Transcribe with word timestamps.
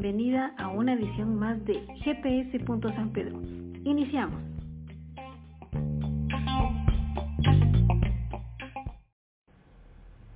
bienvenida 0.00 0.52
a 0.56 0.68
una 0.68 0.92
edición 0.92 1.36
más 1.40 1.64
de 1.64 1.82
GPS. 2.04 2.64
San 2.94 3.10
Pedro. 3.12 3.40
Iniciamos. 3.82 4.40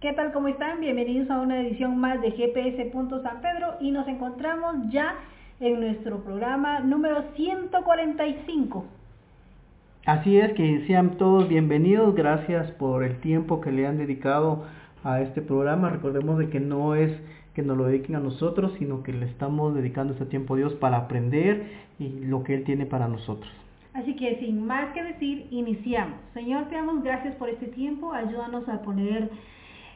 ¿Qué 0.00 0.12
tal? 0.14 0.32
¿Cómo 0.32 0.48
están? 0.48 0.80
Bienvenidos 0.80 1.30
a 1.30 1.40
una 1.40 1.61
edición 1.61 1.96
más 1.96 2.20
de 2.20 2.32
GPS. 2.32 2.90
San 3.22 3.40
Pedro 3.40 3.76
y 3.80 3.93
nos 3.93 4.08
encontramos 4.08 4.90
ya 4.90 5.14
en 5.61 5.79
nuestro 5.79 6.24
programa 6.24 6.80
número 6.80 7.22
145. 7.36 8.84
Así 10.06 10.38
es, 10.38 10.54
que 10.54 10.84
sean 10.88 11.18
todos 11.18 11.48
bienvenidos, 11.48 12.16
gracias 12.16 12.68
por 12.72 13.04
el 13.04 13.20
tiempo 13.20 13.60
que 13.60 13.71
le 13.71 13.86
han 13.86 13.99
dedicado 13.99 14.64
a 15.04 15.21
este 15.21 15.40
programa. 15.40 15.88
Recordemos 15.88 16.38
de 16.38 16.50
que 16.50 16.58
no 16.58 16.96
es 16.96 17.13
que 17.54 17.62
nos 17.62 17.76
lo 17.76 17.84
dediquen 17.84 18.16
a 18.16 18.20
nosotros, 18.20 18.72
sino 18.79 19.02
que 19.02 19.12
le 19.12 19.26
estamos 19.26 19.74
dedicando 19.74 20.14
este 20.14 20.26
tiempo 20.26 20.54
a 20.54 20.56
Dios 20.56 20.74
para 20.74 20.96
aprender 20.98 21.66
y 21.98 22.08
lo 22.24 22.43
que 22.43 22.54
Él 22.54 22.64
tiene 22.64 22.86
para 22.86 23.08
nosotros. 23.08 23.50
Así 23.94 24.16
que 24.16 24.38
sin 24.38 24.66
más 24.66 24.93
que 24.94 25.02
decir, 25.02 25.46
iniciamos. 25.50 26.18
Señor, 26.32 26.68
te 26.68 26.76
damos 26.76 27.02
gracias 27.02 27.34
por 27.36 27.50
este 27.50 27.66
tiempo. 27.66 28.12
Ayúdanos 28.14 28.66
a 28.68 28.80
poner 28.80 29.30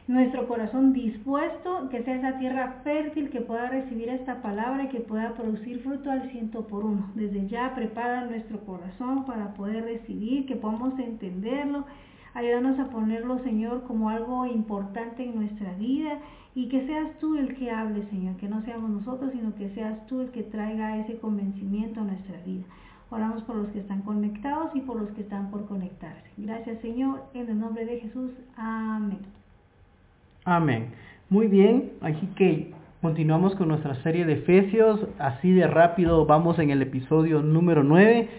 nuestro 0.07 0.47
corazón 0.47 0.93
dispuesto, 0.93 1.89
que 1.89 2.03
sea 2.03 2.15
esa 2.15 2.37
tierra 2.37 2.79
fértil 2.83 3.29
que 3.31 3.41
pueda 3.41 3.69
recibir 3.69 4.09
esta 4.09 4.41
palabra 4.41 4.83
y 4.83 4.89
que 4.89 4.99
pueda 4.99 5.33
producir 5.33 5.79
fruto 5.79 6.11
al 6.11 6.29
ciento 6.29 6.67
por 6.67 6.85
uno. 6.85 7.11
Desde 7.15 7.47
ya 7.47 7.73
prepara 7.73 8.25
nuestro 8.25 8.59
corazón 8.59 9.25
para 9.25 9.53
poder 9.55 9.83
recibir, 9.83 10.45
que 10.45 10.55
podamos 10.55 10.97
entenderlo. 10.99 11.85
Ayúdanos 12.35 12.79
a 12.79 12.91
ponerlo, 12.91 13.39
Señor, 13.39 13.83
como 13.87 14.09
algo 14.11 14.45
importante 14.45 15.23
en 15.23 15.35
nuestra 15.35 15.73
vida 15.73 16.19
y 16.57 16.69
que 16.69 16.87
seas 16.87 17.07
tú 17.19 17.37
el 17.37 17.55
que 17.55 17.69
hable, 17.69 18.03
Señor, 18.09 18.35
que 18.37 18.49
no 18.49 18.63
seamos 18.63 18.89
nosotros, 18.89 19.31
sino 19.31 19.53
que 19.53 19.69
seas 19.75 20.07
tú 20.07 20.21
el 20.21 20.31
que 20.31 20.41
traiga 20.41 20.97
ese 20.97 21.19
convencimiento 21.19 21.99
a 22.01 22.05
nuestra 22.05 22.35
vida. 22.47 22.63
Oramos 23.11 23.43
por 23.43 23.57
los 23.57 23.67
que 23.67 23.79
están 23.81 24.01
conectados 24.01 24.71
y 24.73 24.81
por 24.81 24.99
los 24.99 25.11
que 25.11 25.21
están 25.21 25.51
por 25.51 25.67
conectarse. 25.67 26.27
Gracias, 26.35 26.81
Señor, 26.81 27.21
en 27.35 27.47
el 27.47 27.59
nombre 27.59 27.85
de 27.85 27.99
Jesús. 27.99 28.31
Amén. 28.55 29.19
Amén. 30.45 30.87
Muy 31.29 31.45
bien, 31.45 31.91
así 32.01 32.25
que 32.35 32.73
continuamos 33.03 33.53
con 33.53 33.67
nuestra 33.67 33.93
serie 34.01 34.25
de 34.25 34.33
Efesios. 34.33 34.99
Así 35.19 35.51
de 35.51 35.67
rápido 35.67 36.25
vamos 36.25 36.57
en 36.57 36.71
el 36.71 36.81
episodio 36.81 37.43
número 37.43 37.83
9. 37.83 38.29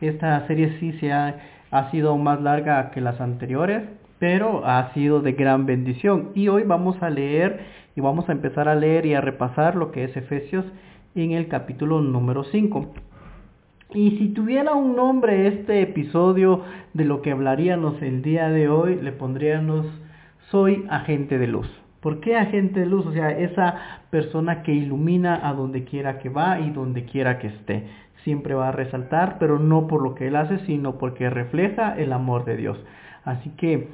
Esta 0.00 0.46
serie 0.46 0.78
sí 0.80 0.94
se 0.94 1.12
ha, 1.12 1.40
ha 1.70 1.90
sido 1.90 2.16
más 2.16 2.40
larga 2.40 2.90
que 2.90 3.02
las 3.02 3.20
anteriores 3.20 3.82
pero 4.18 4.66
ha 4.66 4.92
sido 4.94 5.20
de 5.20 5.32
gran 5.32 5.66
bendición. 5.66 6.30
Y 6.34 6.48
hoy 6.48 6.62
vamos 6.64 7.02
a 7.02 7.10
leer 7.10 7.60
y 7.94 8.00
vamos 8.00 8.28
a 8.28 8.32
empezar 8.32 8.68
a 8.68 8.74
leer 8.74 9.06
y 9.06 9.14
a 9.14 9.20
repasar 9.20 9.76
lo 9.76 9.90
que 9.90 10.04
es 10.04 10.16
Efesios 10.16 10.64
en 11.14 11.32
el 11.32 11.48
capítulo 11.48 12.00
número 12.00 12.44
5. 12.44 12.94
Y 13.94 14.18
si 14.18 14.28
tuviera 14.28 14.74
un 14.74 14.96
nombre 14.96 15.46
este 15.46 15.80
episodio 15.80 16.62
de 16.92 17.04
lo 17.04 17.22
que 17.22 17.30
hablaríamos 17.30 18.02
el 18.02 18.22
día 18.22 18.48
de 18.48 18.68
hoy, 18.68 18.96
le 18.96 19.12
pondríamos 19.12 19.86
soy 20.50 20.84
agente 20.90 21.38
de 21.38 21.46
luz. 21.46 21.68
¿Por 22.00 22.20
qué 22.20 22.36
agente 22.36 22.80
de 22.80 22.86
luz? 22.86 23.06
O 23.06 23.12
sea, 23.12 23.30
esa 23.30 23.74
persona 24.10 24.62
que 24.62 24.72
ilumina 24.72 25.40
a 25.48 25.54
donde 25.54 25.84
quiera 25.84 26.18
que 26.18 26.28
va 26.28 26.60
y 26.60 26.70
donde 26.70 27.04
quiera 27.04 27.38
que 27.38 27.48
esté. 27.48 27.86
Siempre 28.22 28.54
va 28.54 28.68
a 28.68 28.72
resaltar, 28.72 29.38
pero 29.38 29.58
no 29.58 29.86
por 29.86 30.02
lo 30.02 30.14
que 30.14 30.28
él 30.28 30.36
hace, 30.36 30.58
sino 30.66 30.98
porque 30.98 31.30
refleja 31.30 31.96
el 31.96 32.12
amor 32.12 32.44
de 32.44 32.56
Dios. 32.56 32.78
Así 33.24 33.50
que 33.50 33.88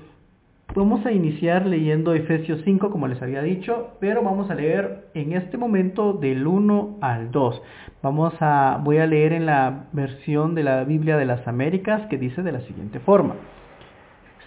Vamos 0.75 1.05
a 1.05 1.13
iniciar 1.13 1.67
leyendo 1.67 2.15
Efesios 2.15 2.63
5, 2.65 2.91
como 2.91 3.07
les 3.07 3.21
había 3.21 3.43
dicho, 3.43 3.91
pero 4.01 4.23
vamos 4.23 4.49
a 4.49 4.55
leer 4.55 5.09
en 5.13 5.35
este 5.35 5.59
momento 5.59 6.15
del 6.15 6.47
1 6.47 6.97
al 7.03 7.31
2. 7.31 7.63
Vamos 8.03 8.33
a, 8.41 8.81
voy 8.83 8.97
a 8.97 9.07
leer 9.07 9.35
en 9.35 9.45
la 9.45 9.85
versión 9.93 10.55
de 10.55 10.63
la 10.63 10.85
Biblia 10.85 11.19
de 11.19 11.27
las 11.27 11.47
Américas 11.47 12.07
que 12.09 12.17
dice 12.17 12.43
de 12.43 12.53
la 12.53 12.63
siguiente 12.63 13.01
forma. 13.01 13.35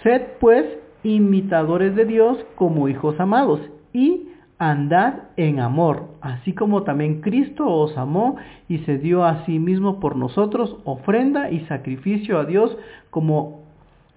Sed 0.01 0.23
pues 0.39 0.65
imitadores 1.03 1.95
de 1.95 2.05
Dios 2.05 2.43
como 2.55 2.89
hijos 2.89 3.19
amados 3.19 3.59
y 3.93 4.29
andad 4.57 5.25
en 5.37 5.59
amor, 5.59 6.07
así 6.21 6.53
como 6.53 6.81
también 6.81 7.21
Cristo 7.21 7.67
os 7.67 7.95
amó 7.99 8.37
y 8.67 8.79
se 8.79 8.97
dio 8.97 9.25
a 9.25 9.45
sí 9.45 9.59
mismo 9.59 9.99
por 9.99 10.15
nosotros 10.15 10.75
ofrenda 10.85 11.51
y 11.51 11.59
sacrificio 11.67 12.39
a 12.39 12.45
Dios 12.45 12.75
como, 13.11 13.65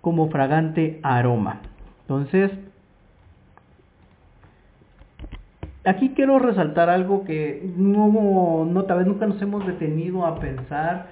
como 0.00 0.31
fragante 0.31 1.00
aroma. 1.03 1.60
Entonces, 2.09 2.51
aquí 5.85 6.13
quiero 6.17 6.39
resaltar 6.39 6.89
algo 6.89 7.25
que 7.25 7.71
no, 7.77 8.83
tal 8.89 8.99
vez 8.99 9.07
nunca 9.07 9.27
nos 9.27 9.43
hemos 9.43 9.67
detenido 9.67 10.25
a 10.25 10.41
pensar 10.41 11.09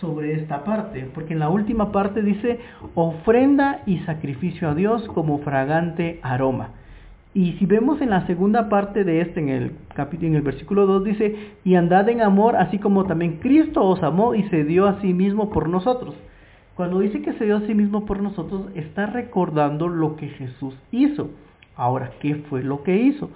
sobre 0.00 0.32
esta 0.32 0.64
parte, 0.64 1.06
porque 1.12 1.34
en 1.34 1.40
la 1.40 1.50
última 1.50 1.92
parte 1.92 2.22
dice 2.22 2.60
ofrenda 2.94 3.82
y 3.84 3.98
sacrificio 4.00 4.70
a 4.70 4.74
Dios 4.74 5.06
como 5.08 5.40
fragante 5.40 6.18
aroma. 6.22 6.70
Y 7.34 7.52
si 7.58 7.66
vemos 7.66 8.00
en 8.00 8.08
la 8.08 8.26
segunda 8.26 8.70
parte 8.70 9.04
de 9.04 9.20
este, 9.20 9.38
en 9.38 9.50
el 9.50 9.72
capítulo, 9.94 10.28
en 10.28 10.36
el 10.36 10.42
versículo 10.42 10.86
2 10.86 11.04
dice, 11.04 11.36
y 11.62 11.74
andad 11.74 12.08
en 12.08 12.22
amor, 12.22 12.56
así 12.56 12.78
como 12.78 13.04
también 13.04 13.36
Cristo 13.36 13.84
os 13.84 14.02
amó 14.02 14.34
y 14.34 14.44
se 14.44 14.64
dio 14.64 14.86
a 14.86 14.98
sí 15.02 15.12
mismo 15.12 15.50
por 15.50 15.68
nosotros. 15.68 16.14
Cuando 16.76 17.00
dice 17.00 17.20
que 17.20 17.34
se 17.34 17.44
dio 17.44 17.58
a 17.58 17.66
sí 17.66 17.74
mismo 17.74 18.06
por 18.06 18.22
nosotros, 18.22 18.66
está 18.74 19.06
recordando 19.06 19.88
lo 19.88 20.16
que 20.16 20.28
Jesús 20.28 20.74
hizo. 20.90 21.30
Ahora, 21.76 22.12
¿qué 22.20 22.36
fue 22.48 22.62
lo 22.62 22.82
que 22.82 22.96
hizo? 22.96 23.30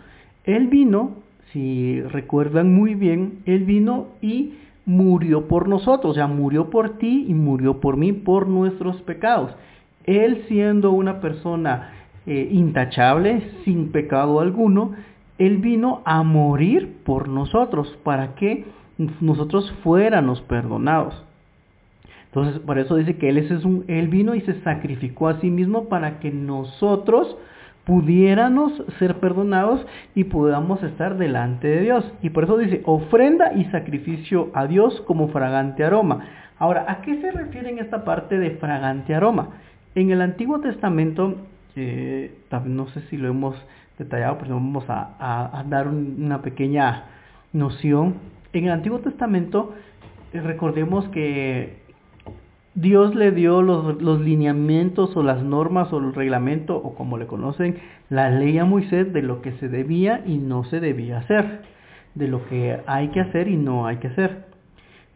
Él 0.45 0.69
vino, 0.69 1.17
si 1.53 2.01
recuerdan 2.03 2.75
muy 2.75 2.95
bien, 2.95 3.41
Él 3.45 3.65
vino 3.65 4.09
y 4.23 4.55
murió 4.87 5.49
por 5.49 5.69
nosotros, 5.69 6.13
o 6.13 6.15
sea, 6.15 6.29
murió 6.29 6.71
por 6.71 6.99
ti 6.99 7.27
y 7.29 7.35
murió 7.35 7.81
por 7.81 7.97
mí, 7.97 8.13
por 8.13 8.47
nuestros 8.47 9.03
pecados. 9.03 9.53
Él 10.05 10.45
siendo 10.49 10.93
una 10.93 11.21
persona 11.21 11.91
eh, 12.27 12.49
intachable, 12.53 13.51
sin 13.65 13.91
pecado 13.91 14.41
alguno, 14.41 14.93
Él 15.39 15.59
vino 15.59 16.03
a 16.05 16.23
morir 16.23 16.99
por 17.05 17.29
nosotros, 17.29 17.99
para 18.03 18.35
que 18.37 18.65
nosotros 19.21 19.71
fuéramos 19.83 20.41
perdonados. 20.43 21.26
Entonces, 22.37 22.61
por 22.61 22.79
eso 22.79 22.97
dice 22.97 23.17
que 23.17 23.31
él, 23.31 23.39
es 23.39 23.65
un, 23.65 23.87
él 23.89 24.09
vino 24.09 24.35
y 24.35 24.43
se 24.43 24.61
sacrificó 24.61 25.29
a 25.29 25.41
sí 25.41 25.49
mismo 25.49 25.89
para 25.89 26.21
que 26.21 26.31
nosotros 26.31 27.35
pudiéramos 27.85 28.75
ser 28.99 29.21
perdonados 29.21 29.87
y 30.15 30.25
podamos 30.25 30.83
estar 30.83 31.17
delante 31.17 31.67
de 31.67 31.81
Dios. 31.81 32.13
Y 32.21 32.29
por 32.29 32.45
eso 32.45 32.59
dice, 32.59 32.83
ofrenda 32.85 33.55
y 33.55 33.65
sacrificio 33.71 34.51
a 34.53 34.67
Dios 34.67 35.03
como 35.07 35.29
fragante 35.29 35.83
aroma. 35.83 36.27
Ahora, 36.59 36.85
¿a 36.87 37.01
qué 37.01 37.19
se 37.23 37.31
refiere 37.31 37.71
en 37.71 37.79
esta 37.79 38.05
parte 38.05 38.39
de 38.39 38.51
fragante 38.51 39.15
aroma? 39.15 39.53
En 39.95 40.11
el 40.11 40.21
Antiguo 40.21 40.61
Testamento, 40.61 41.37
no 41.75 42.89
sé 42.89 43.01
si 43.09 43.17
lo 43.17 43.29
hemos 43.29 43.57
detallado, 43.97 44.37
pero 44.37 44.57
vamos 44.57 44.85
a, 44.89 45.65
dar 45.71 45.89
una 45.89 46.43
pequeña 46.43 47.05
noción. 47.55 48.17
En 48.53 48.67
el 48.67 48.73
Antiguo 48.73 48.99
Testamento, 48.99 49.73
recordemos 50.35 51.09
que 51.09 51.86
Dios 52.77 53.15
le 53.15 53.31
dio 53.33 53.63
los, 53.63 54.21
lineamientos 54.21 55.17
o 55.17 55.23
las 55.23 55.43
normas 55.43 55.91
o 55.95 55.99
el 55.99 56.13
reglamento 56.13 56.77
o 56.77 56.95
como 56.95 57.17
le 57.17 57.27
conocen, 57.27 57.79
la 58.11 58.29
ley 58.29 58.59
a 58.59 58.67
Moisés 58.67 59.15
de 59.15 59.23
lo 59.23 59.41
que 59.41 59.53
se 59.53 59.71
debía 59.71 60.23
y 60.27 60.37
no 60.37 60.63
se 60.65 60.79
debía 60.79 61.19
hacer, 61.19 61.63
de 62.15 62.29
lo 62.29 62.47
que 62.49 62.79
hay 62.87 63.09
que 63.09 63.21
hacer 63.21 63.49
y 63.49 63.57
no 63.57 63.87
hay 63.87 63.97
que 63.97 64.09
hacer. 64.09 64.45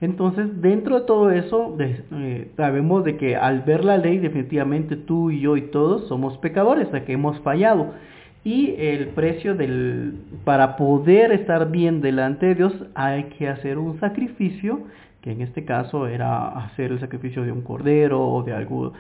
Entonces, 0.00 0.62
dentro 0.62 1.00
de 1.00 1.06
todo 1.06 1.31
eso, 1.31 1.76
eh, 1.78 2.50
sabemos 2.56 3.04
de 3.04 3.19
que 3.19 3.37
al 3.37 3.60
ver 3.60 3.84
la 3.84 3.99
ley, 3.99 4.16
definitivamente 4.16 4.97
tú 4.97 5.31
y 5.31 5.41
yo 5.41 5.59
y 5.59 5.62
todos 5.70 6.08
somos 6.08 6.38
pecadores, 6.38 6.90
de 6.90 7.05
que 7.05 7.12
hemos 7.12 7.38
fallado. 7.40 7.93
Y 8.43 8.75
el 8.79 9.08
precio 9.08 9.55
del, 9.55 10.14
para 10.44 10.76
poder 10.76 11.31
estar 11.32 11.70
bien 11.70 12.00
delante 12.00 12.46
de 12.46 12.55
Dios 12.55 12.73
hay 12.94 13.25
que 13.25 13.49
hacer 13.49 13.76
un 13.76 14.00
sacrificio 14.00 14.81
que 15.22 15.32
en 15.32 15.43
este 15.43 15.64
caso 15.64 16.06
era 16.06 16.49
hacer 16.49 16.93
el 16.93 17.00
sacrificio 17.00 17.44
de 17.44 17.52
un 17.52 17.62
cordero 17.62 18.26
o 18.26 18.43
de, 18.43 18.55
algún, 18.55 18.93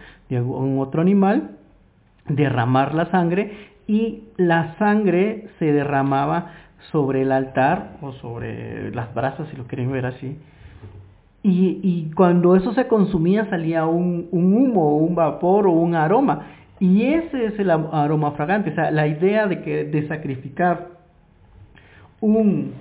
otro 0.78 1.00
animal, 1.00 1.52
derramar 2.28 2.94
la 2.94 3.06
sangre 3.06 3.70
y 3.86 4.24
la 4.36 4.76
sangre 4.78 5.48
se 5.58 5.72
derramaba 5.72 6.52
sobre 6.92 7.22
el 7.22 7.32
altar 7.32 7.96
o 8.02 8.12
sobre 8.12 8.94
las 8.94 9.12
brasas, 9.14 9.48
si 9.48 9.56
lo 9.56 9.64
quieren 9.64 9.90
ver 9.90 10.06
así. 10.06 10.36
Y, 11.42 11.80
y 11.82 12.10
cuando 12.14 12.54
eso 12.54 12.74
se 12.74 12.86
consumía 12.86 13.48
salía 13.48 13.86
un, 13.86 14.28
un, 14.30 14.52
humo, 14.52 14.98
un 14.98 15.14
vapor 15.14 15.66
o 15.66 15.72
un 15.72 15.94
aroma. 15.94 16.46
Y 16.78 17.04
ese 17.04 17.46
es 17.46 17.58
el 17.58 17.70
aroma 17.70 18.32
fragante. 18.32 18.70
O 18.70 18.74
sea, 18.74 18.90
la 18.90 19.06
idea 19.06 19.46
de, 19.46 19.62
que, 19.62 19.84
de 19.84 20.06
sacrificar 20.08 20.88
un, 22.20 22.72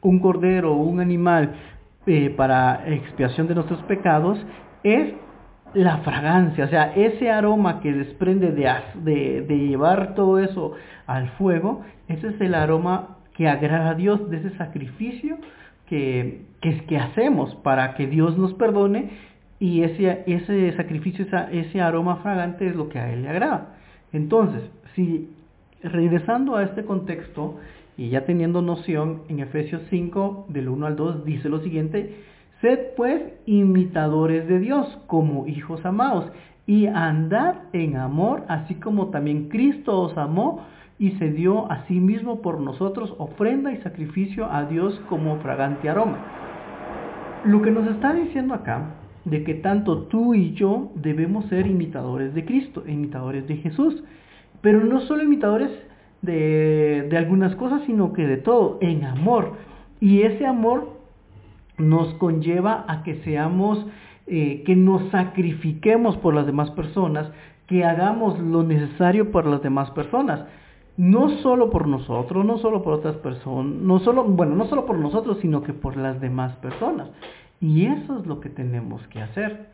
un 0.00 0.18
cordero 0.18 0.74
o 0.74 0.82
un 0.82 1.00
animal 1.00 1.54
eh, 2.06 2.30
para 2.30 2.88
expiación 2.88 3.46
de 3.48 3.54
nuestros 3.54 3.80
pecados 3.82 4.38
es 4.82 5.14
la 5.74 5.98
fragancia, 5.98 6.66
o 6.66 6.68
sea, 6.68 6.92
ese 6.94 7.30
aroma 7.30 7.80
que 7.80 7.92
desprende 7.92 8.52
de, 8.52 9.42
de, 9.46 9.58
llevar 9.58 10.14
todo 10.14 10.38
eso 10.38 10.72
al 11.06 11.30
fuego, 11.30 11.82
ese 12.08 12.28
es 12.28 12.40
el 12.42 12.54
aroma 12.54 13.16
que 13.34 13.48
agrada 13.48 13.90
a 13.90 13.94
Dios, 13.94 14.28
de 14.28 14.38
ese 14.38 14.50
sacrificio 14.58 15.38
que, 15.86 16.42
que, 16.60 16.84
que 16.84 16.98
hacemos 16.98 17.54
para 17.56 17.94
que 17.94 18.06
Dios 18.06 18.36
nos 18.36 18.52
perdone 18.54 19.10
y 19.58 19.82
ese, 19.82 20.24
ese 20.26 20.76
sacrificio, 20.76 21.24
ese 21.52 21.80
aroma 21.80 22.16
fragante 22.16 22.66
es 22.66 22.74
lo 22.74 22.88
que 22.88 22.98
a 22.98 23.12
Él 23.12 23.22
le 23.22 23.28
agrada. 23.28 23.76
Entonces, 24.12 24.62
si 24.94 25.30
regresando 25.82 26.56
a 26.56 26.64
este 26.64 26.84
contexto 26.84 27.58
y 28.02 28.08
ya 28.08 28.24
teniendo 28.24 28.62
noción, 28.62 29.22
en 29.28 29.38
Efesios 29.38 29.80
5, 29.88 30.46
del 30.48 30.68
1 30.68 30.86
al 30.86 30.96
2, 30.96 31.24
dice 31.24 31.48
lo 31.48 31.60
siguiente, 31.60 32.16
sed 32.60 32.96
pues 32.96 33.22
imitadores 33.46 34.48
de 34.48 34.58
Dios 34.58 34.98
como 35.06 35.46
hijos 35.46 35.86
amados 35.86 36.24
y 36.66 36.86
andad 36.86 37.54
en 37.72 37.96
amor, 37.96 38.42
así 38.48 38.74
como 38.74 39.10
también 39.10 39.48
Cristo 39.48 40.00
os 40.00 40.18
amó 40.18 40.66
y 40.98 41.12
se 41.12 41.30
dio 41.30 41.70
a 41.70 41.86
sí 41.86 42.00
mismo 42.00 42.42
por 42.42 42.58
nosotros 42.58 43.14
ofrenda 43.18 43.70
y 43.70 43.76
sacrificio 43.82 44.50
a 44.50 44.64
Dios 44.64 45.00
como 45.08 45.36
fragante 45.36 45.88
aroma. 45.88 46.18
Lo 47.44 47.62
que 47.62 47.70
nos 47.70 47.86
está 47.86 48.14
diciendo 48.14 48.54
acá 48.54 48.96
de 49.24 49.44
que 49.44 49.54
tanto 49.54 50.06
tú 50.06 50.34
y 50.34 50.54
yo 50.54 50.90
debemos 50.96 51.44
ser 51.44 51.68
imitadores 51.68 52.34
de 52.34 52.44
Cristo, 52.44 52.82
imitadores 52.84 53.46
de 53.46 53.58
Jesús, 53.58 54.02
pero 54.60 54.82
no 54.84 55.02
solo 55.02 55.22
imitadores 55.22 55.70
de, 56.22 57.14
algunas 57.16 57.54
cosas, 57.56 57.82
sino 57.86 58.12
que 58.12 58.26
de 58.26 58.38
todo, 58.38 58.78
en 58.80 59.04
amor. 59.04 59.54
Y 60.00 60.22
ese 60.22 60.46
amor 60.46 60.90
nos 61.78 62.14
conlleva 62.14 62.84
a 62.88 63.02
que 63.02 63.16
seamos, 63.22 63.84
eh, 64.26 64.62
que 64.64 64.76
nos 64.76 65.10
sacrifiquemos 65.10 66.16
por 66.16 66.34
las 66.34 66.46
demás 66.46 66.70
personas, 66.70 67.30
que 67.66 67.84
hagamos 67.84 68.38
lo 68.38 68.62
necesario 68.62 69.30
por 69.30 69.46
las 69.46 69.62
demás 69.62 69.90
personas. 69.90 70.44
No 70.96 71.30
solo 71.38 71.70
por 71.70 71.88
nosotros, 71.88 72.44
no 72.44 72.58
solo 72.58 72.82
por 72.82 72.94
otras 72.94 73.16
personas, 73.16 73.74
no 73.80 73.98
solo, 74.00 74.24
bueno, 74.24 74.54
no 74.54 74.66
solo 74.66 74.84
por 74.84 74.98
nosotros, 74.98 75.38
sino 75.40 75.62
que 75.62 75.72
por 75.72 75.96
las 75.96 76.20
demás 76.20 76.54
personas. 76.56 77.08
Y 77.60 77.86
eso 77.86 78.18
es 78.18 78.26
lo 78.26 78.40
que 78.40 78.50
tenemos 78.50 79.06
que 79.08 79.22
hacer, 79.22 79.68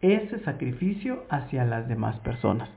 ese 0.00 0.40
sacrificio 0.40 1.24
hacia 1.30 1.64
las 1.64 1.88
demás 1.88 2.16
personas. 2.18 2.68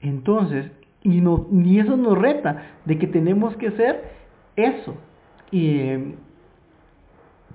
Entonces, 0.00 0.70
y, 1.02 1.20
no, 1.20 1.46
y 1.52 1.78
eso 1.78 1.96
nos 1.96 2.18
reta 2.18 2.62
de 2.84 2.98
que 2.98 3.06
tenemos 3.06 3.56
que 3.56 3.68
hacer 3.68 4.12
eso. 4.56 4.94
Y 5.50 5.80
em, 5.80 6.14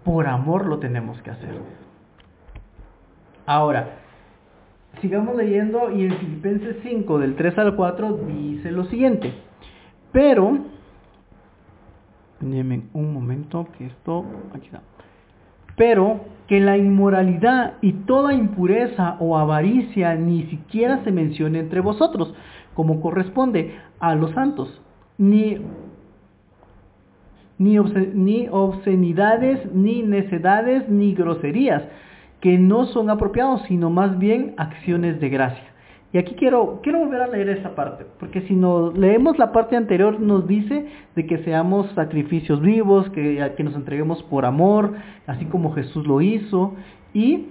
por 0.03 0.27
amor 0.27 0.65
lo 0.65 0.79
tenemos 0.79 1.21
que 1.21 1.31
hacer. 1.31 1.49
Ahora, 3.45 3.99
sigamos 5.01 5.35
leyendo 5.35 5.91
y 5.91 6.05
en 6.05 6.17
Filipenses 6.17 6.77
5 6.83 7.19
del 7.19 7.35
3 7.35 7.57
al 7.59 7.75
4 7.75 8.19
dice 8.27 8.71
lo 8.71 8.85
siguiente. 8.85 9.33
Pero, 10.11 10.57
un 12.41 13.13
momento 13.13 13.67
que 13.77 13.87
esto, 13.87 14.25
aquí 14.53 14.67
está. 14.67 14.81
Pero 15.75 16.21
que 16.47 16.59
la 16.59 16.77
inmoralidad 16.77 17.73
y 17.81 17.91
toda 17.91 18.33
impureza 18.33 19.17
o 19.19 19.37
avaricia 19.37 20.15
ni 20.15 20.43
siquiera 20.43 21.03
se 21.03 21.11
mencione 21.11 21.59
entre 21.59 21.81
vosotros, 21.81 22.33
como 22.75 23.01
corresponde 23.01 23.73
a 23.99 24.13
los 24.13 24.31
santos, 24.31 24.81
ni, 25.17 25.57
ni, 27.57 27.77
ni 27.79 28.47
obscenidades, 28.51 29.73
ni 29.73 30.03
necedades, 30.03 30.87
ni 30.89 31.15
groserías, 31.15 31.83
que 32.41 32.59
no 32.59 32.85
son 32.87 33.09
apropiados, 33.09 33.63
sino 33.67 33.89
más 33.89 34.19
bien 34.19 34.53
acciones 34.57 35.19
de 35.19 35.29
gracia. 35.29 35.63
Y 36.13 36.17
aquí 36.17 36.35
quiero, 36.35 36.79
quiero 36.83 36.99
volver 36.99 37.21
a 37.21 37.27
leer 37.27 37.49
esta 37.49 37.75
parte, 37.75 38.05
porque 38.19 38.41
si 38.41 38.55
nos 38.55 38.97
leemos 38.97 39.37
la 39.37 39.51
parte 39.51 39.75
anterior 39.75 40.19
nos 40.19 40.47
dice 40.47 40.85
de 41.15 41.25
que 41.25 41.39
seamos 41.39 41.89
sacrificios 41.95 42.61
vivos, 42.61 43.09
que, 43.09 43.51
que 43.57 43.63
nos 43.63 43.75
entreguemos 43.75 44.21
por 44.23 44.45
amor, 44.45 44.93
así 45.27 45.45
como 45.45 45.73
Jesús 45.73 46.05
lo 46.07 46.21
hizo. 46.21 46.73
Y, 47.13 47.47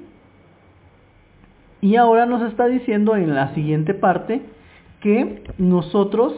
y 1.82 1.97
ahora 1.97 2.25
nos 2.25 2.41
está 2.50 2.67
diciendo 2.67 3.17
en 3.17 3.35
la 3.35 3.53
siguiente 3.55 3.93
parte 3.93 4.41
que 5.04 5.42
nosotros, 5.58 6.32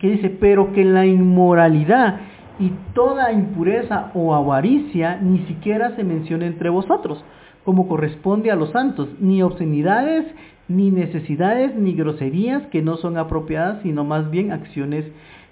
que 0.00 0.08
dice, 0.08 0.30
pero 0.30 0.72
que 0.72 0.82
la 0.82 1.04
inmoralidad 1.04 2.20
y 2.58 2.72
toda 2.94 3.32
impureza 3.32 4.10
o 4.14 4.34
avaricia 4.34 5.18
ni 5.20 5.40
siquiera 5.40 5.94
se 5.94 6.04
menciona 6.04 6.46
entre 6.46 6.70
vosotros, 6.70 7.22
como 7.64 7.86
corresponde 7.86 8.50
a 8.50 8.56
los 8.56 8.70
santos, 8.70 9.10
ni 9.20 9.42
obscenidades, 9.42 10.24
ni 10.68 10.90
necesidades 10.90 11.76
ni 11.76 11.92
groserías 11.92 12.66
que 12.68 12.80
no 12.80 12.96
son 12.96 13.18
apropiadas, 13.18 13.82
sino 13.82 14.04
más 14.04 14.30
bien 14.30 14.50
acciones 14.50 15.04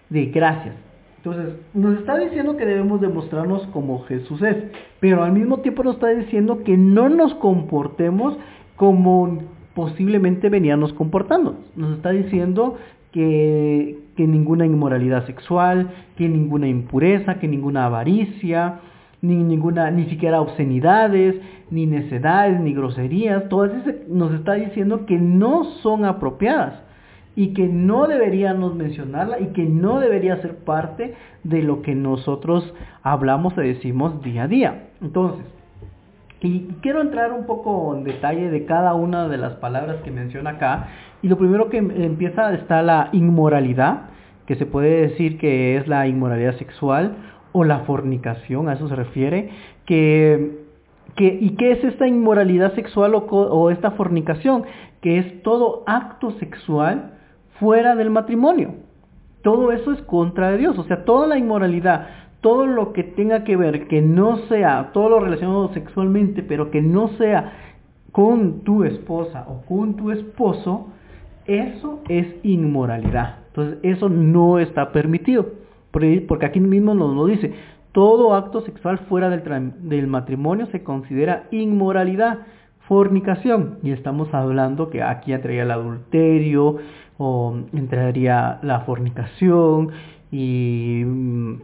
de 0.09 0.27
gracias. 0.27 0.77
Entonces, 1.19 1.57
nos 1.75 1.99
está 1.99 2.17
diciendo 2.17 2.57
que 2.57 2.65
debemos 2.65 3.03
demostrarnos 3.03 3.67
como 3.67 4.03
Jesús 4.05 4.41
es, 4.41 4.57
pero 4.99 5.25
al 5.25 5.33
mismo 5.33 5.59
tiempo 5.59 5.85
nos 5.85 5.97
está 5.97 6.09
diciendo 6.09 6.65
que 6.65 6.79
no 6.79 7.11
nos 7.11 7.35
comportemos 7.35 8.39
como 8.77 9.56
posiblemente 9.77 10.49
veníamos 10.49 10.95
comportando. 10.95 11.55
Nos 11.77 11.99
está 11.99 12.11
diciendo 12.11 12.79
que, 13.13 13.99
que 14.17 14.27
ninguna 14.27 14.65
inmoralidad 14.65 15.27
sexual, 15.27 15.91
que 16.17 16.31
ninguna 16.31 16.67
impureza, 16.67 17.39
que 17.39 17.47
ninguna 17.47 17.85
avaricia, 17.85 18.81
ni 19.21 19.37
ninguna, 19.37 19.91
ni 19.91 20.07
siquiera 20.07 20.41
obscenidades, 20.41 21.37
ni 21.71 21.85
necedades, 21.85 22.59
ni 22.59 22.73
groserías, 22.73 23.51
todas 23.51 23.75
esas 23.75 24.09
nos 24.09 24.33
está 24.33 24.55
diciendo 24.55 25.05
que 25.05 25.19
no 25.19 25.65
son 25.83 26.07
apropiadas 26.07 26.83
y 27.35 27.49
que 27.49 27.69
no 27.69 28.07
deberíamos 28.07 28.75
mencionarla 28.75 29.41
y 29.41 29.49
que 29.49 29.65
no 29.65 30.01
debería 30.01 30.41
ser 30.41 30.57
parte 30.57 31.15
de 31.45 31.63
lo 31.63 31.83
que 31.83 31.95
nosotros 31.95 32.73
hablamos 33.03 33.53
y 33.59 33.61
decimos 33.61 34.23
día 34.23 34.45
a 34.45 34.49
día. 34.49 34.89
Entonces, 35.03 35.45
y 36.41 36.69
quiero 36.83 37.01
entrar 37.01 37.33
un 37.33 37.47
poco 37.47 37.95
en 37.97 38.05
detalle 38.05 38.51
de 38.51 38.67
cada 38.67 38.95
una 38.95 39.29
de 39.29 39.39
las 39.39 39.55
palabras 39.55 39.97
que 40.05 40.11
menciona 40.11 40.51
acá. 40.51 40.89
Y 41.23 41.29
lo 41.29 41.39
primero 41.39 41.71
que 41.71 41.79
empieza 41.79 42.53
está 42.55 42.83
la 42.83 43.09
inmoralidad, 43.13 44.11
que 44.47 44.55
se 44.57 44.67
puede 44.67 45.09
decir 45.09 45.39
que 45.39 45.77
es 45.77 45.89
la 45.89 46.07
inmoralidad 46.07 46.57
sexual 46.57 47.17
o 47.53 47.65
la 47.65 47.81
fornicación, 47.81 48.69
a 48.69 48.75
eso 48.75 48.89
se 48.89 48.97
refiere, 48.97 49.51
que, 49.87 50.67
que, 51.15 51.39
¿y 51.41 51.57
qué 51.57 51.73
es 51.73 51.85
esta 51.85 52.07
inmoralidad 52.07 52.75
sexual 52.75 53.15
o, 53.15 53.21
o 53.21 53.71
esta 53.71 53.93
fornicación? 53.93 54.65
Que 55.01 55.19
es 55.19 55.43
todo 55.43 55.85
acto 55.87 56.33
sexual 56.33 57.15
fuera 57.59 57.97
del 57.97 58.11
matrimonio. 58.11 58.75
Todo 59.43 59.73
eso 59.73 59.93
es 59.93 60.03
contra 60.03 60.51
de 60.51 60.59
Dios, 60.59 60.79
o 60.79 60.85
sea, 60.85 61.05
toda 61.05 61.27
la 61.27 61.39
inmoralidad, 61.39 62.09
todo 62.41 62.67
lo 62.67 62.93
que 62.93 63.03
tenga 63.03 63.45
que 63.45 63.57
ver, 63.57 63.89
que 63.89 64.03
no 64.03 64.39
sea, 64.49 64.91
todo 64.93 65.09
lo 65.09 65.21
relacionado 65.21 65.73
sexualmente, 65.73 66.43
pero 66.43 66.71
que 66.71 66.83
no 66.83 67.09
sea 67.17 67.53
con 68.13 68.61
tu 68.61 68.85
esposa 68.85 69.45
o 69.49 69.63
con 69.67 69.95
tu 69.95 70.11
esposo, 70.11 70.89
eso 71.47 72.01
es 72.09 72.27
inmoralidad. 72.43 73.41
Entonces, 73.49 73.79
eso 73.83 74.09
no 74.09 74.59
está 74.59 74.93
permitido. 74.93 75.47
Porque 75.91 76.47
aquí 76.47 76.61
mismo 76.61 76.95
nos 76.95 77.15
lo 77.15 77.27
dice, 77.27 77.55
todo 77.93 78.35
acto 78.35 78.61
sexual 78.61 78.99
fuera 79.09 79.31
del, 79.31 80.07
matrimonio 80.07 80.67
se 80.67 80.83
considera 80.83 81.45
inmoralidad, 81.51 82.41
fornicación. 82.87 83.79
Y 83.83 83.93
estamos 83.93 84.33
hablando 84.35 84.91
que 84.91 85.03
aquí 85.03 85.33
entraría 85.33 85.63
el 85.63 85.71
adulterio 85.71 86.77
o 87.17 87.57
entraría 87.73 88.59
la 88.63 88.81
fornicación 88.81 89.91
y 90.31 91.03
mm, 91.07 91.55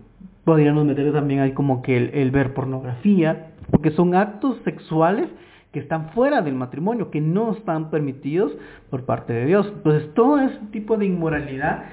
podríamos 0.44 0.84
meter 0.84 1.12
también 1.12 1.40
ahí 1.40 1.52
como 1.52 1.82
que 1.82 1.96
el, 1.96 2.30
ver 2.30 2.54
pornografía, 2.54 3.52
porque 3.70 3.90
son 3.90 4.14
actos 4.14 4.58
sexuales 4.64 5.28
que 5.72 5.80
están 5.80 6.10
fuera 6.10 6.42
del 6.42 6.54
matrimonio, 6.54 7.10
que 7.10 7.20
no 7.20 7.52
están 7.52 7.90
permitidos 7.90 8.52
por 8.90 9.04
parte 9.04 9.32
de 9.32 9.46
Dios. 9.46 9.72
Entonces 9.74 10.12
todo 10.14 10.38
ese 10.38 10.58
tipo 10.70 10.96
de 10.96 11.06
inmoralidad 11.06 11.84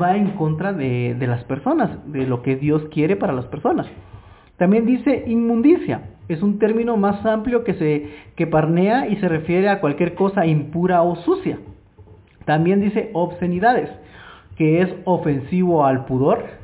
va 0.00 0.16
en 0.16 0.30
contra 0.32 0.72
de, 0.72 1.16
las 1.20 1.44
personas, 1.44 1.90
de 2.10 2.26
lo 2.26 2.42
que 2.42 2.56
Dios 2.56 2.84
quiere 2.92 3.16
para 3.16 3.32
las 3.32 3.46
personas. 3.46 3.86
También 4.56 4.86
dice 4.86 5.24
inmundicia, 5.26 6.02
es 6.28 6.42
un 6.42 6.58
término 6.58 6.96
más 6.96 7.24
amplio 7.26 7.64
que, 7.64 7.74
se, 7.74 8.08
que 8.36 8.46
parnea 8.46 9.08
y 9.08 9.16
se 9.16 9.28
refiere 9.28 9.68
a 9.68 9.80
cualquier 9.80 10.14
cosa 10.14 10.46
impura 10.46 11.02
o 11.02 11.16
sucia. 11.16 11.58
También 12.44 12.80
dice 12.80 13.10
obscenidades, 13.12 13.90
que 14.56 14.82
es 14.82 14.94
ofensivo 15.04 15.84
al 15.84 16.04
pudor, 16.04 16.59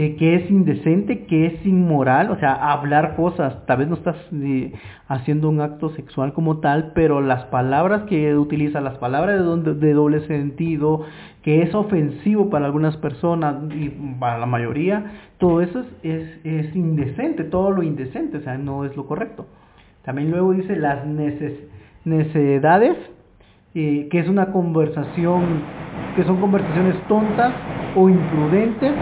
eh, 0.00 0.14
que 0.14 0.36
es 0.36 0.48
indecente, 0.48 1.26
que 1.26 1.46
es 1.46 1.66
inmoral, 1.66 2.30
o 2.30 2.38
sea, 2.38 2.70
hablar 2.70 3.16
cosas, 3.16 3.66
tal 3.66 3.78
vez 3.78 3.88
no 3.88 3.96
estás 3.96 4.14
eh, 4.32 4.72
haciendo 5.08 5.48
un 5.48 5.60
acto 5.60 5.90
sexual 5.90 6.32
como 6.34 6.58
tal, 6.58 6.92
pero 6.94 7.20
las 7.20 7.46
palabras 7.46 8.04
que 8.04 8.36
utiliza, 8.36 8.80
las 8.80 8.96
palabras 8.98 9.40
de, 9.64 9.92
doble 9.94 10.20
sentido, 10.28 11.02
que 11.42 11.62
es 11.62 11.74
ofensivo 11.74 12.48
para 12.48 12.66
algunas 12.66 12.96
personas 12.98 13.56
y 13.74 13.88
para 14.20 14.38
la 14.38 14.46
mayoría, 14.46 15.14
todo 15.38 15.62
eso 15.62 15.84
es, 16.04 16.76
indecente, 16.76 17.42
todo 17.42 17.72
lo 17.72 17.82
indecente, 17.82 18.36
o 18.36 18.40
sea, 18.42 18.56
no 18.56 18.84
es 18.84 18.96
lo 18.96 19.04
correcto. 19.04 19.46
También 20.04 20.30
luego 20.30 20.52
dice 20.52 20.76
las 20.76 21.04
necesidades, 22.04 22.96
eh, 23.74 24.06
que 24.12 24.20
es 24.20 24.28
una 24.28 24.52
conversación, 24.52 25.42
que 26.14 26.22
son 26.22 26.40
conversaciones 26.40 26.94
tontas 27.08 27.52
o 28.00 28.08
imprudentes, 28.08 28.92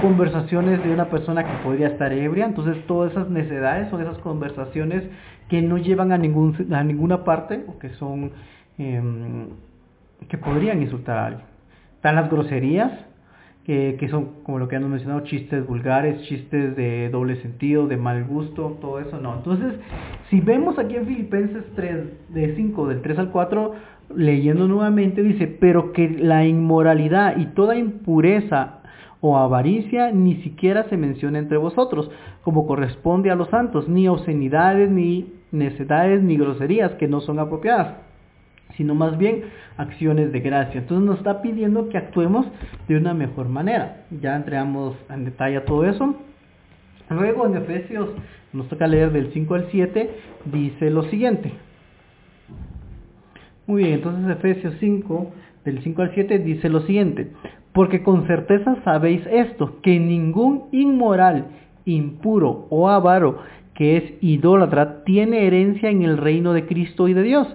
conversaciones 0.00 0.82
de 0.84 0.92
una 0.92 1.06
persona 1.06 1.42
que 1.42 1.64
podría 1.64 1.88
estar 1.88 2.12
ebria, 2.12 2.46
entonces 2.46 2.86
todas 2.86 3.10
esas 3.10 3.28
necesidades 3.28 3.90
son 3.90 4.00
esas 4.00 4.18
conversaciones 4.18 5.02
que 5.48 5.60
no 5.60 5.76
llevan 5.76 6.12
a, 6.12 6.18
ningún, 6.18 6.72
a 6.72 6.84
ninguna 6.84 7.24
parte 7.24 7.64
o 7.66 7.80
que 7.80 7.88
son 7.94 8.30
em, 8.78 9.48
que 10.28 10.38
podrían 10.38 10.80
insultar 10.80 11.18
a 11.18 11.26
alguien. 11.26 11.46
Están 11.96 12.14
las 12.14 12.30
groserías, 12.30 12.92
que, 13.64 13.96
que, 13.98 14.08
son, 14.08 14.42
como 14.44 14.60
lo 14.60 14.68
que 14.68 14.76
han 14.76 14.88
mencionado, 14.88 15.20
chistes 15.20 15.66
vulgares, 15.66 16.22
chistes 16.28 16.76
de 16.76 17.08
doble 17.08 17.36
sentido, 17.42 17.88
de 17.88 17.96
mal 17.96 18.24
gusto, 18.24 18.78
todo 18.80 19.00
eso 19.00 19.18
no. 19.18 19.34
Entonces, 19.36 19.74
si 20.30 20.40
vemos 20.40 20.78
aquí 20.78 20.94
en 20.94 21.06
Filipenses 21.06 21.64
3, 21.74 22.34
de 22.34 22.54
5, 22.54 22.88
del 22.88 23.02
3 23.02 23.18
al 23.18 23.30
4, 23.30 23.74
leyendo 24.14 24.68
nuevamente, 24.68 25.22
dice, 25.22 25.46
pero 25.46 25.92
que 25.92 26.08
la 26.08 26.44
inmoralidad 26.46 27.36
y 27.36 27.46
toda 27.46 27.76
impureza 27.76 28.80
o 29.20 29.38
avaricia 29.38 30.10
ni 30.10 30.36
siquiera 30.42 30.88
se 30.88 30.96
menciona 30.96 31.38
entre 31.38 31.56
vosotros, 31.56 32.10
como 32.42 32.66
corresponde 32.66 33.30
a 33.30 33.36
los 33.36 33.48
santos, 33.48 33.88
ni 33.88 34.08
obscenidades, 34.08 34.90
ni 34.90 35.32
necedades, 35.50 36.22
ni 36.22 36.36
groserías 36.36 36.92
que 36.92 37.08
no 37.08 37.20
son 37.20 37.38
apropiadas 37.38 38.04
sino 38.76 38.94
más 38.94 39.16
bien 39.18 39.44
acciones 39.76 40.32
de 40.32 40.40
gracia. 40.40 40.80
Entonces 40.80 41.06
nos 41.06 41.18
está 41.18 41.42
pidiendo 41.42 41.88
que 41.88 41.98
actuemos 41.98 42.46
de 42.88 42.96
una 42.96 43.14
mejor 43.14 43.48
manera. 43.48 44.04
Ya 44.20 44.36
entramos 44.36 44.96
en 45.08 45.24
detalle 45.24 45.60
todo 45.60 45.84
eso. 45.84 46.16
Luego 47.10 47.46
en 47.46 47.56
Efesios, 47.56 48.10
nos 48.52 48.68
toca 48.68 48.86
leer 48.86 49.12
del 49.12 49.32
5 49.32 49.54
al 49.54 49.68
7, 49.70 50.10
dice 50.46 50.90
lo 50.90 51.04
siguiente. 51.04 51.52
Muy 53.66 53.84
bien, 53.84 53.94
entonces 53.94 54.36
Efesios 54.36 54.74
5, 54.78 55.32
del 55.64 55.82
5 55.82 56.02
al 56.02 56.14
7, 56.14 56.38
dice 56.40 56.68
lo 56.68 56.80
siguiente. 56.82 57.32
Porque 57.72 58.02
con 58.02 58.26
certeza 58.26 58.76
sabéis 58.84 59.22
esto, 59.30 59.80
que 59.82 59.98
ningún 59.98 60.64
inmoral, 60.72 61.46
impuro 61.84 62.66
o 62.70 62.88
avaro 62.88 63.38
que 63.74 63.96
es 63.96 64.04
idólatra 64.20 65.02
tiene 65.04 65.46
herencia 65.46 65.90
en 65.90 66.02
el 66.02 66.16
reino 66.16 66.52
de 66.52 66.66
Cristo 66.66 67.08
y 67.08 67.14
de 67.14 67.22
Dios 67.22 67.48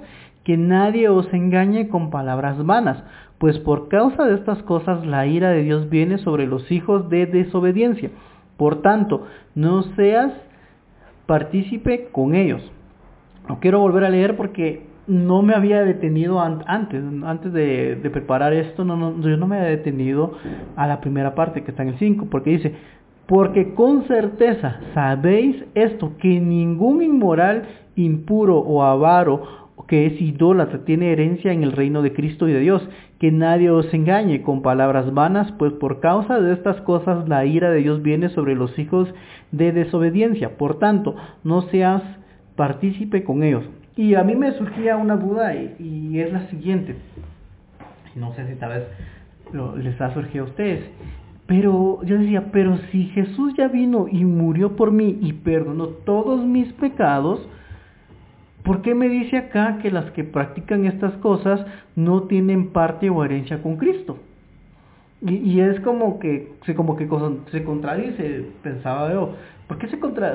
que 0.44 0.58
nadie 0.58 1.10
os 1.10 1.32
engañe 1.32 1.90
con 1.90 2.10
palabras 2.10 2.66
vanas, 2.66 3.04
pues 3.38 3.60
por 3.60 3.88
causa 3.88 4.26
de 4.26 4.34
estas 4.34 4.64
cosas 4.64 5.06
la 5.06 5.28
ira 5.28 5.50
de 5.50 5.62
Dios 5.62 5.90
viene 5.92 6.18
sobre 6.18 6.48
los 6.48 6.72
hijos 6.72 7.08
de 7.10 7.28
desobediencia. 7.28 8.10
Por 8.58 8.82
tanto, 8.82 9.28
no 9.54 9.84
seas 9.96 10.34
partícipe 11.28 12.10
con 12.12 12.34
ellos. 12.34 12.64
No 13.48 13.60
quiero 13.60 13.80
volver 13.80 14.04
a 14.06 14.10
leer 14.10 14.36
porque 14.36 14.89
no 15.10 15.42
me 15.42 15.56
había 15.56 15.84
detenido 15.84 16.40
antes, 16.40 17.04
antes 17.24 17.52
de, 17.52 18.00
preparar 18.14 18.54
esto, 18.54 18.86
no, 18.86 18.96
no, 18.96 19.20
yo 19.22 19.36
no 19.38 19.48
me 19.48 19.58
había 19.58 19.70
detenido 19.70 20.34
a 20.76 20.88
la 20.88 21.02
primera 21.02 21.36
parte 21.36 21.64
que 21.64 21.72
está 21.72 21.84
en 21.84 21.90
el 21.90 21.98
5, 21.98 22.28
porque 22.30 22.52
dice, 22.52 22.76
porque 23.26 23.74
con 23.74 24.08
certeza 24.08 24.80
sabéis 24.94 25.66
esto, 25.74 26.14
que 26.20 26.40
ningún 26.40 27.02
inmoral, 27.02 27.64
impuro 27.96 28.60
o 28.60 28.84
avaro 28.84 29.60
que 29.88 30.06
es 30.06 30.22
idólatra, 30.22 30.86
tiene 30.86 31.12
herencia 31.12 31.52
en 31.52 31.64
el 31.64 31.72
reino 31.72 32.04
de 32.04 32.14
Cristo 32.14 32.48
y 32.48 32.54
de 32.54 32.60
Dios. 32.60 32.88
Que 33.20 33.32
nadie 33.32 33.72
os 33.72 33.92
engañe 33.94 34.44
con 34.44 34.62
palabras 34.62 35.14
vanas, 35.14 35.52
pues 35.54 35.74
por 35.74 36.00
causa 36.00 36.40
de 36.40 36.54
estas 36.54 36.80
cosas 36.82 37.28
la 37.28 37.46
ira 37.46 37.72
de 37.72 37.80
Dios 37.80 38.04
viene 38.04 38.30
sobre 38.30 38.56
los 38.56 38.78
hijos 38.78 39.14
de 39.52 39.72
desobediencia. 39.72 40.58
Por 40.58 40.78
tanto, 40.78 41.16
no 41.44 41.64
seas 41.64 42.04
partícipe 42.56 43.24
con 43.24 43.42
ellos. 43.42 43.64
Y 44.00 44.16
a 44.16 44.24
mí 44.24 44.34
me 44.34 44.54
surgía 44.54 44.96
una 44.96 45.18
duda 45.18 45.54
y, 45.54 46.22
es 46.22 46.32
la 46.32 46.48
siguiente. 46.48 46.96
No 48.16 48.34
sé 48.34 48.48
si 48.48 48.56
tal 48.56 48.70
vez 48.70 48.84
les 49.84 50.00
ha 50.00 50.14
surgido 50.14 50.46
a 50.46 50.48
ustedes. 50.48 50.86
Pero 51.46 52.02
yo 52.06 52.18
decía, 52.18 52.46
pero 52.54 52.78
si 52.94 53.08
Jesús 53.08 53.56
ya 53.58 53.68
vino 53.68 54.08
y 54.10 54.24
murió 54.24 54.78
por 54.78 54.92
mí 54.92 55.18
y 55.20 55.34
perdonó 55.34 55.88
todos 55.88 56.46
mis 56.46 56.72
pecados, 56.72 57.46
¿Por 58.64 58.82
qué 58.84 58.94
me 58.94 59.10
dice 59.10 59.38
acá 59.38 59.80
que 59.82 59.90
las 59.90 60.12
que 60.12 60.24
practican 60.24 60.86
estas 60.86 61.14
cosas 61.18 61.66
no 61.96 62.24
tienen 62.24 62.72
parte 62.72 63.10
o 63.10 63.24
herencia 63.26 63.62
con 63.64 63.78
Cristo? 63.78 64.18
Y, 65.22 65.60
es 65.60 65.80
como 65.82 66.20
que 66.20 66.54
se 66.66 66.76
como 66.76 66.96
que 66.96 67.10
se 67.52 67.64
contradice, 67.64 68.46
pensaba 68.62 69.12
yo. 69.12 69.34
¿Por 69.70 69.78
qué 69.78 69.88
se 69.88 70.00
contra, 70.00 70.34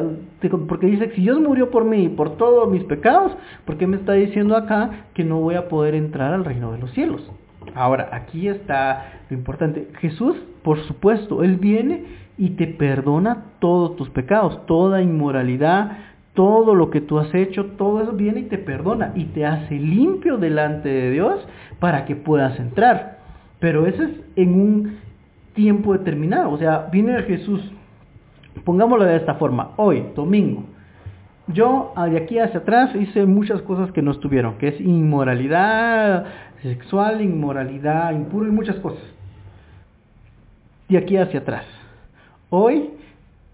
porque 0.68 0.86
dice 0.86 1.10
si 1.16 1.22
Dios 1.22 1.40
murió 1.40 1.68
por 1.68 1.84
mí 1.84 2.04
y 2.04 2.08
por 2.08 2.36
todos 2.36 2.70
mis 2.70 2.84
pecados, 2.84 3.36
¿por 3.64 3.76
qué 3.76 3.88
me 3.88 3.96
está 3.96 4.12
diciendo 4.12 4.56
acá 4.56 5.06
que 5.12 5.24
no 5.24 5.40
voy 5.40 5.56
a 5.56 5.68
poder 5.68 5.96
entrar 5.96 6.32
al 6.32 6.44
reino 6.44 6.70
de 6.70 6.78
los 6.78 6.92
cielos? 6.92 7.28
Ahora, 7.74 8.10
aquí 8.12 8.46
está 8.46 9.24
lo 9.28 9.36
importante. 9.36 9.88
Jesús, 9.98 10.36
por 10.62 10.78
supuesto, 10.84 11.42
Él 11.42 11.56
viene 11.56 12.04
y 12.38 12.50
te 12.50 12.68
perdona 12.68 13.46
todos 13.58 13.96
tus 13.96 14.08
pecados, 14.10 14.64
toda 14.66 15.02
inmoralidad, 15.02 15.98
todo 16.34 16.76
lo 16.76 16.90
que 16.90 17.00
tú 17.00 17.18
has 17.18 17.34
hecho, 17.34 17.72
todo 17.76 18.02
eso 18.02 18.12
viene 18.12 18.40
y 18.40 18.44
te 18.44 18.58
perdona 18.58 19.10
y 19.16 19.24
te 19.24 19.46
hace 19.46 19.74
limpio 19.74 20.36
delante 20.36 20.88
de 20.88 21.10
Dios 21.10 21.44
para 21.80 22.04
que 22.04 22.14
puedas 22.14 22.60
entrar. 22.60 23.18
Pero 23.58 23.88
eso 23.88 24.04
es 24.04 24.10
en 24.36 24.54
un 24.54 24.98
tiempo 25.54 25.92
determinado. 25.92 26.52
O 26.52 26.58
sea, 26.58 26.88
viene 26.92 27.20
Jesús, 27.24 27.60
pongámoslo 28.64 29.04
de 29.04 29.16
esta 29.16 29.34
forma, 29.34 29.70
hoy, 29.76 30.04
domingo. 30.14 30.64
Yo 31.48 31.92
de 31.96 32.16
aquí 32.16 32.38
hacia 32.38 32.60
atrás 32.60 32.94
hice 32.94 33.26
muchas 33.26 33.60
cosas 33.62 33.92
que 33.92 34.00
no 34.00 34.12
estuvieron, 34.12 34.56
que 34.56 34.68
es 34.68 34.80
inmoralidad 34.80 36.24
sexual, 36.62 37.20
inmoralidad 37.20 38.12
impuro 38.12 38.48
y 38.48 38.50
muchas 38.50 38.76
cosas. 38.76 39.02
De 40.88 40.96
aquí 40.96 41.16
hacia 41.16 41.40
atrás. 41.40 41.66
Hoy 42.48 42.90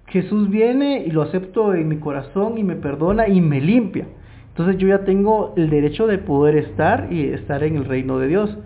Jesús 0.07 0.51
viene 0.51 1.05
y 1.07 1.11
lo 1.11 1.23
acepto 1.23 1.75
en 1.75 1.89
mi 1.89 1.97
corazón 1.97 2.59
y 2.59 2.65
me 2.65 2.77
perdona 2.77 3.29
y 3.29 3.41
me 3.41 3.61
limpia. 3.61 4.07
Entonces 4.49 4.79
yo 4.79 4.89
ya 4.89 5.05
tengo 5.05 5.55
el 5.57 5.71
derecho 5.71 6.07
de 6.07 6.19
poder 6.19 6.57
estar 6.57 7.13
y 7.13 7.25
estar 7.25 7.65
en 7.65 7.77
el 7.77 7.85
reino 7.85 8.19
de 8.19 8.29
Dios. 8.29 8.57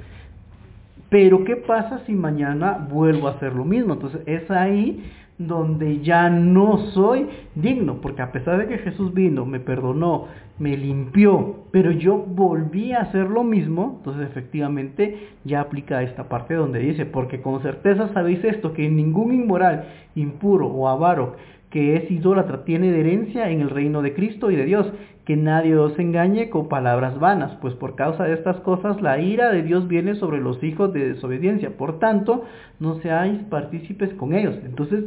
Pero 1.09 1.45
¿qué 1.45 1.57
pasa 1.57 2.01
si 2.07 2.13
mañana 2.13 2.87
vuelvo 2.91 3.29
a 3.29 3.33
hacer 3.33 3.55
lo 3.55 3.65
mismo? 3.65 3.95
Entonces 3.95 4.23
es 4.27 4.51
ahí 4.51 5.05
donde 5.39 6.01
ya 6.01 6.31
no 6.31 6.79
soy 6.93 7.27
digno, 7.55 8.01
porque 8.01 8.23
a 8.23 8.31
pesar 8.31 8.59
de 8.59 8.69
que 8.69 8.79
Jesús 8.79 9.13
vino, 9.13 9.45
me 9.45 9.59
perdonó, 9.59 10.27
me 10.59 10.77
limpió, 10.77 11.65
pero 11.73 11.91
yo 11.91 12.17
volví 12.17 12.93
a 12.93 13.01
hacer 13.01 13.29
lo 13.29 13.43
mismo, 13.43 13.97
entonces 13.99 14.29
efectivamente 14.31 15.31
ya 15.45 15.61
aplica 15.61 16.03
esta 16.03 16.29
parte 16.29 16.55
donde 16.55 16.79
dice, 16.79 17.07
porque 17.07 17.43
con 17.43 17.61
certeza 17.63 18.13
sabéis 18.15 18.45
esto, 18.45 18.73
que 18.73 18.89
ningún 18.89 19.35
inmoral, 19.35 19.87
impuro 20.15 20.69
o 20.69 20.89
avaro 20.89 21.35
que 21.75 21.97
es 21.97 22.09
idólatra 22.09 22.65
tiene 22.65 22.97
herencia 22.97 23.51
en 23.51 23.61
el 23.61 23.69
reino 23.69 24.01
de 24.01 24.15
Cristo 24.15 24.53
y 24.53 24.55
de 24.55 24.65
Dios, 24.65 24.87
que 25.25 25.37
nadie 25.37 25.77
os 25.77 25.99
engañe 25.99 26.51
con 26.51 26.69
palabras 26.69 27.19
vanas, 27.19 27.57
pues 27.61 27.75
por 27.75 27.95
causa 27.95 28.25
de 28.25 28.35
estas 28.35 28.59
cosas 28.61 29.01
la 29.01 29.19
ira 29.19 29.51
de 29.51 29.63
Dios 29.63 29.89
viene 29.89 30.15
sobre 30.17 30.41
los 30.41 30.63
hijos 30.63 30.93
de 30.93 31.15
desobediencia, 31.15 31.77
por 31.77 31.99
tanto 31.99 32.45
no 32.79 32.97
seáis 33.01 33.43
partícipes 33.45 34.13
con 34.15 34.35
ellos. 34.35 34.57
Entonces 34.65 35.05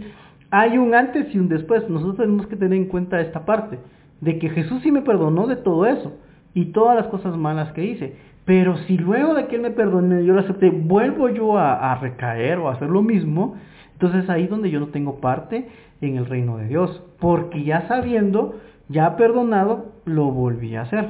hay 0.50 0.78
un 0.78 0.96
antes 0.96 1.34
y 1.36 1.40
un 1.40 1.50
después, 1.50 1.88
nosotros 1.90 2.18
tenemos 2.18 2.48
que 2.48 2.56
tener 2.56 2.78
en 2.78 2.88
cuenta 2.88 3.22
esta 3.22 3.46
parte 3.46 3.78
de 4.22 4.40
que 4.40 4.50
Jesús 4.50 4.82
sí 4.82 4.92
me 4.92 5.02
perdonó 5.02 5.46
de 5.46 5.58
todo 5.58 5.86
eso 5.86 6.14
y 6.54 6.66
todas 6.66 6.96
las 6.96 7.08
cosas 7.08 7.38
malas 7.38 7.72
que 7.74 7.86
hice. 7.86 8.16
Pero 8.46 8.78
si 8.88 8.98
luego 8.98 9.34
de 9.34 9.48
que 9.48 9.58
Él 9.58 9.62
me 9.62 9.72
perdone, 9.72 10.24
yo 10.24 10.34
lo 10.34 10.40
acepté, 10.40 10.70
vuelvo 10.70 11.30
yo 11.30 11.58
a, 11.58 11.94
recaer 11.96 12.60
o 12.60 12.70
a 12.70 12.74
hacer 12.74 12.90
lo 12.90 13.02
mismo, 13.02 13.56
entonces 13.92 14.30
ahí 14.30 14.46
es 14.46 14.50
donde 14.50 14.72
yo 14.72 14.80
no 14.80 14.88
tengo 14.88 15.20
parte 15.20 15.68
en 16.00 16.16
el 16.16 16.26
reino 16.26 16.58
de 16.58 16.68
Dios. 16.68 17.04
Porque 17.20 17.64
ya 17.64 17.88
sabiendo, 17.90 18.56
ya 18.88 19.18
perdonado, 19.18 19.97
lo 20.08 20.32
volví 20.32 20.76
a 20.76 20.82
hacer. 20.82 21.06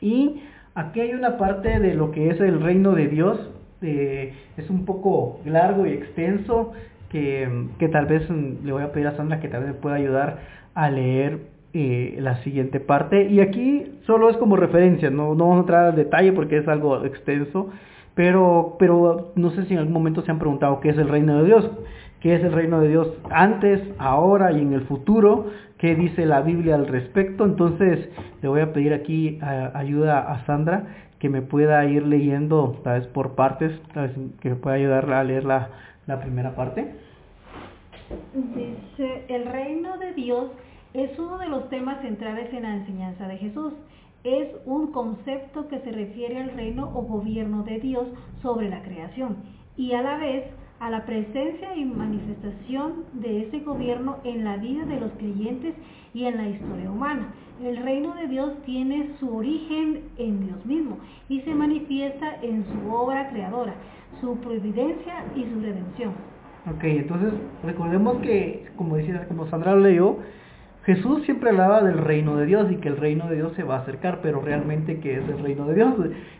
Y 0.00 0.42
aquí 0.74 1.00
hay 1.00 1.12
una 1.12 1.36
parte 1.36 1.78
de 1.78 1.94
lo 1.94 2.10
que 2.10 2.30
es 2.30 2.40
el 2.40 2.60
reino 2.60 2.92
de 2.92 3.08
Dios. 3.08 3.50
Eh, 3.82 4.32
es 4.56 4.70
un 4.70 4.84
poco 4.86 5.40
largo 5.44 5.86
y 5.86 5.90
extenso 5.90 6.72
que, 7.10 7.66
que 7.78 7.88
tal 7.88 8.06
vez 8.06 8.28
le 8.30 8.72
voy 8.72 8.82
a 8.82 8.92
pedir 8.92 9.08
a 9.08 9.16
Sandra 9.16 9.40
que 9.40 9.48
tal 9.48 9.64
vez 9.64 9.74
me 9.74 9.80
pueda 9.80 9.96
ayudar 9.96 10.38
a 10.74 10.90
leer 10.90 11.40
eh, 11.72 12.16
la 12.20 12.42
siguiente 12.42 12.80
parte. 12.80 13.28
Y 13.28 13.40
aquí 13.40 14.00
solo 14.04 14.28
es 14.28 14.36
como 14.38 14.56
referencia, 14.56 15.08
no, 15.10 15.36
no 15.36 15.44
vamos 15.44 15.56
a 15.56 15.60
entrar 15.60 15.84
al 15.86 15.96
detalle 15.96 16.32
porque 16.32 16.58
es 16.58 16.66
algo 16.66 17.04
extenso, 17.04 17.70
pero, 18.16 18.74
pero 18.78 19.32
no 19.36 19.50
sé 19.50 19.64
si 19.66 19.74
en 19.74 19.78
algún 19.78 19.92
momento 19.92 20.22
se 20.22 20.32
han 20.32 20.40
preguntado 20.40 20.80
qué 20.80 20.88
es 20.88 20.98
el 20.98 21.08
reino 21.08 21.38
de 21.38 21.44
Dios, 21.44 21.70
qué 22.20 22.34
es 22.34 22.42
el 22.42 22.52
reino 22.52 22.80
de 22.80 22.88
Dios 22.88 23.12
antes, 23.30 23.80
ahora 23.98 24.50
y 24.50 24.60
en 24.62 24.72
el 24.72 24.80
futuro, 24.82 25.46
qué 25.80 25.94
dice 25.94 26.26
la 26.26 26.42
Biblia 26.42 26.74
al 26.74 26.86
respecto. 26.86 27.44
Entonces 27.44 28.08
le 28.42 28.48
voy 28.48 28.60
a 28.60 28.72
pedir 28.72 28.92
aquí 28.92 29.38
ayuda 29.40 30.20
a 30.20 30.44
Sandra 30.46 30.84
que 31.18 31.28
me 31.28 31.42
pueda 31.42 31.84
ir 31.86 32.06
leyendo, 32.06 32.80
tal 32.84 33.00
vez 33.00 33.08
por 33.08 33.34
partes, 33.34 33.72
tal 33.92 34.08
vez 34.08 34.16
que 34.40 34.50
me 34.50 34.56
pueda 34.56 34.76
ayudar 34.76 35.10
a 35.12 35.24
leer 35.24 35.44
la, 35.44 35.68
la 36.06 36.20
primera 36.20 36.54
parte. 36.54 36.94
Dice, 38.34 39.24
el 39.28 39.46
reino 39.46 39.98
de 39.98 40.12
Dios 40.14 40.50
es 40.94 41.18
uno 41.18 41.38
de 41.38 41.48
los 41.48 41.68
temas 41.68 42.00
centrales 42.02 42.52
en 42.52 42.62
la 42.62 42.74
enseñanza 42.74 43.28
de 43.28 43.38
Jesús. 43.38 43.72
Es 44.24 44.48
un 44.66 44.92
concepto 44.92 45.68
que 45.68 45.78
se 45.80 45.92
refiere 45.92 46.42
al 46.42 46.50
reino 46.50 46.90
o 46.94 47.02
gobierno 47.02 47.62
de 47.62 47.80
Dios 47.80 48.06
sobre 48.42 48.68
la 48.68 48.82
creación 48.82 49.36
y 49.76 49.92
a 49.92 50.02
la 50.02 50.18
vez 50.18 50.44
a 50.80 50.88
la 50.88 51.04
presencia 51.04 51.76
y 51.76 51.84
manifestación 51.84 53.04
de 53.12 53.42
ese 53.42 53.60
gobierno 53.60 54.16
en 54.24 54.44
la 54.44 54.56
vida 54.56 54.86
de 54.86 54.98
los 54.98 55.12
creyentes 55.12 55.74
y 56.14 56.24
en 56.24 56.38
la 56.38 56.48
historia 56.48 56.90
humana. 56.90 57.34
El 57.62 57.76
reino 57.76 58.14
de 58.14 58.26
Dios 58.26 58.54
tiene 58.64 59.10
su 59.20 59.36
origen 59.36 60.04
en 60.16 60.46
Dios 60.46 60.64
mismo 60.64 60.98
y 61.28 61.42
se 61.42 61.54
manifiesta 61.54 62.36
en 62.42 62.64
su 62.64 62.92
obra 62.92 63.28
creadora, 63.28 63.74
su 64.22 64.36
providencia 64.38 65.24
y 65.36 65.44
su 65.44 65.60
redención. 65.60 66.14
Ok, 66.66 66.84
entonces 66.84 67.32
recordemos 67.62 68.16
que, 68.22 68.66
como 68.76 68.96
decía, 68.96 69.26
como 69.28 69.46
Sandra 69.48 69.76
leyó, 69.76 70.16
Jesús 70.84 71.22
siempre 71.24 71.50
hablaba 71.50 71.82
del 71.82 71.98
reino 71.98 72.36
de 72.36 72.46
Dios 72.46 72.70
y 72.72 72.76
que 72.76 72.88
el 72.88 72.96
reino 72.96 73.28
de 73.28 73.36
Dios 73.36 73.52
se 73.54 73.62
va 73.62 73.76
a 73.76 73.80
acercar, 73.80 74.20
pero 74.22 74.40
realmente 74.40 74.98
¿qué 75.00 75.18
es 75.18 75.28
el 75.28 75.38
reino 75.38 75.66
de 75.66 75.74
Dios? 75.74 75.94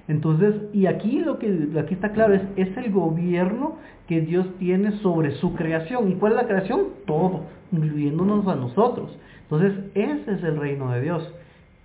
Entonces, 0.09 0.54
y 0.73 0.87
aquí 0.87 1.20
lo 1.20 1.38
que 1.38 1.68
aquí 1.78 1.94
está 1.94 2.12
claro 2.12 2.35
es, 2.35 2.42
es 2.56 2.75
el 2.76 2.90
gobierno 2.90 3.76
que 4.09 4.23
Dios 4.23 4.47
tiene 4.59 4.92
sobre 5.02 5.32
su 5.37 5.54
creación. 5.54 6.11
¿Y 6.11 6.14
cuál 6.14 6.32
es 6.32 6.37
la 6.38 6.49
creación? 6.49 6.87
Todo, 7.06 7.42
incluyéndonos 7.70 8.47
a 8.49 8.56
nosotros. 8.56 9.16
Entonces, 9.42 9.73
ese 9.94 10.32
es 10.32 10.42
el 10.42 10.56
reino 10.56 10.90
de 10.90 11.02
Dios. 11.02 11.35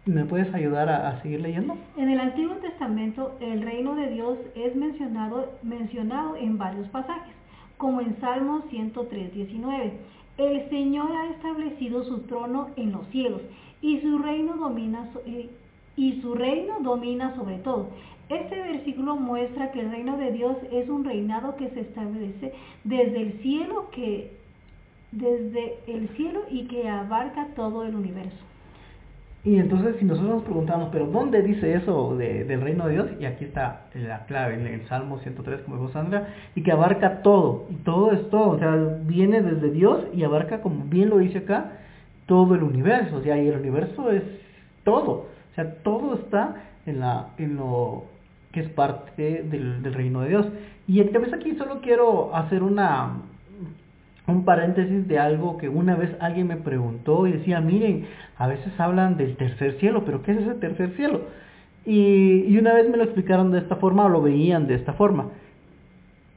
¿Me 0.06 0.24
puedes 0.24 0.54
ayudar 0.54 0.88
a, 0.88 1.20
seguir 1.24 1.42
leyendo? 1.42 1.76
En 1.98 2.10
el 2.10 2.20
Antiguo 2.20 2.56
Testamento, 2.58 3.36
el 3.42 3.64
reino 3.64 3.96
de 3.96 4.12
Dios 4.12 4.38
es 4.56 4.76
mencionado, 4.76 5.52
mencionado 5.64 6.36
en 6.36 6.60
varios 6.60 6.88
pasajes, 6.90 7.34
como 7.78 8.02
en 8.02 8.16
Salmo 8.22 8.62
103, 8.70 9.34
19. 9.34 9.94
El 10.38 10.70
Señor 10.70 11.12
ha 11.12 11.30
establecido 11.32 12.04
su 12.04 12.20
trono 12.24 12.70
en 12.76 12.92
los 12.92 13.08
cielos 13.08 13.42
y 13.82 14.00
su 14.02 14.18
reino 14.20 14.56
domina 14.58 15.10
eh, 15.26 15.50
y 15.96 16.22
su 16.22 16.36
reino 16.36 16.80
domina 16.82 17.36
sobre 17.36 17.60
todo. 17.60 17.90
Este 18.28 18.56
versículo 18.56 19.16
muestra 19.16 19.72
que 19.72 19.82
el 19.82 19.92
reino 19.92 20.18
de 20.18 20.32
Dios 20.32 20.58
es 20.72 20.90
un 20.90 21.06
reinado 21.06 21.56
que 21.56 21.70
se 21.70 21.82
establece 21.82 22.54
desde 22.84 23.22
el 23.22 23.34
cielo 23.42 23.90
que 23.92 24.32
desde 25.12 25.78
el 25.88 26.10
cielo 26.18 26.42
y 26.50 26.66
que 26.66 26.90
abarca 26.90 27.48
todo 27.56 27.84
el 27.84 27.96
universo. 27.96 28.55
Y 29.46 29.60
entonces 29.60 29.96
si 30.00 30.06
nosotros 30.06 30.38
nos 30.38 30.44
preguntamos, 30.44 30.90
pero 30.92 31.06
¿dónde 31.06 31.44
dice 31.44 31.76
eso 31.76 32.18
del 32.18 32.62
reino 32.62 32.88
de 32.88 32.94
Dios? 32.94 33.08
Y 33.20 33.26
aquí 33.26 33.46
está 33.46 33.84
la 33.94 34.26
clave, 34.26 34.56
en 34.56 34.66
el 34.66 34.88
Salmo 34.88 35.20
103, 35.20 35.62
como 35.62 35.78
dijo 35.78 35.92
Sandra, 35.92 36.30
y 36.56 36.64
que 36.64 36.72
abarca 36.72 37.22
todo, 37.22 37.68
y 37.70 37.76
todo 37.76 38.12
es 38.12 38.28
todo, 38.32 38.50
o 38.50 38.58
sea, 38.58 38.76
viene 39.04 39.44
desde 39.44 39.70
Dios 39.70 40.04
y 40.16 40.24
abarca, 40.24 40.62
como 40.62 40.86
bien 40.86 41.12
lo 41.12 41.20
dice 41.20 41.40
acá, 41.40 41.74
todo 42.26 42.56
el 42.56 42.64
universo, 42.64 43.18
o 43.18 43.22
sea, 43.22 43.38
y 43.38 43.48
el 43.48 43.60
universo 43.60 44.10
es 44.10 44.24
todo, 44.84 45.12
o 45.12 45.54
sea, 45.54 45.76
todo 45.84 46.16
está 46.16 46.64
en, 46.88 47.00
la, 47.00 47.28
en 47.38 47.56
lo 47.56 48.06
que 48.52 48.62
es 48.62 48.70
parte 48.70 49.44
del, 49.44 49.84
del 49.84 49.94
reino 49.94 50.22
de 50.22 50.30
Dios. 50.30 50.48
Y 50.88 51.02
vez 51.04 51.34
aquí 51.34 51.56
solo 51.56 51.82
quiero 51.82 52.36
hacer 52.36 52.64
una, 52.64 53.18
un 54.28 54.44
paréntesis 54.44 55.08
de 55.08 55.20
algo 55.20 55.58
que 55.58 55.70
una 55.70 55.96
vez 55.96 56.16
alguien 56.20 56.48
me 56.48 56.58
preguntó 56.58 57.28
y 57.28 57.34
decía, 57.34 57.62
miren, 57.62 58.08
a 58.38 58.48
veces 58.48 58.78
hablan 58.80 59.18
del 59.18 59.36
tercer 59.36 59.78
cielo, 59.80 60.04
pero 60.06 60.24
¿qué 60.24 60.32
es 60.32 60.40
ese 60.40 60.56
tercer 60.56 60.96
cielo? 60.96 61.22
Y, 61.86 62.58
una 62.58 62.74
vez 62.74 62.90
me 62.90 62.98
lo 62.98 63.04
explicaron 63.04 63.52
de 63.52 63.60
esta 63.60 63.76
forma 63.76 64.06
o 64.06 64.10
lo 64.10 64.22
veían 64.22 64.66
de 64.66 64.76
esta 64.76 64.94
forma. 64.94 65.28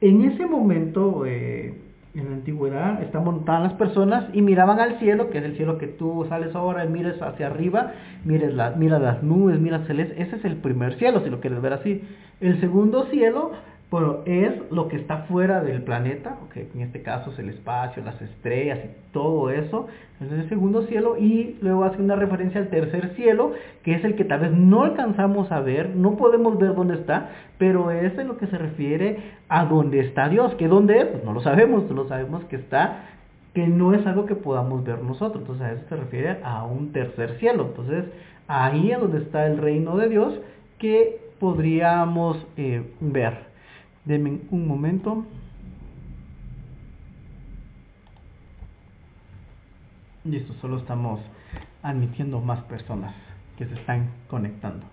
En 0.01 0.21
ese 0.23 0.45
momento, 0.45 1.25
eh, 1.25 1.73
en 2.13 2.29
la 2.29 2.35
antigüedad, 2.35 3.01
estaban 3.01 3.43
las 3.45 3.73
personas 3.73 4.25
y 4.33 4.43
miraban 4.43 4.79
al 4.79 4.99
cielo, 4.99 5.31
que 5.31 5.39
es 5.39 5.43
el 5.43 5.57
cielo 5.57 5.79
que 5.79 5.87
tú 5.87 6.25
sales 6.29 6.55
ahora 6.55 6.85
y 6.85 6.89
mires 6.89 7.19
hacia 7.21 7.47
arriba, 7.47 7.93
mires 8.25 8.53
la, 8.53 8.71
mira 8.71 8.99
las 8.99 9.23
nubes, 9.23 9.59
mira 9.59 9.85
celeste, 9.85 10.21
ese 10.21 10.35
es 10.35 10.45
el 10.45 10.57
primer 10.57 10.95
cielo, 10.99 11.21
si 11.23 11.29
lo 11.31 11.39
quieres 11.39 11.61
ver 11.61 11.73
así. 11.73 12.03
El 12.39 12.59
segundo 12.59 13.05
cielo 13.05 13.51
bueno, 13.91 14.19
es 14.25 14.53
lo 14.69 14.87
que 14.87 14.97
está 14.97 15.23
fuera 15.23 15.63
del 15.63 15.81
planeta, 15.81 16.37
que 16.53 16.69
en 16.75 16.81
este 16.81 17.01
caso 17.01 17.31
es 17.31 17.39
el 17.39 17.49
espacio, 17.49 18.03
las 18.03 18.21
estrellas 18.21 18.79
y 18.85 19.11
todo 19.11 19.49
eso, 19.49 19.87
es 20.21 20.31
el 20.31 20.47
segundo 20.47 20.83
cielo, 20.83 21.17
y 21.17 21.57
luego 21.61 21.85
hace 21.85 21.99
una 21.99 22.15
referencia 22.15 22.61
al 22.61 22.67
tercer 22.67 23.15
cielo, 23.15 23.53
que 23.83 23.95
es 23.95 24.03
el 24.03 24.15
que 24.15 24.25
tal 24.25 24.41
vez 24.41 24.51
no 24.51 24.83
alcanzamos 24.83 25.51
a 25.51 25.61
ver, 25.61 25.95
no 25.95 26.17
podemos 26.17 26.59
ver 26.59 26.75
dónde 26.75 26.95
está, 26.95 27.31
pero 27.57 27.89
es 27.89 28.15
en 28.19 28.27
lo 28.27 28.37
que 28.37 28.45
se 28.45 28.59
refiere 28.59 29.17
a 29.49 29.65
dónde 29.65 30.01
está 30.01 30.29
Dios, 30.29 30.53
que 30.55 30.67
dónde 30.67 30.99
es, 30.99 31.05
pues 31.07 31.23
no 31.23 31.33
lo 31.33 31.41
sabemos, 31.41 31.87
solo 31.87 32.07
sabemos 32.07 32.43
que 32.45 32.57
está, 32.57 33.05
que 33.55 33.65
no 33.65 33.95
es 33.95 34.05
algo 34.05 34.27
que 34.27 34.35
podamos 34.35 34.83
ver 34.83 35.01
nosotros, 35.01 35.41
entonces 35.41 35.65
a 35.65 35.71
eso 35.71 35.83
se 35.89 35.95
refiere 35.95 36.37
a 36.43 36.63
un 36.63 36.91
tercer 36.91 37.39
cielo, 37.39 37.69
entonces 37.69 38.05
ahí 38.47 38.91
es 38.91 38.99
donde 38.99 39.17
está 39.17 39.47
el 39.47 39.57
reino 39.57 39.97
de 39.97 40.09
Dios 40.09 40.39
que 40.77 41.17
podríamos 41.39 42.45
eh, 42.55 42.83
ver. 42.99 43.48
Denme 44.05 44.39
un 44.51 44.67
momento. 44.67 45.25
Listo, 50.25 50.53
solo 50.61 50.77
estamos 50.77 51.19
admitiendo 51.83 52.39
más 52.41 52.61
personas 52.63 53.13
que 53.57 53.65
se 53.65 53.75
están 53.75 54.09
conectando. 54.29 54.85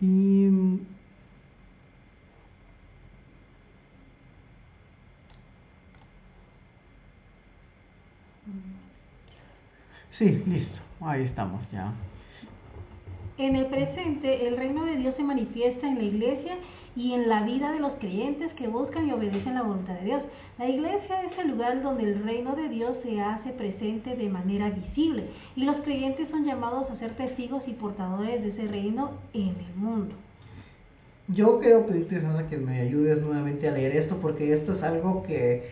Y 0.00 0.48
Sí, 10.18 10.42
listo. 10.46 10.78
Ahí 11.00 11.22
estamos 11.24 11.60
ya. 11.72 11.92
En 13.38 13.56
el 13.56 13.66
presente, 13.66 14.46
el 14.46 14.56
reino 14.56 14.84
de 14.84 14.96
Dios 14.96 15.14
se 15.16 15.22
manifiesta 15.22 15.88
en 15.88 15.96
la 15.96 16.04
iglesia 16.04 16.54
y 16.94 17.14
en 17.14 17.28
la 17.28 17.42
vida 17.44 17.72
de 17.72 17.80
los 17.80 17.92
creyentes 17.92 18.52
que 18.52 18.68
buscan 18.68 19.08
y 19.08 19.12
obedecen 19.12 19.54
la 19.54 19.62
voluntad 19.62 19.94
de 19.94 20.04
Dios. 20.04 20.22
La 20.58 20.68
iglesia 20.68 21.22
es 21.22 21.38
el 21.38 21.52
lugar 21.52 21.82
donde 21.82 22.04
el 22.04 22.22
reino 22.22 22.54
de 22.54 22.68
Dios 22.68 22.94
se 23.02 23.18
hace 23.20 23.50
presente 23.50 24.14
de 24.14 24.28
manera 24.28 24.68
visible 24.68 25.24
y 25.56 25.64
los 25.64 25.76
creyentes 25.76 26.28
son 26.30 26.44
llamados 26.44 26.90
a 26.90 26.98
ser 26.98 27.16
testigos 27.16 27.62
y 27.66 27.72
portadores 27.72 28.42
de 28.42 28.50
ese 28.50 28.70
reino 28.70 29.12
en 29.32 29.48
el 29.48 29.74
mundo. 29.76 30.14
Yo 31.28 31.60
quiero 31.60 31.86
pedirte, 31.86 32.20
Sandra, 32.20 32.46
que 32.48 32.58
me 32.58 32.80
ayudes 32.80 33.22
nuevamente 33.22 33.66
a 33.68 33.72
leer 33.72 33.96
esto 33.96 34.18
porque 34.20 34.52
esto 34.52 34.74
es 34.74 34.82
algo 34.82 35.22
que 35.22 35.70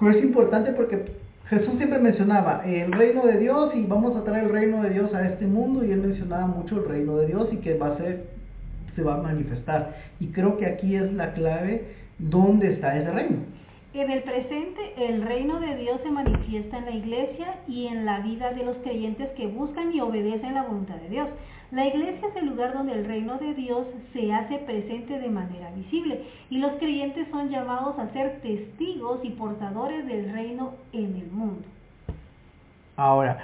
es 0.00 0.22
importante 0.22 0.72
porque 0.72 1.06
Jesús 1.48 1.76
siempre 1.78 1.98
mencionaba 1.98 2.62
el 2.66 2.92
reino 2.92 3.24
de 3.24 3.38
Dios 3.38 3.74
y 3.74 3.82
vamos 3.84 4.14
a 4.14 4.22
traer 4.22 4.44
el 4.44 4.50
reino 4.50 4.82
de 4.82 4.90
Dios 4.90 5.14
a 5.14 5.26
este 5.26 5.46
mundo 5.46 5.82
y 5.82 5.92
él 5.92 6.02
mencionaba 6.02 6.46
mucho 6.46 6.76
el 6.76 6.86
reino 6.86 7.16
de 7.16 7.26
Dios 7.28 7.48
y 7.50 7.56
que 7.56 7.78
va 7.78 7.94
a 7.94 7.96
ser, 7.96 8.26
se 8.94 9.02
va 9.02 9.14
a 9.14 9.22
manifestar. 9.22 9.96
Y 10.20 10.26
creo 10.26 10.58
que 10.58 10.66
aquí 10.66 10.94
es 10.94 11.10
la 11.14 11.32
clave 11.32 11.86
dónde 12.18 12.74
está 12.74 12.98
ese 12.98 13.10
reino. 13.10 13.38
En 13.94 14.10
el 14.10 14.22
presente, 14.22 14.92
el 14.98 15.22
reino 15.22 15.58
de 15.58 15.74
Dios 15.76 15.98
se 16.02 16.10
manifiesta 16.10 16.76
en 16.76 16.84
la 16.84 16.90
iglesia 16.90 17.54
y 17.66 17.86
en 17.86 18.04
la 18.04 18.20
vida 18.20 18.52
de 18.52 18.64
los 18.64 18.76
creyentes 18.78 19.30
que 19.30 19.46
buscan 19.46 19.90
y 19.94 20.02
obedecen 20.02 20.52
la 20.52 20.64
voluntad 20.64 20.96
de 20.96 21.08
Dios. 21.08 21.28
La 21.70 21.86
iglesia 21.86 22.28
es 22.28 22.36
el 22.36 22.46
lugar 22.46 22.72
donde 22.72 22.94
el 22.94 23.04
reino 23.04 23.36
de 23.38 23.52
Dios 23.52 23.86
se 24.14 24.32
hace 24.32 24.56
presente 24.58 25.18
de 25.18 25.28
manera 25.28 25.70
visible 25.76 26.22
y 26.48 26.58
los 26.58 26.72
creyentes 26.74 27.28
son 27.30 27.50
llamados 27.50 27.98
a 27.98 28.10
ser 28.12 28.40
testigos 28.40 29.20
y 29.22 29.30
portadores 29.30 30.06
del 30.06 30.32
reino 30.32 30.72
en 30.94 31.14
el 31.16 31.30
mundo. 31.30 31.64
Ahora, 32.96 33.38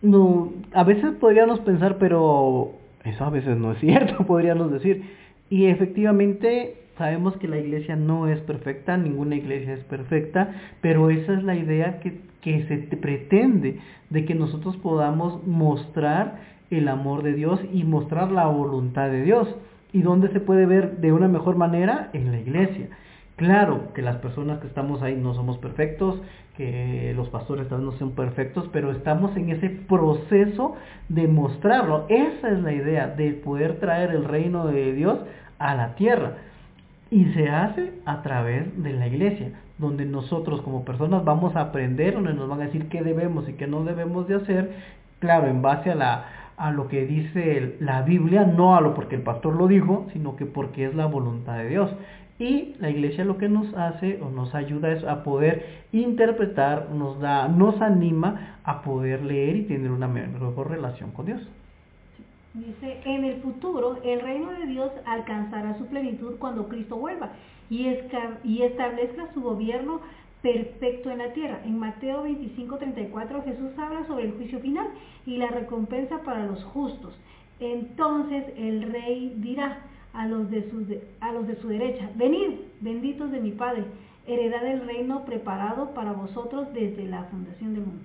no, 0.00 0.52
a 0.72 0.84
veces 0.84 1.12
podríamos 1.20 1.60
pensar, 1.60 1.98
pero 1.98 2.72
eso 3.04 3.24
a 3.24 3.30
veces 3.30 3.58
no 3.58 3.72
es 3.72 3.78
cierto, 3.80 4.24
podríamos 4.24 4.72
decir. 4.72 5.02
Y 5.50 5.66
efectivamente 5.66 6.78
sabemos 6.96 7.36
que 7.36 7.48
la 7.48 7.58
iglesia 7.58 7.94
no 7.94 8.26
es 8.26 8.40
perfecta, 8.40 8.96
ninguna 8.96 9.36
iglesia 9.36 9.74
es 9.74 9.84
perfecta, 9.84 10.54
pero 10.80 11.10
esa 11.10 11.34
es 11.34 11.44
la 11.44 11.56
idea 11.56 12.00
que, 12.00 12.20
que 12.40 12.66
se 12.68 12.78
pretende 12.96 13.80
de 14.08 14.24
que 14.24 14.34
nosotros 14.34 14.76
podamos 14.78 15.46
mostrar 15.46 16.53
el 16.70 16.88
amor 16.88 17.22
de 17.22 17.34
Dios 17.34 17.60
y 17.72 17.84
mostrar 17.84 18.30
la 18.30 18.46
voluntad 18.46 19.10
de 19.10 19.22
Dios. 19.22 19.48
¿Y 19.92 20.02
dónde 20.02 20.28
se 20.28 20.40
puede 20.40 20.66
ver 20.66 20.98
de 20.98 21.12
una 21.12 21.28
mejor 21.28 21.56
manera? 21.56 22.10
En 22.12 22.32
la 22.32 22.40
iglesia. 22.40 22.88
Claro 23.36 23.92
que 23.94 24.02
las 24.02 24.16
personas 24.16 24.60
que 24.60 24.68
estamos 24.68 25.02
ahí 25.02 25.16
no 25.16 25.34
somos 25.34 25.58
perfectos, 25.58 26.20
que 26.56 27.12
los 27.16 27.28
pastores 27.30 27.68
también 27.68 27.90
no 27.90 27.98
son 27.98 28.12
perfectos, 28.12 28.68
pero 28.72 28.92
estamos 28.92 29.36
en 29.36 29.50
ese 29.50 29.70
proceso 29.70 30.76
de 31.08 31.26
mostrarlo. 31.26 32.06
Esa 32.08 32.50
es 32.50 32.60
la 32.60 32.72
idea, 32.72 33.08
de 33.08 33.32
poder 33.32 33.80
traer 33.80 34.10
el 34.10 34.24
reino 34.24 34.66
de 34.66 34.92
Dios 34.92 35.18
a 35.58 35.74
la 35.74 35.96
tierra. 35.96 36.34
Y 37.10 37.26
se 37.32 37.48
hace 37.48 37.92
a 38.06 38.22
través 38.22 38.82
de 38.82 38.92
la 38.92 39.08
iglesia, 39.08 39.50
donde 39.78 40.04
nosotros 40.04 40.60
como 40.62 40.84
personas 40.84 41.24
vamos 41.24 41.56
a 41.56 41.60
aprender, 41.60 42.14
donde 42.14 42.34
nos 42.34 42.48
van 42.48 42.62
a 42.62 42.66
decir 42.66 42.88
qué 42.88 43.02
debemos 43.02 43.48
y 43.48 43.54
qué 43.54 43.66
no 43.66 43.82
debemos 43.82 44.28
de 44.28 44.36
hacer, 44.36 44.70
claro, 45.18 45.48
en 45.48 45.60
base 45.60 45.90
a 45.90 45.94
la, 45.96 46.24
a 46.56 46.70
lo 46.70 46.88
que 46.88 47.06
dice 47.06 47.76
la 47.80 48.02
Biblia, 48.02 48.44
no 48.44 48.76
a 48.76 48.80
lo 48.80 48.94
porque 48.94 49.16
el 49.16 49.22
pastor 49.22 49.56
lo 49.56 49.66
dijo, 49.66 50.06
sino 50.12 50.36
que 50.36 50.46
porque 50.46 50.86
es 50.86 50.94
la 50.94 51.06
voluntad 51.06 51.58
de 51.58 51.68
Dios. 51.68 51.90
Y 52.38 52.74
la 52.80 52.90
iglesia 52.90 53.24
lo 53.24 53.38
que 53.38 53.48
nos 53.48 53.72
hace 53.74 54.20
o 54.20 54.28
nos 54.28 54.54
ayuda 54.54 54.90
es 54.90 55.04
a 55.04 55.22
poder 55.22 55.84
interpretar, 55.92 56.90
nos 56.90 57.20
da, 57.20 57.46
nos 57.48 57.80
anima 57.80 58.58
a 58.64 58.82
poder 58.82 59.22
leer 59.24 59.56
y 59.56 59.62
tener 59.62 59.90
una 59.90 60.08
mejor 60.08 60.70
relación 60.70 61.12
con 61.12 61.26
Dios. 61.26 61.40
Dice, 62.54 63.00
en 63.04 63.24
el 63.24 63.40
futuro 63.40 63.98
el 64.04 64.20
reino 64.20 64.50
de 64.52 64.66
Dios 64.66 64.90
alcanzará 65.06 65.76
su 65.78 65.86
plenitud 65.86 66.36
cuando 66.38 66.68
Cristo 66.68 66.96
vuelva 66.96 67.30
y, 67.70 67.88
y 68.44 68.62
establezca 68.62 69.32
su 69.32 69.40
gobierno 69.40 70.00
perfecto 70.44 71.10
en 71.10 71.18
la 71.18 71.32
tierra. 71.32 71.62
En 71.64 71.78
Mateo 71.78 72.22
25, 72.22 72.76
34 72.76 73.42
Jesús 73.44 73.70
habla 73.78 74.06
sobre 74.06 74.26
el 74.26 74.32
juicio 74.32 74.60
final 74.60 74.88
y 75.24 75.38
la 75.38 75.48
recompensa 75.48 76.20
para 76.22 76.44
los 76.44 76.62
justos. 76.64 77.18
Entonces 77.60 78.44
el 78.58 78.92
rey 78.92 79.36
dirá 79.38 79.78
a 80.12 80.28
los 80.28 80.50
de 80.50 80.70
su, 80.70 80.86
a 81.20 81.32
los 81.32 81.48
de 81.48 81.56
su 81.56 81.68
derecha, 81.68 82.10
venid, 82.16 82.58
benditos 82.82 83.32
de 83.32 83.40
mi 83.40 83.52
Padre, 83.52 83.84
heredad 84.26 84.66
el 84.66 84.86
reino 84.86 85.24
preparado 85.24 85.94
para 85.94 86.12
vosotros 86.12 86.68
desde 86.74 87.06
la 87.06 87.24
fundación 87.24 87.72
del 87.72 87.86
mundo. 87.86 88.04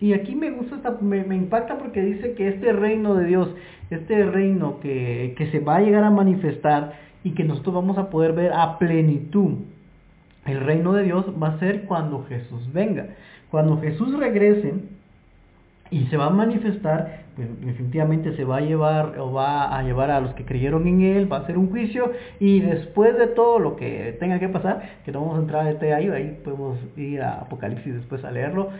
Y 0.00 0.14
aquí 0.14 0.34
me 0.34 0.50
gusta, 0.50 0.76
esta, 0.76 0.90
me, 1.00 1.36
impacta 1.36 1.78
porque 1.78 2.02
dice 2.02 2.34
que 2.34 2.48
este 2.48 2.72
reino 2.72 3.14
de 3.14 3.24
Dios, 3.26 3.54
este 3.90 4.24
reino 4.24 4.80
que, 4.80 5.34
que 5.38 5.48
se 5.52 5.60
va 5.60 5.76
a 5.76 5.80
llegar 5.80 6.02
a 6.02 6.10
manifestar 6.10 6.94
y 7.22 7.32
que 7.32 7.44
nosotros 7.44 7.76
vamos 7.76 7.98
a 7.98 8.10
poder 8.10 8.32
ver 8.32 8.52
a 8.52 8.78
plenitud, 8.78 9.58
el 10.48 10.60
reino 10.60 10.92
de 10.92 11.04
Dios 11.04 11.26
va 11.40 11.48
a 11.48 11.58
ser 11.58 11.82
cuando 11.82 12.24
Jesús 12.28 12.72
venga. 12.72 13.06
Cuando 13.50 13.80
Jesús 13.80 14.16
regrese 14.18 14.74
y 15.90 16.06
se 16.06 16.16
va 16.16 16.26
a 16.26 16.30
manifestar, 16.30 17.22
pues 17.34 17.48
definitivamente 17.60 18.36
se 18.36 18.44
va 18.44 18.58
a 18.58 18.60
llevar 18.60 19.18
o 19.18 19.32
va 19.32 19.76
a 19.76 19.82
llevar 19.82 20.10
a 20.10 20.20
los 20.20 20.34
que 20.34 20.44
creyeron 20.44 20.86
en 20.86 21.02
él, 21.02 21.32
va 21.32 21.38
a 21.38 21.40
hacer 21.40 21.56
un 21.56 21.70
juicio 21.70 22.12
y 22.40 22.60
después 22.60 23.16
de 23.16 23.28
todo 23.28 23.58
lo 23.58 23.76
que 23.76 24.16
tenga 24.18 24.38
que 24.38 24.48
pasar, 24.48 24.82
que 25.04 25.12
no 25.12 25.20
vamos 25.20 25.38
a 25.38 25.42
entrar 25.42 25.66
este 25.68 25.94
ahí, 25.94 26.08
ahí 26.08 26.40
podemos 26.44 26.78
ir 26.96 27.22
a 27.22 27.40
Apocalipsis 27.40 27.94
después 27.94 28.24
a 28.24 28.30
leerlo, 28.30 28.70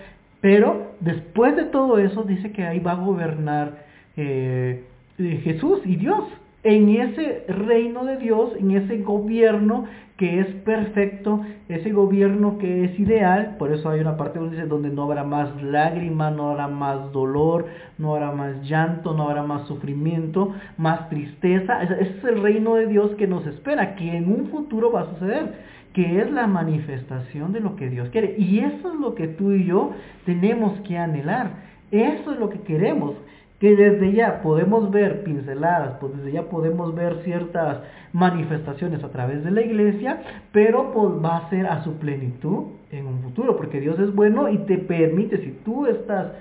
pero 0.40 0.92
después 1.00 1.56
de 1.56 1.64
todo 1.64 1.98
eso 1.98 2.24
dice 2.24 2.52
que 2.52 2.64
ahí 2.64 2.78
va 2.80 2.92
a 2.92 2.96
gobernar 2.96 3.84
eh, 4.16 4.84
eh, 5.18 5.40
Jesús 5.44 5.80
y 5.84 5.96
Dios. 5.96 6.24
En 6.64 6.88
ese 6.88 7.44
reino 7.48 8.04
de 8.04 8.16
Dios, 8.16 8.50
en 8.58 8.72
ese 8.72 8.98
gobierno 8.98 9.84
que 10.16 10.40
es 10.40 10.46
perfecto, 10.64 11.40
ese 11.68 11.92
gobierno 11.92 12.58
que 12.58 12.84
es 12.84 12.98
ideal, 12.98 13.54
por 13.56 13.72
eso 13.72 13.88
hay 13.88 14.00
una 14.00 14.16
parte 14.16 14.40
donde 14.40 14.66
donde 14.66 14.90
no 14.90 15.04
habrá 15.04 15.22
más 15.22 15.62
lágrima, 15.62 16.32
no 16.32 16.50
habrá 16.50 16.66
más 16.66 17.12
dolor, 17.12 17.66
no 17.98 18.16
habrá 18.16 18.32
más 18.32 18.68
llanto, 18.68 19.14
no 19.14 19.28
habrá 19.28 19.44
más 19.44 19.68
sufrimiento, 19.68 20.52
más 20.76 21.08
tristeza. 21.08 21.80
Ese 21.84 22.18
es 22.18 22.24
el 22.24 22.42
reino 22.42 22.74
de 22.74 22.88
Dios 22.88 23.12
que 23.12 23.28
nos 23.28 23.46
espera, 23.46 23.94
que 23.94 24.16
en 24.16 24.28
un 24.28 24.48
futuro 24.48 24.90
va 24.90 25.02
a 25.02 25.10
suceder 25.14 25.78
que 25.92 26.20
es 26.20 26.30
la 26.30 26.46
manifestación 26.46 27.52
de 27.52 27.60
lo 27.60 27.76
que 27.76 27.88
Dios 27.88 28.08
quiere. 28.10 28.34
Y 28.38 28.58
eso 28.60 28.92
es 28.92 29.00
lo 29.00 29.14
que 29.14 29.28
tú 29.28 29.52
y 29.52 29.64
yo 29.64 29.92
tenemos 30.26 30.78
que 30.80 30.98
anhelar. 30.98 31.50
Eso 31.90 32.32
es 32.32 32.38
lo 32.38 32.50
que 32.50 32.60
queremos. 32.60 33.14
Que 33.58 33.74
desde 33.74 34.12
ya 34.12 34.40
podemos 34.40 34.90
ver 34.90 35.24
pinceladas, 35.24 35.96
pues 36.00 36.16
desde 36.16 36.32
ya 36.32 36.42
podemos 36.44 36.94
ver 36.94 37.22
ciertas 37.24 37.78
manifestaciones 38.12 39.02
a 39.02 39.10
través 39.10 39.42
de 39.44 39.50
la 39.50 39.62
iglesia, 39.62 40.20
pero 40.52 40.92
pues 40.92 41.08
va 41.24 41.38
a 41.38 41.50
ser 41.50 41.66
a 41.66 41.82
su 41.82 41.94
plenitud 41.94 42.66
en 42.90 43.06
un 43.06 43.20
futuro, 43.20 43.56
porque 43.56 43.80
Dios 43.80 43.98
es 43.98 44.14
bueno 44.14 44.48
y 44.48 44.58
te 44.58 44.78
permite, 44.78 45.38
si 45.38 45.50
tú 45.64 45.86
estás 45.86 46.32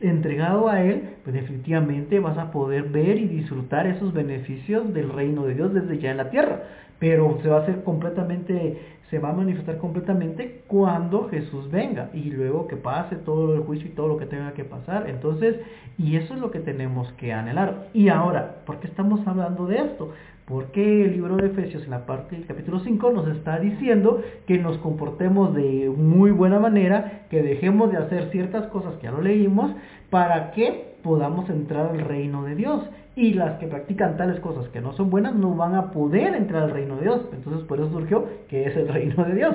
entregado 0.00 0.68
a 0.68 0.82
Él, 0.82 1.16
pues 1.24 1.34
definitivamente 1.34 2.20
vas 2.20 2.38
a 2.38 2.50
poder 2.50 2.84
ver 2.84 3.18
y 3.18 3.28
disfrutar 3.28 3.86
esos 3.86 4.12
beneficios 4.12 4.92
del 4.94 5.10
reino 5.10 5.44
de 5.46 5.54
Dios 5.54 5.74
desde 5.74 5.98
ya 5.98 6.10
en 6.10 6.16
la 6.16 6.30
tierra 6.30 6.62
pero 7.00 7.38
se 7.42 7.48
va 7.48 7.56
a 7.56 7.62
hacer 7.62 7.82
completamente, 7.82 8.78
se 9.08 9.18
va 9.18 9.30
a 9.30 9.32
manifestar 9.32 9.78
completamente 9.78 10.62
cuando 10.68 11.28
Jesús 11.30 11.68
venga 11.70 12.10
y 12.12 12.30
luego 12.30 12.68
que 12.68 12.76
pase 12.76 13.16
todo 13.16 13.54
el 13.54 13.62
juicio 13.62 13.88
y 13.88 13.94
todo 13.94 14.06
lo 14.06 14.18
que 14.18 14.26
tenga 14.26 14.52
que 14.52 14.64
pasar. 14.64 15.08
Entonces, 15.08 15.56
y 15.98 16.16
eso 16.16 16.34
es 16.34 16.40
lo 16.40 16.50
que 16.50 16.60
tenemos 16.60 17.10
que 17.14 17.32
anhelar. 17.32 17.88
Y 17.94 18.10
ahora, 18.10 18.56
¿por 18.66 18.80
qué 18.80 18.86
estamos 18.86 19.26
hablando 19.26 19.66
de 19.66 19.78
esto? 19.78 20.12
Porque 20.50 21.04
el 21.04 21.12
libro 21.12 21.36
de 21.36 21.46
Efesios 21.46 21.84
en 21.84 21.90
la 21.90 22.06
parte 22.06 22.34
del 22.34 22.44
capítulo 22.44 22.80
5 22.80 23.12
nos 23.12 23.28
está 23.28 23.60
diciendo 23.60 24.20
que 24.48 24.58
nos 24.58 24.78
comportemos 24.78 25.54
de 25.54 25.88
muy 25.96 26.32
buena 26.32 26.58
manera, 26.58 27.22
que 27.30 27.40
dejemos 27.40 27.92
de 27.92 27.98
hacer 27.98 28.30
ciertas 28.32 28.66
cosas 28.66 28.96
que 28.96 29.04
ya 29.04 29.12
lo 29.12 29.20
leímos, 29.22 29.70
para 30.10 30.50
que 30.50 30.96
podamos 31.04 31.48
entrar 31.50 31.86
al 31.86 32.00
reino 32.00 32.42
de 32.42 32.56
Dios 32.56 32.82
y 33.14 33.34
las 33.34 33.60
que 33.60 33.68
practican 33.68 34.16
tales 34.16 34.40
cosas 34.40 34.68
que 34.70 34.80
no 34.80 34.92
son 34.94 35.08
buenas 35.08 35.36
no 35.36 35.54
van 35.54 35.76
a 35.76 35.92
poder 35.92 36.34
entrar 36.34 36.64
al 36.64 36.72
reino 36.72 36.96
de 36.96 37.02
Dios. 37.02 37.20
Entonces 37.32 37.62
por 37.68 37.78
eso 37.78 37.88
surgió 37.92 38.26
que 38.48 38.64
es 38.66 38.76
el 38.76 38.88
reino 38.88 39.24
de 39.24 39.34
Dios. 39.36 39.54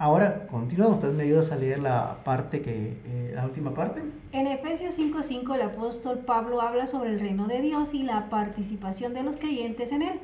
Ahora, 0.00 0.46
continuamos, 0.50 0.96
usted 0.96 1.12
me 1.12 1.24
ayuda 1.24 1.54
a 1.54 1.58
leer 1.58 1.78
la 1.78 2.16
parte 2.24 2.62
que, 2.62 2.96
eh, 3.04 3.32
la 3.34 3.44
última 3.44 3.74
parte. 3.74 4.00
En 4.32 4.46
Efesios 4.46 4.94
5.5 4.96 5.54
el 5.56 5.60
apóstol 5.60 6.20
Pablo 6.20 6.62
habla 6.62 6.90
sobre 6.90 7.10
el 7.10 7.20
reino 7.20 7.46
de 7.46 7.60
Dios 7.60 7.86
y 7.92 8.04
la 8.04 8.30
participación 8.30 9.12
de 9.12 9.24
los 9.24 9.36
creyentes 9.36 9.92
en 9.92 10.00
él, 10.00 10.18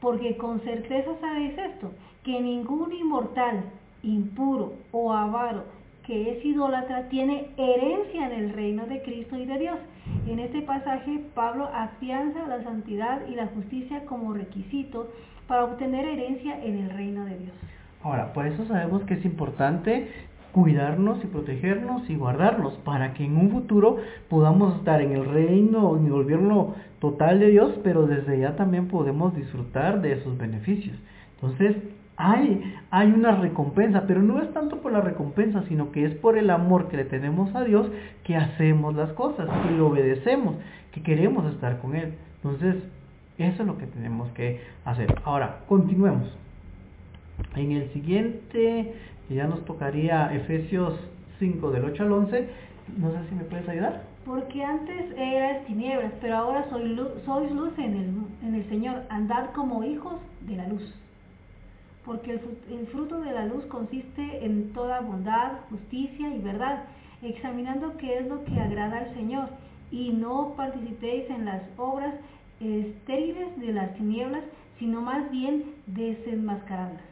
porque 0.00 0.38
con 0.38 0.60
certeza 0.60 1.10
sabéis 1.20 1.58
esto, 1.58 1.92
que 2.24 2.40
ningún 2.40 2.90
inmortal, 2.90 3.64
impuro 4.02 4.72
o 4.92 5.12
avaro, 5.12 5.64
que 6.06 6.30
es 6.30 6.42
idólatra 6.42 7.10
tiene 7.10 7.48
herencia 7.58 8.28
en 8.28 8.32
el 8.32 8.54
reino 8.54 8.86
de 8.86 9.02
Cristo 9.02 9.36
y 9.36 9.44
de 9.44 9.58
Dios. 9.58 9.78
En 10.26 10.38
este 10.38 10.62
pasaje, 10.62 11.20
Pablo 11.34 11.68
afianza 11.74 12.46
la 12.46 12.62
santidad 12.62 13.20
y 13.28 13.34
la 13.34 13.48
justicia 13.48 14.06
como 14.06 14.32
requisito 14.32 15.12
para 15.46 15.64
obtener 15.64 16.06
herencia 16.06 16.64
en 16.64 16.78
el 16.78 16.88
reino 16.88 17.26
de 17.26 17.36
Dios. 17.36 17.54
Ahora, 18.02 18.32
por 18.32 18.46
eso 18.46 18.64
sabemos 18.66 19.02
que 19.02 19.14
es 19.14 19.24
importante 19.24 20.08
cuidarnos 20.52 21.22
y 21.22 21.26
protegernos 21.26 22.08
y 22.08 22.16
guardarnos 22.16 22.74
para 22.78 23.14
que 23.14 23.24
en 23.24 23.36
un 23.36 23.50
futuro 23.50 23.98
podamos 24.28 24.76
estar 24.76 25.00
en 25.00 25.12
el 25.12 25.24
reino, 25.24 25.96
en 25.96 26.06
el 26.06 26.12
gobierno 26.12 26.74
total 27.00 27.38
de 27.38 27.50
Dios, 27.50 27.78
pero 27.84 28.06
desde 28.06 28.38
ya 28.38 28.56
también 28.56 28.88
podemos 28.88 29.34
disfrutar 29.34 30.00
de 30.00 30.12
esos 30.12 30.38
beneficios. 30.38 30.96
Entonces, 31.34 31.76
hay, 32.16 32.74
hay 32.90 33.12
una 33.12 33.36
recompensa, 33.36 34.04
pero 34.08 34.22
no 34.22 34.42
es 34.42 34.52
tanto 34.52 34.78
por 34.78 34.90
la 34.90 35.00
recompensa, 35.00 35.62
sino 35.68 35.92
que 35.92 36.04
es 36.04 36.14
por 36.14 36.36
el 36.36 36.50
amor 36.50 36.88
que 36.88 36.96
le 36.96 37.04
tenemos 37.04 37.54
a 37.54 37.62
Dios 37.62 37.88
que 38.24 38.36
hacemos 38.36 38.96
las 38.96 39.12
cosas, 39.12 39.48
que 39.62 39.70
le 39.70 39.80
obedecemos, 39.80 40.56
que 40.90 41.02
queremos 41.02 41.46
estar 41.52 41.78
con 41.80 41.94
Él. 41.94 42.14
Entonces, 42.42 42.76
eso 43.38 43.62
es 43.62 43.66
lo 43.66 43.78
que 43.78 43.86
tenemos 43.86 44.28
que 44.30 44.60
hacer. 44.84 45.14
Ahora, 45.24 45.60
continuemos. 45.68 46.28
En 47.56 47.72
el 47.72 47.92
siguiente, 47.92 48.94
que 49.28 49.34
ya 49.34 49.46
nos 49.46 49.64
tocaría 49.64 50.34
Efesios 50.34 50.94
5 51.38 51.70
del 51.70 51.84
8 51.84 52.02
al 52.02 52.12
11, 52.12 52.48
no 52.98 53.10
sé 53.12 53.28
si 53.28 53.34
me 53.34 53.44
puedes 53.44 53.68
ayudar. 53.68 54.02
Porque 54.24 54.62
antes 54.62 55.10
eras 55.16 55.64
tinieblas, 55.66 56.12
pero 56.20 56.36
ahora 56.36 56.66
sois 56.68 56.90
luz, 56.90 57.10
luz 57.52 57.72
en, 57.78 57.96
el, 57.96 58.46
en 58.46 58.54
el 58.54 58.68
Señor. 58.68 59.02
Andad 59.08 59.50
como 59.54 59.84
hijos 59.84 60.20
de 60.46 60.56
la 60.56 60.68
luz 60.68 60.82
porque 62.08 62.32
el, 62.32 62.86
fruto 62.86 63.20
de 63.20 63.32
la 63.32 63.44
luz 63.44 63.66
consiste 63.66 64.42
en 64.42 64.72
toda 64.72 65.02
bondad, 65.02 65.58
justicia 65.68 66.34
y 66.34 66.38
verdad, 66.38 66.84
examinando 67.20 67.98
qué 67.98 68.20
es 68.20 68.26
lo 68.26 68.42
que 68.46 68.58
agrada 68.58 69.00
al 69.00 69.14
Señor, 69.14 69.50
y 69.90 70.12
no 70.12 70.54
participéis 70.56 71.28
en 71.28 71.44
las 71.44 71.60
obras 71.76 72.14
estériles 72.60 73.60
de 73.60 73.74
las 73.74 73.94
tinieblas, 73.94 74.42
sino 74.78 75.02
más 75.02 75.30
bien 75.30 75.74
desenmascararlas. 75.86 77.07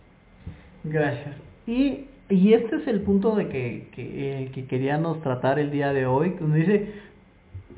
Gracias. 0.91 1.37
Y, 1.67 2.07
y 2.29 2.53
este 2.53 2.77
es 2.77 2.87
el 2.87 3.03
punto 3.03 3.35
de 3.35 3.49
que, 3.49 3.89
que, 3.95 4.45
eh, 4.45 4.51
que 4.53 4.67
queríamos 4.67 5.21
tratar 5.23 5.59
el 5.59 5.71
día 5.71 5.93
de 5.93 6.07
hoy, 6.07 6.37
donde 6.41 6.61
dice, 6.61 6.93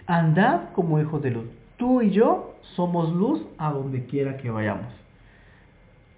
andad 0.06 0.70
como 0.74 1.00
hijos 1.00 1.22
de 1.22 1.30
luz. 1.30 1.46
Tú 1.76 2.02
y 2.02 2.10
yo 2.10 2.54
somos 2.74 3.14
luz 3.14 3.42
a 3.56 3.72
donde 3.72 4.04
quiera 4.04 4.36
que 4.36 4.50
vayamos 4.50 4.98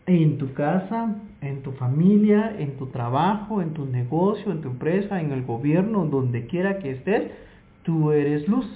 en 0.06 0.38
tu 0.38 0.52
casa, 0.54 1.14
en 1.40 1.62
tu 1.62 1.72
familia, 1.72 2.54
en 2.58 2.76
tu 2.76 2.86
trabajo, 2.86 3.62
en 3.62 3.74
tu 3.74 3.86
negocio, 3.86 4.50
en 4.50 4.60
tu 4.60 4.68
empresa, 4.68 5.20
en 5.20 5.32
el 5.32 5.44
gobierno, 5.44 6.04
donde 6.06 6.46
quiera 6.46 6.78
que 6.78 6.92
estés, 6.92 7.30
tú 7.84 8.10
eres 8.10 8.48
luz. 8.48 8.66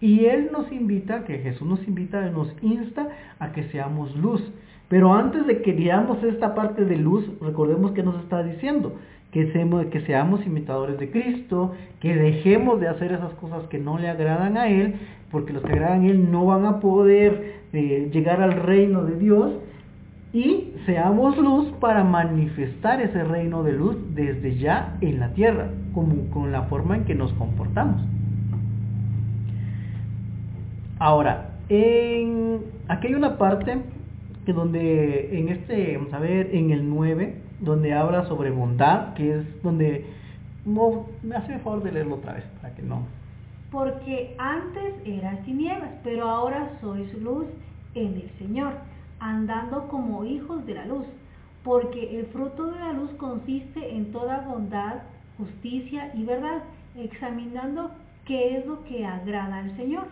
Y 0.00 0.26
Él 0.26 0.50
nos 0.52 0.70
invita, 0.70 1.24
que 1.24 1.38
Jesús 1.38 1.66
nos 1.66 1.86
invita, 1.88 2.20
nos 2.30 2.54
insta 2.62 3.08
a 3.40 3.52
que 3.52 3.64
seamos 3.64 4.14
luz. 4.16 4.42
Pero 4.88 5.12
antes 5.12 5.46
de 5.46 5.60
que 5.60 5.72
veamos 5.72 6.22
esta 6.24 6.54
parte 6.54 6.84
de 6.84 6.96
luz, 6.96 7.24
recordemos 7.40 7.92
que 7.92 8.02
nos 8.02 8.18
está 8.22 8.42
diciendo, 8.42 8.94
que 9.32 9.52
seamos, 9.52 9.86
que 9.86 10.00
seamos 10.00 10.46
imitadores 10.46 10.98
de 10.98 11.10
Cristo, 11.10 11.72
que 12.00 12.14
dejemos 12.14 12.80
de 12.80 12.88
hacer 12.88 13.12
esas 13.12 13.32
cosas 13.34 13.64
que 13.68 13.78
no 13.78 13.98
le 13.98 14.08
agradan 14.08 14.56
a 14.56 14.68
Él, 14.68 14.94
porque 15.30 15.52
los 15.52 15.62
que 15.62 15.72
agradan 15.72 16.02
a 16.02 16.06
Él 16.06 16.30
no 16.32 16.46
van 16.46 16.64
a 16.64 16.80
poder 16.80 17.60
eh, 17.74 18.08
llegar 18.12 18.40
al 18.40 18.52
reino 18.52 19.04
de 19.04 19.16
Dios, 19.16 19.52
y 20.32 20.72
seamos 20.84 21.36
luz 21.38 21.68
para 21.80 22.04
manifestar 22.04 23.00
ese 23.00 23.24
reino 23.24 23.62
de 23.62 23.72
luz 23.72 23.96
desde 24.14 24.56
ya 24.56 24.96
en 25.00 25.20
la 25.20 25.32
tierra, 25.32 25.68
como 25.94 26.28
con 26.30 26.52
la 26.52 26.62
forma 26.64 26.96
en 26.96 27.04
que 27.04 27.14
nos 27.14 27.32
comportamos. 27.34 28.02
Ahora, 30.98 31.50
en, 31.68 32.60
aquí 32.88 33.08
hay 33.08 33.14
una 33.14 33.38
parte 33.38 33.78
que 34.48 34.54
donde 34.54 35.38
en 35.38 35.50
este, 35.50 35.98
vamos 35.98 36.14
a 36.14 36.20
ver, 36.20 36.54
en 36.54 36.70
el 36.70 36.88
9, 36.88 37.36
donde 37.60 37.92
habla 37.92 38.24
sobre 38.28 38.50
bondad, 38.50 39.12
que 39.12 39.40
es 39.40 39.62
donde, 39.62 40.06
no, 40.64 41.04
me 41.22 41.36
hace 41.36 41.52
el 41.52 41.60
favor 41.60 41.82
de 41.82 41.92
leerlo 41.92 42.14
otra 42.14 42.32
vez, 42.32 42.44
para 42.62 42.74
que 42.74 42.80
no, 42.80 43.02
porque 43.70 44.34
antes 44.38 44.94
eras 45.04 45.44
tinieblas, 45.44 45.90
pero 46.02 46.30
ahora 46.30 46.70
sois 46.80 47.12
luz 47.20 47.44
en 47.94 48.14
el 48.14 48.30
Señor, 48.38 48.72
andando 49.20 49.86
como 49.88 50.24
hijos 50.24 50.64
de 50.64 50.76
la 50.76 50.86
luz, 50.86 51.04
porque 51.62 52.18
el 52.18 52.24
fruto 52.28 52.68
de 52.68 52.78
la 52.78 52.94
luz 52.94 53.10
consiste 53.18 53.96
en 53.96 54.12
toda 54.12 54.46
bondad, 54.48 55.02
justicia 55.36 56.10
y 56.14 56.24
verdad, 56.24 56.62
examinando 56.96 57.90
qué 58.24 58.56
es 58.56 58.64
lo 58.64 58.82
que 58.84 59.04
agrada 59.04 59.58
al 59.58 59.76
Señor. 59.76 60.06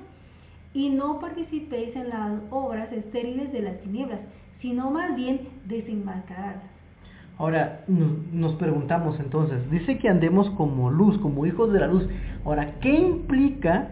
Y 0.77 0.91
no 0.91 1.21
participéis 1.21 1.97
en 1.97 2.11
las 2.11 2.33
obras 2.51 2.93
estériles 2.93 3.51
de 3.51 3.63
las 3.63 3.81
tinieblas, 3.81 4.21
sino 4.61 4.91
más 4.91 5.17
bien 5.17 5.49
desenmascararlas. 5.65 6.65
Ahora 7.39 7.81
nos 7.89 8.53
preguntamos 8.57 9.19
entonces, 9.19 9.71
dice 9.71 9.97
que 9.97 10.11
andemos 10.11 10.51
como 10.51 10.91
luz, 10.91 11.17
como 11.21 11.47
hijos 11.47 11.73
de 11.73 11.81
la 11.81 11.87
luz. 11.87 12.07
Ahora, 12.45 12.75
¿qué 12.83 12.95
implica 12.95 13.89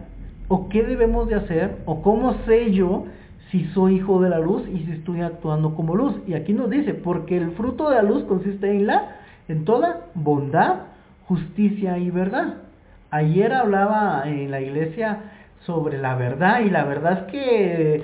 o 0.47 0.69
qué 0.69 0.83
debemos 0.83 1.27
de 1.27 1.33
hacer 1.33 1.79
o 1.85 2.03
cómo 2.03 2.35
sé 2.45 2.71
yo 2.71 3.05
si 3.49 3.65
soy 3.73 3.95
hijo 3.95 4.21
de 4.21 4.29
la 4.29 4.37
luz 4.37 4.61
y 4.69 4.85
si 4.85 4.91
estoy 4.91 5.21
actuando 5.21 5.73
como 5.73 5.95
luz? 5.95 6.13
Y 6.27 6.35
aquí 6.35 6.53
nos 6.53 6.69
dice, 6.69 6.93
porque 6.93 7.35
el 7.35 7.49
fruto 7.53 7.89
de 7.89 7.95
la 7.95 8.03
luz 8.03 8.25
consiste 8.25 8.69
en 8.69 8.85
la 8.85 9.15
en 9.47 9.65
toda 9.65 10.05
bondad, 10.13 10.81
justicia 11.27 11.97
y 11.97 12.11
verdad. 12.11 12.57
Ayer 13.09 13.53
hablaba 13.53 14.21
en 14.25 14.51
la 14.51 14.61
iglesia 14.61 15.31
sobre 15.65 15.97
la 15.97 16.15
verdad 16.15 16.61
y 16.61 16.69
la 16.69 16.83
verdad 16.85 17.25
es 17.25 17.31
que 17.31 18.03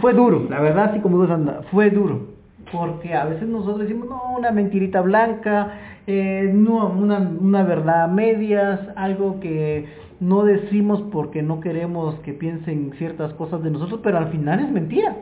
fue 0.00 0.12
duro, 0.12 0.46
la 0.48 0.60
verdad 0.60 0.90
así 0.90 1.00
como 1.00 1.22
anda, 1.22 1.62
fue 1.70 1.90
duro 1.90 2.34
porque 2.72 3.14
a 3.14 3.24
veces 3.24 3.48
nosotros 3.48 3.80
decimos, 3.80 4.08
no, 4.08 4.36
una 4.36 4.50
mentirita 4.50 5.00
blanca, 5.00 5.72
eh, 6.06 6.50
no, 6.52 6.88
una, 6.88 7.18
una 7.18 7.62
verdad 7.62 8.04
a 8.04 8.08
medias, 8.08 8.80
algo 8.96 9.40
que 9.40 9.86
no 10.20 10.44
decimos 10.44 11.02
porque 11.12 11.42
no 11.42 11.60
queremos 11.60 12.16
que 12.20 12.32
piensen 12.32 12.92
ciertas 12.98 13.32
cosas 13.34 13.62
de 13.62 13.70
nosotros, 13.70 14.00
pero 14.02 14.18
al 14.18 14.28
final 14.28 14.60
es 14.60 14.70
mentira. 14.70 15.16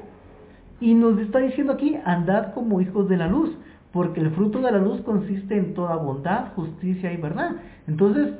Y 0.80 0.94
nos 0.94 1.18
está 1.18 1.38
diciendo 1.38 1.74
aquí, 1.74 1.96
andad 2.04 2.54
como 2.54 2.80
hijos 2.80 3.08
de 3.08 3.16
la 3.16 3.28
luz, 3.28 3.56
porque 3.92 4.20
el 4.20 4.30
fruto 4.30 4.60
de 4.60 4.72
la 4.72 4.78
luz 4.78 5.00
consiste 5.02 5.56
en 5.56 5.74
toda 5.74 5.96
bondad, 5.96 6.54
justicia 6.54 7.12
y 7.12 7.16
verdad. 7.16 7.56
Entonces, 7.86 8.32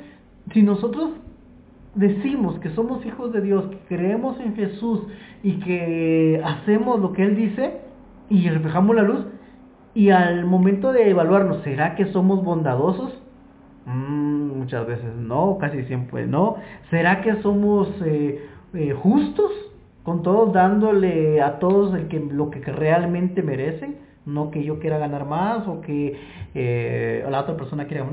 si 0.53 0.63
nosotros 0.63 1.11
decimos 1.95 2.59
que 2.61 2.71
somos 2.71 3.05
hijos 3.07 3.33
de 3.33 3.41
Dios, 3.41 3.67
que 3.67 3.79
creemos 3.89 4.39
en 4.41 4.55
Jesús 4.55 5.01
y 5.43 5.61
que 5.61 6.41
hacemos 6.45 7.01
lo 7.01 7.13
que 7.13 7.25
Él 7.25 7.37
dice, 7.37 7.81
y 8.29 8.49
reflejamos 8.49 8.97
la 8.97 9.03
luz 9.03 9.27
y 9.95 10.11
al 10.11 10.47
momento 10.47 10.93
de 10.93 11.11
evaluarnos, 11.11 11.63
¿será 11.63 11.95
que 11.95 12.07
somos 12.07 12.43
bondadosos? 12.43 13.13
Mm, 13.85 14.59
muchas 14.59 14.87
veces 14.87 15.15
no, 15.17 15.59
casi 15.59 15.85
siempre 15.85 16.27
no. 16.27 16.57
¿Será 16.91 17.21
que 17.21 17.35
somos 17.43 17.89
eh, 18.05 18.43
eh, 18.73 18.93
justos 18.95 19.51
con 20.03 20.23
todos 20.23 20.53
dándole 20.53 21.43
a 21.43 21.59
todos 21.59 21.95
el 21.95 22.09
que, 22.09 22.21
lo 22.21 22.51
que 22.51 22.61
realmente 22.61 23.43
merecen? 23.43 23.99
No 24.25 24.51
que 24.51 24.65
yo 24.65 24.79
quiera 24.79 24.99
ganar 24.99 25.27
más 25.27 25.67
o 25.69 25.83
que 25.83 26.17
eh, 26.55 27.27
la 27.29 27.41
otra 27.41 27.57
persona 27.57 27.87
quiera... 27.87 28.07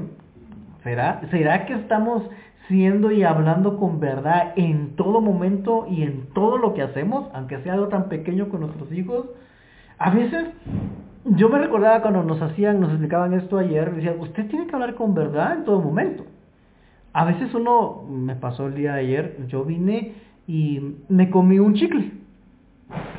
¿Será, 0.83 1.21
¿Será 1.29 1.65
que 1.65 1.73
estamos 1.73 2.23
siendo 2.69 3.11
y 3.11 3.23
hablando 3.23 3.77
con 3.77 3.99
verdad 3.99 4.53
en 4.55 4.95
todo 4.95 5.19
momento 5.19 5.87
y 5.89 6.03
en 6.03 6.27
todo 6.33 6.57
lo 6.57 6.73
que 6.73 6.83
hacemos, 6.83 7.27
aunque 7.33 7.59
sea 7.63 7.73
algo 7.73 7.89
tan 7.89 8.07
pequeño 8.07 8.47
con 8.47 8.61
nuestros 8.61 8.89
hijos? 8.93 9.25
A 9.97 10.11
veces, 10.11 10.45
yo 11.25 11.49
me 11.49 11.59
recordaba 11.59 12.01
cuando 12.01 12.23
nos 12.23 12.41
hacían, 12.41 12.79
nos 12.79 12.91
explicaban 12.91 13.33
esto 13.33 13.57
ayer, 13.57 13.93
decían, 13.93 14.19
usted 14.19 14.47
tiene 14.47 14.67
que 14.67 14.75
hablar 14.75 14.95
con 14.95 15.13
verdad 15.13 15.57
en 15.57 15.65
todo 15.65 15.81
momento. 15.81 16.23
A 17.11 17.25
veces 17.25 17.53
uno, 17.53 18.03
me 18.07 18.35
pasó 18.35 18.67
el 18.67 18.75
día 18.75 18.93
de 18.93 18.99
ayer, 19.01 19.37
yo 19.47 19.65
vine 19.65 20.13
y 20.47 20.95
me 21.09 21.29
comí 21.29 21.59
un 21.59 21.73
chicle. 21.73 22.11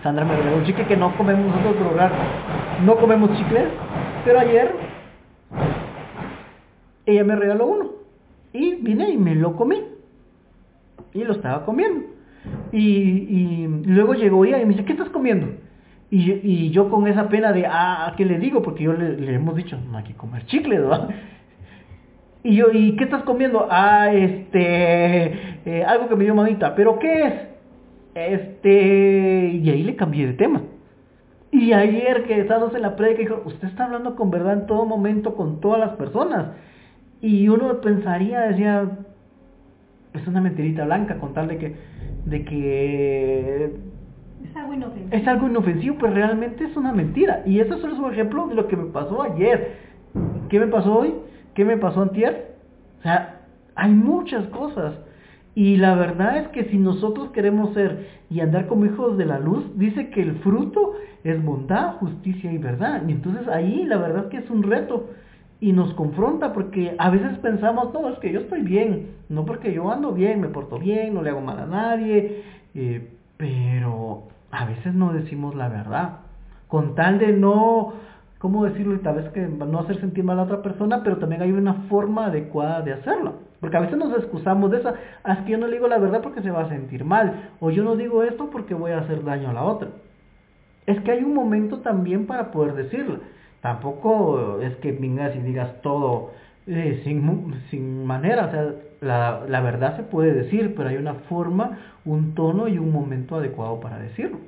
Sandra 0.02 0.24
me 0.24 0.36
regaló 0.36 0.58
un 0.58 0.64
chicle 0.64 0.86
que 0.86 0.96
no 0.96 1.14
comemos 1.16 1.46
nosotros 1.46 1.74
por 1.76 1.92
hogar. 1.92 2.12
No 2.84 2.96
comemos 2.96 3.36
chicles, 3.36 3.68
pero 4.24 4.38
ayer 4.38 4.74
ella 7.04 7.24
me 7.24 7.36
regaló 7.36 7.66
uno. 7.66 7.99
Y 8.52 8.74
vine 8.76 9.10
y 9.10 9.16
me 9.16 9.34
lo 9.34 9.56
comí. 9.56 9.82
Y 11.14 11.24
lo 11.24 11.32
estaba 11.32 11.64
comiendo. 11.64 12.06
Y, 12.72 12.80
y 12.80 13.82
luego 13.86 14.14
llegó 14.14 14.44
ella 14.44 14.60
y 14.60 14.64
me 14.64 14.72
dice, 14.72 14.84
¿qué 14.84 14.92
estás 14.92 15.10
comiendo? 15.10 15.48
Y, 16.10 16.32
y 16.42 16.70
yo 16.70 16.90
con 16.90 17.06
esa 17.06 17.28
pena 17.28 17.52
de, 17.52 17.66
ah, 17.66 18.14
¿qué 18.16 18.24
le 18.24 18.38
digo? 18.38 18.62
Porque 18.62 18.84
yo 18.84 18.92
le, 18.92 19.34
hemos 19.34 19.54
dicho, 19.54 19.78
no 19.90 19.98
hay 19.98 20.04
que 20.04 20.14
comer 20.14 20.44
chicle, 20.46 20.78
¿verdad? 20.78 21.08
Y 22.42 22.56
yo, 22.56 22.68
¿y 22.72 22.96
qué 22.96 23.04
estás 23.04 23.22
comiendo? 23.24 23.68
Ah, 23.70 24.10
este, 24.10 25.58
eh, 25.66 25.84
algo 25.86 26.08
que 26.08 26.16
me 26.16 26.24
dio 26.24 26.34
mamita. 26.34 26.74
¿Pero 26.74 26.98
qué 26.98 27.26
es? 27.26 27.34
Este, 28.14 29.50
y 29.62 29.68
ahí 29.68 29.82
le 29.82 29.94
cambié 29.94 30.26
de 30.26 30.32
tema. 30.32 30.62
Y 31.52 31.74
ayer 31.74 32.24
que 32.24 32.40
estábamos 32.40 32.74
en 32.74 32.80
la 32.80 32.96
predica, 32.96 33.20
dijo, 33.20 33.42
usted 33.44 33.68
está 33.68 33.84
hablando 33.84 34.16
con 34.16 34.30
verdad 34.30 34.54
en 34.54 34.66
todo 34.66 34.86
momento 34.86 35.34
con 35.34 35.60
todas 35.60 35.80
las 35.80 35.90
personas. 35.96 36.52
Y 37.20 37.48
uno 37.48 37.80
pensaría, 37.80 38.40
decía, 38.40 38.88
es 40.14 40.26
una 40.26 40.40
mentirita 40.40 40.84
blanca 40.84 41.18
con 41.18 41.34
tal 41.34 41.48
de 41.48 41.58
que, 41.58 41.76
de 42.24 42.44
que 42.44 43.64
es 44.44 44.56
algo 44.56 44.74
inofensivo. 44.74 45.16
Es 45.16 45.28
algo 45.28 45.46
inofensivo, 45.48 45.96
pero 46.00 46.14
realmente 46.14 46.64
es 46.64 46.76
una 46.76 46.92
mentira. 46.92 47.42
Y 47.44 47.60
eso 47.60 47.78
solo 47.78 47.94
es 47.94 47.98
un 47.98 48.12
ejemplo 48.12 48.46
de 48.48 48.54
lo 48.54 48.68
que 48.68 48.76
me 48.76 48.86
pasó 48.86 49.22
ayer. 49.22 49.76
¿Qué 50.48 50.58
me 50.58 50.66
pasó 50.66 50.98
hoy? 50.98 51.14
¿Qué 51.54 51.64
me 51.64 51.76
pasó 51.76 52.02
antier? 52.02 52.56
O 52.98 53.02
sea, 53.02 53.40
hay 53.74 53.92
muchas 53.92 54.46
cosas. 54.48 54.94
Y 55.54 55.76
la 55.76 55.94
verdad 55.94 56.38
es 56.38 56.48
que 56.48 56.64
si 56.64 56.78
nosotros 56.78 57.30
queremos 57.30 57.74
ser 57.74 58.08
y 58.30 58.40
andar 58.40 58.66
como 58.66 58.86
hijos 58.86 59.18
de 59.18 59.26
la 59.26 59.38
luz, 59.38 59.64
dice 59.76 60.10
que 60.10 60.22
el 60.22 60.36
fruto 60.36 60.94
es 61.24 61.42
bondad, 61.44 61.96
justicia 61.96 62.52
y 62.52 62.58
verdad. 62.58 63.02
Y 63.06 63.12
entonces 63.12 63.46
ahí 63.48 63.84
la 63.84 63.98
verdad 63.98 64.24
es 64.24 64.30
que 64.30 64.36
es 64.38 64.50
un 64.50 64.62
reto 64.62 65.10
y 65.60 65.72
nos 65.72 65.92
confronta 65.94 66.52
porque 66.52 66.94
a 66.98 67.10
veces 67.10 67.38
pensamos, 67.38 67.92
no, 67.92 68.08
es 68.08 68.18
que 68.18 68.32
yo 68.32 68.40
estoy 68.40 68.62
bien, 68.62 69.10
no 69.28 69.44
porque 69.44 69.72
yo 69.72 69.90
ando 69.92 70.12
bien, 70.12 70.40
me 70.40 70.48
porto 70.48 70.78
bien, 70.78 71.14
no 71.14 71.22
le 71.22 71.30
hago 71.30 71.42
mal 71.42 71.58
a 71.58 71.66
nadie, 71.66 72.42
eh, 72.74 73.08
pero 73.36 74.22
a 74.50 74.64
veces 74.64 74.94
no 74.94 75.12
decimos 75.12 75.54
la 75.54 75.68
verdad, 75.68 76.18
con 76.66 76.94
tal 76.94 77.18
de 77.18 77.32
no, 77.32 77.92
¿cómo 78.38 78.64
decirlo? 78.64 78.94
Y 78.94 78.98
tal 78.98 79.16
vez 79.16 79.28
que 79.30 79.46
no 79.46 79.80
hacer 79.80 80.00
sentir 80.00 80.24
mal 80.24 80.38
a 80.38 80.44
otra 80.44 80.62
persona, 80.62 81.02
pero 81.04 81.18
también 81.18 81.42
hay 81.42 81.52
una 81.52 81.74
forma 81.88 82.26
adecuada 82.26 82.80
de 82.80 82.94
hacerlo. 82.94 83.34
Porque 83.60 83.76
a 83.76 83.80
veces 83.80 83.98
nos 83.98 84.16
excusamos 84.16 84.70
de 84.70 84.78
esa, 84.78 84.94
ah, 85.22 85.34
es 85.34 85.38
que 85.40 85.52
yo 85.52 85.58
no 85.58 85.66
le 85.66 85.74
digo 85.74 85.86
la 85.86 85.98
verdad 85.98 86.22
porque 86.22 86.40
se 86.40 86.50
va 86.50 86.62
a 86.62 86.68
sentir 86.70 87.04
mal, 87.04 87.50
o 87.60 87.70
yo 87.70 87.84
no 87.84 87.96
digo 87.96 88.22
esto 88.22 88.48
porque 88.50 88.72
voy 88.72 88.92
a 88.92 89.00
hacer 89.00 89.22
daño 89.24 89.50
a 89.50 89.52
la 89.52 89.64
otra. 89.64 89.88
Es 90.86 90.98
que 91.02 91.10
hay 91.10 91.22
un 91.22 91.34
momento 91.34 91.80
también 91.80 92.26
para 92.26 92.50
poder 92.50 92.74
decirlo. 92.74 93.18
Tampoco 93.60 94.60
es 94.62 94.74
que 94.76 94.92
vengas 94.92 95.36
y 95.36 95.40
digas 95.40 95.82
todo 95.82 96.32
eh, 96.66 97.00
sin, 97.04 97.54
sin 97.70 98.04
manera, 98.06 98.46
o 98.46 98.50
sea, 98.50 98.74
la, 99.00 99.44
la, 99.48 99.60
verdad 99.60 99.96
se 99.96 100.02
puede 100.02 100.32
decir, 100.32 100.74
pero 100.76 100.88
hay 100.88 100.96
una 100.96 101.14
forma, 101.14 101.78
un 102.04 102.34
tono 102.34 102.68
y 102.68 102.78
un 102.78 102.92
momento 102.92 103.36
adecuado 103.36 103.80
para 103.80 103.98
decirlo. 103.98 104.38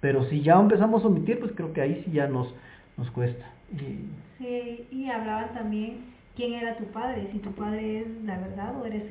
Pero 0.00 0.24
si 0.24 0.42
ya 0.42 0.58
empezamos 0.58 1.04
a 1.04 1.08
omitir, 1.08 1.38
pues 1.38 1.52
creo 1.54 1.72
que 1.72 1.82
ahí 1.82 2.02
sí 2.04 2.12
ya 2.12 2.26
nos, 2.26 2.54
nos 2.96 3.10
cuesta. 3.10 3.44
Y... 3.72 4.08
Sí, 4.38 4.86
y 4.90 5.10
hablaban 5.10 5.52
también 5.52 5.98
quién 6.34 6.54
era 6.54 6.76
tu 6.76 6.84
padre, 6.86 7.28
si 7.32 7.38
tu 7.38 7.52
padre 7.52 8.00
es 8.00 8.24
la 8.24 8.38
verdad 8.38 8.80
o 8.80 8.86
eres 8.86 9.04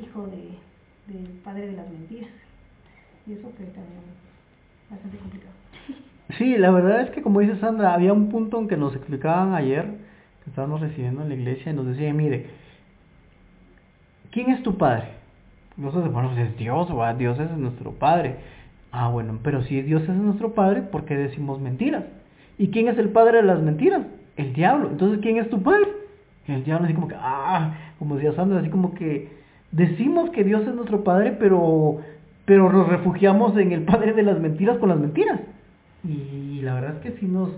hijo 0.00 0.26
de, 0.28 1.12
del 1.12 1.26
padre 1.44 1.66
de 1.66 1.72
las 1.72 1.90
mentiras. 1.90 2.30
Y 3.26 3.32
eso 3.32 3.50
fue 3.56 3.66
también 3.66 4.00
bastante 4.88 5.18
complicado. 5.18 5.57
Sí, 6.38 6.56
la 6.56 6.70
verdad 6.70 7.00
es 7.00 7.10
que 7.10 7.20
como 7.20 7.40
dice 7.40 7.56
Sandra, 7.56 7.92
había 7.92 8.12
un 8.12 8.28
punto 8.28 8.60
en 8.60 8.68
que 8.68 8.76
nos 8.76 8.94
explicaban 8.94 9.54
ayer, 9.54 9.84
que 10.44 10.50
estábamos 10.50 10.80
recibiendo 10.80 11.22
en 11.22 11.30
la 11.30 11.34
iglesia, 11.34 11.72
y 11.72 11.74
nos 11.74 11.86
decían, 11.86 12.16
mire, 12.16 12.46
¿quién 14.30 14.50
es 14.50 14.62
tu 14.62 14.78
padre? 14.78 15.08
Nosotros, 15.76 16.12
bueno, 16.12 16.30
pues 16.32 16.48
es 16.48 16.56
Dios, 16.56 16.88
o 16.90 17.14
Dios 17.14 17.40
es 17.40 17.50
nuestro 17.50 17.90
padre. 17.90 18.36
Ah, 18.92 19.08
bueno, 19.08 19.40
pero 19.42 19.64
si 19.64 19.82
Dios 19.82 20.02
es 20.02 20.10
nuestro 20.10 20.54
padre, 20.54 20.82
¿por 20.82 21.04
qué 21.04 21.16
decimos 21.16 21.60
mentiras? 21.60 22.04
¿Y 22.56 22.68
quién 22.68 22.86
es 22.86 22.98
el 22.98 23.10
padre 23.10 23.38
de 23.38 23.42
las 23.42 23.60
mentiras? 23.60 24.02
El 24.36 24.52
diablo. 24.52 24.90
Entonces, 24.90 25.18
¿quién 25.20 25.38
es 25.38 25.50
tu 25.50 25.60
padre? 25.60 25.88
El 26.46 26.62
diablo, 26.62 26.84
así 26.84 26.94
como 26.94 27.08
que, 27.08 27.16
ah, 27.18 27.74
como 27.98 28.14
decía 28.14 28.32
Sandra, 28.32 28.60
así 28.60 28.70
como 28.70 28.94
que 28.94 29.28
decimos 29.72 30.30
que 30.30 30.44
Dios 30.44 30.62
es 30.62 30.74
nuestro 30.74 31.02
padre, 31.02 31.32
pero, 31.32 31.98
pero 32.44 32.72
nos 32.72 32.88
refugiamos 32.88 33.56
en 33.58 33.72
el 33.72 33.82
padre 33.82 34.12
de 34.12 34.22
las 34.22 34.38
mentiras 34.38 34.78
con 34.78 34.88
las 34.88 34.98
mentiras. 34.98 35.40
Y, 36.04 36.60
la 36.62 36.74
verdad 36.74 36.96
es 36.96 37.02
que 37.02 37.18
sí 37.18 37.26
nos 37.26 37.50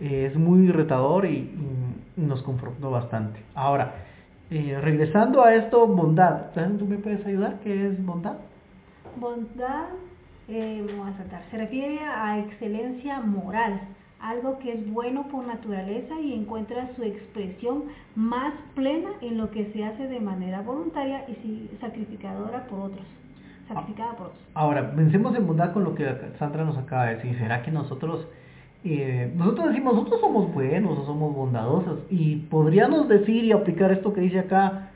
eh, 0.00 0.28
es 0.30 0.36
muy 0.36 0.70
retador 0.70 1.26
y, 1.26 1.50
nos 2.16 2.42
confrontó 2.42 2.90
bastante. 2.90 3.40
Ahora, 3.54 3.94
eh, 4.50 4.78
regresando 4.82 5.42
a 5.42 5.54
esto, 5.54 5.86
bondad. 5.86 6.50
¿Tú 6.78 6.84
me 6.84 6.98
puedes 6.98 7.24
ayudar? 7.24 7.58
¿Qué 7.64 7.88
es 7.88 8.04
bondad? 8.04 8.34
Bondad, 9.16 9.86
eh, 10.48 10.84
vamos 10.86 11.08
a 11.08 11.22
tratar, 11.22 11.42
se 11.50 11.56
refiere 11.56 12.00
a 12.00 12.38
excelencia 12.38 13.20
moral, 13.20 13.80
algo 14.20 14.58
que 14.58 14.72
es 14.72 14.92
bueno 14.92 15.26
por 15.28 15.46
naturaleza 15.46 16.20
y 16.20 16.34
encuentra 16.34 16.90
su 16.96 17.02
expresión 17.02 17.84
más 18.14 18.52
plena 18.74 19.10
en 19.20 19.38
lo 19.38 19.50
que 19.50 19.72
se 19.72 19.84
hace 19.84 20.06
de 20.08 20.20
manera 20.20 20.60
voluntaria 20.60 21.24
y 21.28 21.70
sacrificadora 21.80 22.66
por 22.66 22.90
otros. 22.90 23.06
Sacrificada 23.74 24.16
por. 24.16 24.32
Ahora, 24.54 24.92
pensemos 24.92 25.34
en 25.36 25.46
bondad 25.46 25.72
con 25.72 25.84
lo 25.84 25.94
que 25.94 26.06
Sandra 26.38 26.64
nos 26.64 26.76
acaba 26.76 27.06
de 27.06 27.16
decir. 27.16 27.38
¿Será 27.38 27.62
que 27.62 27.70
nosotros 27.70 28.26
eh, 28.84 29.32
nosotros 29.36 29.68
decimos, 29.68 29.94
nosotros 29.94 30.20
somos 30.20 30.52
buenos 30.52 30.98
o 30.98 31.06
somos 31.06 31.34
bondadosos 31.34 32.00
y 32.10 32.36
podríamos 32.36 33.08
decir 33.08 33.44
y 33.44 33.52
aplicar 33.52 33.92
esto 33.92 34.12
que 34.12 34.22
dice 34.22 34.40
acá 34.40 34.90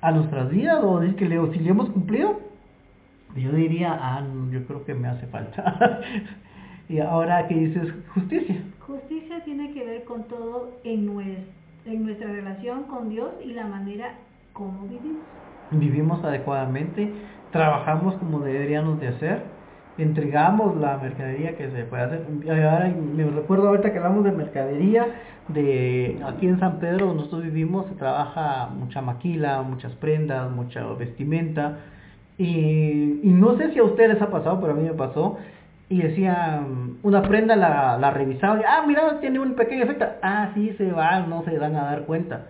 a 0.00 0.12
nuestras 0.12 0.50
vidas 0.50 0.84
o 0.84 1.00
decir 1.00 1.16
que 1.16 1.28
le, 1.28 1.52
si 1.52 1.58
le 1.58 1.70
hemos 1.70 1.90
cumplido, 1.90 2.40
yo 3.34 3.50
diría, 3.52 3.98
ah, 4.00 4.24
yo 4.50 4.64
creo 4.66 4.84
que 4.84 4.94
me 4.94 5.08
hace 5.08 5.26
falta. 5.26 6.00
y 6.88 7.00
ahora 7.00 7.48
que 7.48 7.54
dices 7.54 7.92
justicia. 8.14 8.62
Justicia 8.86 9.42
tiene 9.44 9.72
que 9.72 9.84
ver 9.84 10.04
con 10.04 10.22
todo 10.24 10.70
en, 10.84 11.10
en 11.86 12.06
nuestra 12.06 12.28
relación 12.28 12.84
con 12.84 13.08
Dios 13.08 13.32
y 13.44 13.52
la 13.52 13.66
manera 13.66 14.14
como 14.52 14.82
vivimos. 14.82 15.24
Vivimos 15.70 16.24
adecuadamente, 16.24 17.12
trabajamos 17.50 18.14
como 18.16 18.40
deberíamos 18.40 19.00
de 19.00 19.08
hacer 19.08 19.56
entregamos 19.98 20.76
la 20.76 20.98
mercadería 20.98 21.56
que 21.56 21.70
se 21.70 21.84
puede 21.84 22.02
hacer. 22.02 22.26
Ahora 22.48 22.92
me 22.94 23.24
recuerdo 23.24 23.68
ahorita 23.68 23.92
que 23.92 23.98
hablamos 23.98 24.24
de 24.24 24.32
mercadería, 24.32 25.06
de 25.48 26.18
aquí 26.26 26.48
en 26.48 26.58
San 26.58 26.78
Pedro 26.78 27.06
donde 27.06 27.22
nosotros 27.22 27.44
vivimos 27.44 27.86
se 27.86 27.94
trabaja 27.94 28.68
mucha 28.68 29.00
maquila, 29.00 29.62
muchas 29.62 29.92
prendas, 29.94 30.50
mucha 30.50 30.84
vestimenta. 30.94 31.78
Y, 32.38 33.20
y 33.22 33.30
no 33.32 33.56
sé 33.56 33.72
si 33.72 33.78
a 33.78 33.84
ustedes 33.84 34.20
ha 34.20 34.30
pasado, 34.30 34.60
pero 34.60 34.72
a 34.72 34.76
mí 34.76 34.82
me 34.82 34.94
pasó. 34.94 35.38
Y 35.88 36.02
decía, 36.02 36.60
una 37.02 37.22
prenda 37.22 37.54
la, 37.54 37.96
la 37.96 38.10
revisaba, 38.10 38.58
y, 38.58 38.64
ah, 38.66 38.82
mira, 38.86 39.20
tiene 39.20 39.38
un 39.38 39.54
pequeño 39.54 39.84
efecto. 39.84 40.04
Ah, 40.20 40.50
sí, 40.52 40.74
se 40.76 40.90
va, 40.90 41.20
no 41.20 41.44
se 41.44 41.56
dan 41.56 41.76
a 41.76 41.84
dar 41.84 42.02
cuenta 42.02 42.46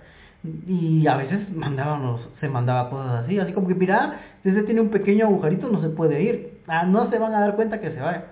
y 0.67 1.07
a 1.07 1.17
veces 1.17 1.41
mandábamos, 1.55 2.29
se 2.41 2.49
mandaba 2.49 2.91
cosas 2.91 3.25
así, 3.25 3.39
así 3.39 3.53
como 3.53 3.69
que 3.69 3.75
mira, 3.75 4.21
si 4.43 4.51
ese 4.51 4.63
tiene 4.63 4.81
un 4.81 4.91
pequeño 4.91 5.27
agujerito 5.27 5.69
no 5.69 5.81
se 5.81 5.89
puede 5.89 6.23
ir, 6.23 6.59
ah, 6.67 6.85
no 6.85 7.11
se 7.11 7.19
van 7.19 7.35
a 7.35 7.41
dar 7.41 7.57
cuenta 7.57 7.81
que 7.81 7.91
se 7.91 8.01
vaya. 8.01 8.25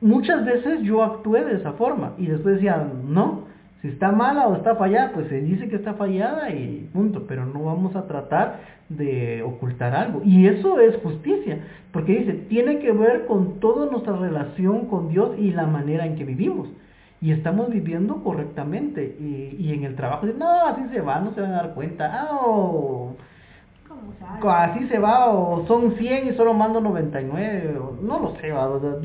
Muchas 0.00 0.44
veces 0.44 0.82
yo 0.82 1.02
actué 1.02 1.44
de 1.44 1.56
esa 1.56 1.72
forma 1.72 2.12
y 2.18 2.26
después 2.26 2.56
decía, 2.56 2.84
no, 3.06 3.44
si 3.80 3.88
está 3.88 4.12
mala 4.12 4.46
o 4.46 4.56
está 4.56 4.76
fallada, 4.76 5.12
pues 5.12 5.28
se 5.28 5.40
dice 5.40 5.68
que 5.68 5.76
está 5.76 5.94
fallada 5.94 6.50
y 6.50 6.88
punto, 6.92 7.24
pero 7.26 7.44
no 7.46 7.64
vamos 7.64 7.96
a 7.96 8.06
tratar 8.06 8.60
de 8.88 9.42
ocultar 9.42 9.94
algo. 9.94 10.22
Y 10.24 10.46
eso 10.46 10.80
es 10.80 10.96
justicia, 11.02 11.58
porque 11.92 12.18
dice, 12.18 12.32
tiene 12.48 12.78
que 12.78 12.92
ver 12.92 13.26
con 13.26 13.60
toda 13.60 13.90
nuestra 13.90 14.16
relación 14.16 14.86
con 14.86 15.08
Dios 15.08 15.38
y 15.38 15.50
la 15.50 15.66
manera 15.66 16.06
en 16.06 16.16
que 16.16 16.24
vivimos 16.24 16.68
y 17.22 17.30
estamos 17.30 17.70
viviendo 17.70 18.16
correctamente. 18.22 19.16
Y, 19.18 19.56
y 19.58 19.72
en 19.72 19.84
el 19.84 19.94
trabajo, 19.94 20.26
no, 20.26 20.66
así 20.66 20.82
se 20.92 21.00
va, 21.00 21.20
no 21.20 21.32
se 21.32 21.40
van 21.40 21.52
a 21.52 21.56
dar 21.56 21.74
cuenta. 21.74 22.10
Ah, 22.12 22.40
o, 22.44 23.14
así 24.50 24.88
se 24.88 24.98
va, 24.98 25.30
o 25.30 25.64
son 25.66 25.96
100 25.96 26.28
y 26.28 26.36
solo 26.36 26.52
mando 26.52 26.80
99, 26.80 27.78
no 28.02 28.18
lo 28.18 28.34
sé, 28.36 28.52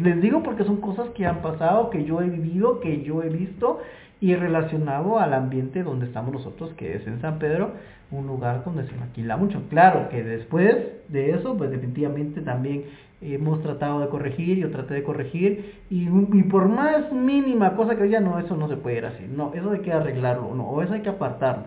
les 0.01 0.21
digo 0.21 0.41
porque 0.41 0.63
son 0.63 0.77
cosas 0.77 1.09
que 1.09 1.25
han 1.25 1.41
pasado, 1.41 1.89
que 1.89 2.03
yo 2.05 2.21
he 2.21 2.29
vivido, 2.29 2.79
que 2.79 3.03
yo 3.03 3.21
he 3.21 3.29
visto 3.29 3.79
y 4.19 4.33
relacionado 4.35 5.19
al 5.19 5.33
ambiente 5.33 5.83
donde 5.83 6.07
estamos 6.07 6.33
nosotros, 6.33 6.73
que 6.73 6.95
es 6.95 7.05
en 7.05 7.21
San 7.21 7.37
Pedro, 7.37 7.71
un 8.09 8.25
lugar 8.25 8.63
donde 8.63 8.87
se 8.87 8.95
maquila 8.95 9.37
mucho. 9.37 9.61
Claro 9.69 10.09
que 10.09 10.23
después 10.23 10.75
de 11.09 11.31
eso, 11.31 11.55
pues 11.55 11.69
definitivamente 11.69 12.41
también 12.41 12.85
hemos 13.21 13.61
tratado 13.63 14.01
de 14.01 14.09
corregir, 14.09 14.57
yo 14.59 14.71
traté 14.71 14.95
de 14.95 15.03
corregir, 15.03 15.75
y, 15.89 16.07
y, 16.07 16.43
por 16.43 16.69
más 16.69 17.11
mínima 17.11 17.75
cosa 17.75 17.95
que 17.95 18.03
haya, 18.03 18.19
no, 18.19 18.39
eso 18.39 18.55
no 18.55 18.67
se 18.67 18.77
puede 18.77 18.97
ir 18.97 19.05
así, 19.05 19.25
no, 19.27 19.53
eso 19.53 19.71
hay 19.71 19.79
que 19.79 19.91
arreglarlo, 19.91 20.47
o 20.47 20.81
eso 20.81 20.93
hay 20.93 21.01
que 21.01 21.09
apartarlo, 21.09 21.63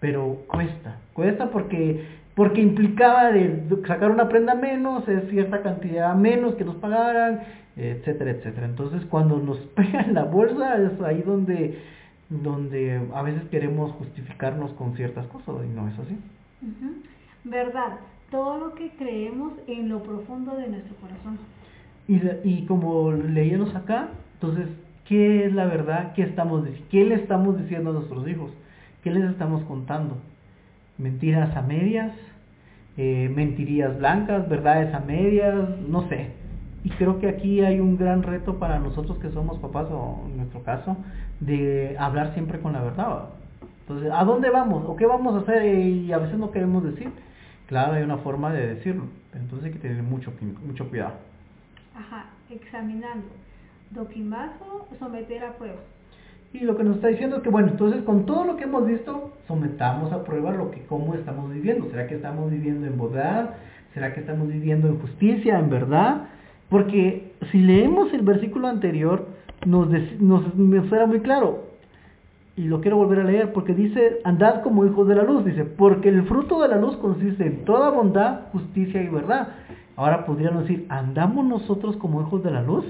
pero 0.00 0.38
cuesta, 0.46 0.98
cuesta 1.12 1.50
porque, 1.50 2.04
porque 2.34 2.60
implicaba 2.60 3.32
de 3.32 3.64
sacar 3.86 4.10
una 4.10 4.28
prenda 4.28 4.54
menos, 4.54 5.06
es 5.08 5.28
cierta 5.30 5.62
cantidad 5.62 6.14
menos 6.14 6.54
que 6.54 6.64
nos 6.64 6.76
pagaran, 6.76 7.40
etcétera, 7.76 8.32
etcétera. 8.32 8.66
Entonces 8.66 9.04
cuando 9.06 9.38
nos 9.38 9.58
pegan 9.76 10.14
la 10.14 10.24
bolsa 10.24 10.76
es 10.76 11.00
ahí 11.00 11.22
donde, 11.22 11.78
donde 12.28 13.00
a 13.14 13.22
veces 13.22 13.42
queremos 13.50 13.92
justificarnos 13.92 14.72
con 14.72 14.94
ciertas 14.96 15.26
cosas 15.26 15.56
y 15.64 15.68
no 15.74 15.88
es 15.88 15.98
así. 15.98 16.18
¿Verdad? 17.44 17.98
Todo 18.34 18.58
lo 18.58 18.74
que 18.74 18.90
creemos 18.98 19.52
en 19.68 19.88
lo 19.88 20.02
profundo 20.02 20.56
de 20.56 20.66
nuestro 20.66 20.96
corazón. 20.96 21.38
Y, 22.08 22.20
y 22.42 22.66
como 22.66 23.12
leíamos 23.12 23.72
acá, 23.76 24.08
entonces, 24.34 24.66
¿qué 25.06 25.46
es 25.46 25.52
la 25.52 25.66
verdad? 25.66 26.14
¿Qué, 26.14 26.22
estamos, 26.22 26.66
¿Qué 26.90 27.04
le 27.04 27.14
estamos 27.14 27.56
diciendo 27.60 27.90
a 27.90 27.92
nuestros 27.92 28.26
hijos? 28.26 28.50
¿Qué 29.04 29.12
les 29.12 29.22
estamos 29.30 29.62
contando? 29.66 30.16
¿Mentiras 30.98 31.56
a 31.56 31.62
medias? 31.62 32.12
Eh, 32.96 33.30
¿Mentirías 33.32 33.96
blancas? 33.98 34.48
¿Verdades 34.48 34.92
a 34.92 34.98
medias? 34.98 35.68
No 35.88 36.08
sé. 36.08 36.32
Y 36.82 36.90
creo 36.90 37.20
que 37.20 37.28
aquí 37.28 37.60
hay 37.60 37.78
un 37.78 37.96
gran 37.96 38.24
reto 38.24 38.58
para 38.58 38.80
nosotros 38.80 39.16
que 39.18 39.30
somos 39.30 39.60
papás, 39.60 39.86
o 39.92 40.24
en 40.28 40.38
nuestro 40.38 40.60
caso, 40.64 40.96
de 41.38 41.94
hablar 42.00 42.34
siempre 42.34 42.58
con 42.58 42.72
la 42.72 42.82
verdad. 42.82 43.26
Entonces, 43.82 44.10
¿a 44.12 44.24
dónde 44.24 44.50
vamos? 44.50 44.82
¿O 44.88 44.96
qué 44.96 45.06
vamos 45.06 45.36
a 45.36 45.38
hacer? 45.38 45.72
Y 45.72 46.12
a 46.12 46.18
veces 46.18 46.36
no 46.36 46.50
queremos 46.50 46.82
decir. 46.82 47.12
Claro, 47.66 47.94
hay 47.94 48.02
una 48.02 48.18
forma 48.18 48.52
de 48.52 48.74
decirlo, 48.74 49.04
pero 49.30 49.44
entonces 49.44 49.66
hay 49.66 49.72
que 49.72 49.78
tener 49.78 50.02
mucho, 50.02 50.32
mucho 50.66 50.88
cuidado. 50.88 51.14
Ajá, 51.96 52.26
examinando. 52.50 53.26
Doquimazo, 53.90 54.88
someter 54.98 55.44
a 55.44 55.52
prueba. 55.52 55.80
Y 56.52 56.60
lo 56.60 56.76
que 56.76 56.84
nos 56.84 56.96
está 56.96 57.08
diciendo 57.08 57.36
es 57.36 57.42
que, 57.42 57.48
bueno, 57.48 57.68
entonces 57.68 58.02
con 58.02 58.26
todo 58.26 58.44
lo 58.44 58.56
que 58.56 58.64
hemos 58.64 58.86
visto, 58.86 59.32
sometamos 59.48 60.12
a 60.12 60.22
prueba 60.24 60.52
lo 60.52 60.70
que, 60.70 60.82
cómo 60.86 61.14
estamos 61.14 61.52
viviendo. 61.52 61.90
¿Será 61.90 62.06
que 62.06 62.14
estamos 62.14 62.50
viviendo 62.50 62.86
en 62.86 62.96
bondad? 62.96 63.50
¿Será 63.92 64.12
que 64.12 64.20
estamos 64.20 64.48
viviendo 64.48 64.88
en 64.88 65.00
justicia, 65.00 65.58
en 65.58 65.70
verdad? 65.70 66.28
Porque 66.68 67.32
si 67.50 67.58
leemos 67.58 68.12
el 68.12 68.22
versículo 68.22 68.68
anterior, 68.68 69.26
nos, 69.66 69.88
nos, 70.20 70.54
nos 70.54 70.92
era 70.92 71.06
muy 71.06 71.20
claro, 71.20 71.64
y 72.56 72.62
lo 72.64 72.80
quiero 72.80 72.96
volver 72.96 73.20
a 73.20 73.24
leer 73.24 73.52
porque 73.52 73.74
dice, 73.74 74.20
andad 74.24 74.62
como 74.62 74.86
hijos 74.86 75.08
de 75.08 75.16
la 75.16 75.24
luz, 75.24 75.44
dice, 75.44 75.64
porque 75.64 76.08
el 76.08 76.22
fruto 76.24 76.62
de 76.62 76.68
la 76.68 76.76
luz 76.76 76.96
consiste 76.98 77.46
en 77.46 77.64
toda 77.64 77.90
bondad, 77.90 78.42
justicia 78.52 79.02
y 79.02 79.08
verdad. 79.08 79.48
Ahora 79.96 80.24
podríamos 80.24 80.62
decir, 80.62 80.86
¿andamos 80.88 81.44
nosotros 81.44 81.96
como 81.96 82.20
hijos 82.20 82.42
de 82.44 82.52
la 82.52 82.62
luz? 82.62 82.84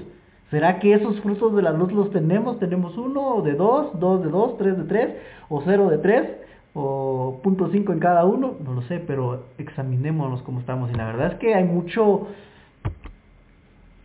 ¿Será 0.51 0.79
que 0.79 0.93
esos 0.93 1.19
frutos 1.21 1.55
de 1.55 1.63
la 1.63 1.71
luz 1.71 1.91
los 1.91 2.11
tenemos? 2.11 2.59
¿Tenemos 2.59 2.95
uno 2.97 3.41
de 3.41 3.53
dos, 3.53 3.99
dos 3.99 4.23
de 4.23 4.29
dos, 4.29 4.57
tres 4.57 4.77
de 4.77 4.83
tres, 4.83 5.15
o 5.49 5.61
cero 5.65 5.89
de 5.89 5.97
tres, 5.97 6.29
o 6.75 7.39
punto 7.43 7.69
cinco 7.71 7.91
en 7.91 7.99
cada 7.99 8.25
uno? 8.25 8.53
No 8.63 8.73
lo 8.73 8.81
sé, 8.83 8.99
pero 8.99 9.45
examinémonos 9.57 10.43
cómo 10.43 10.59
estamos. 10.59 10.91
Y 10.91 10.93
la 10.93 11.05
verdad 11.07 11.33
es 11.33 11.39
que 11.39 11.55
hay 11.55 11.63
mucho, 11.63 12.27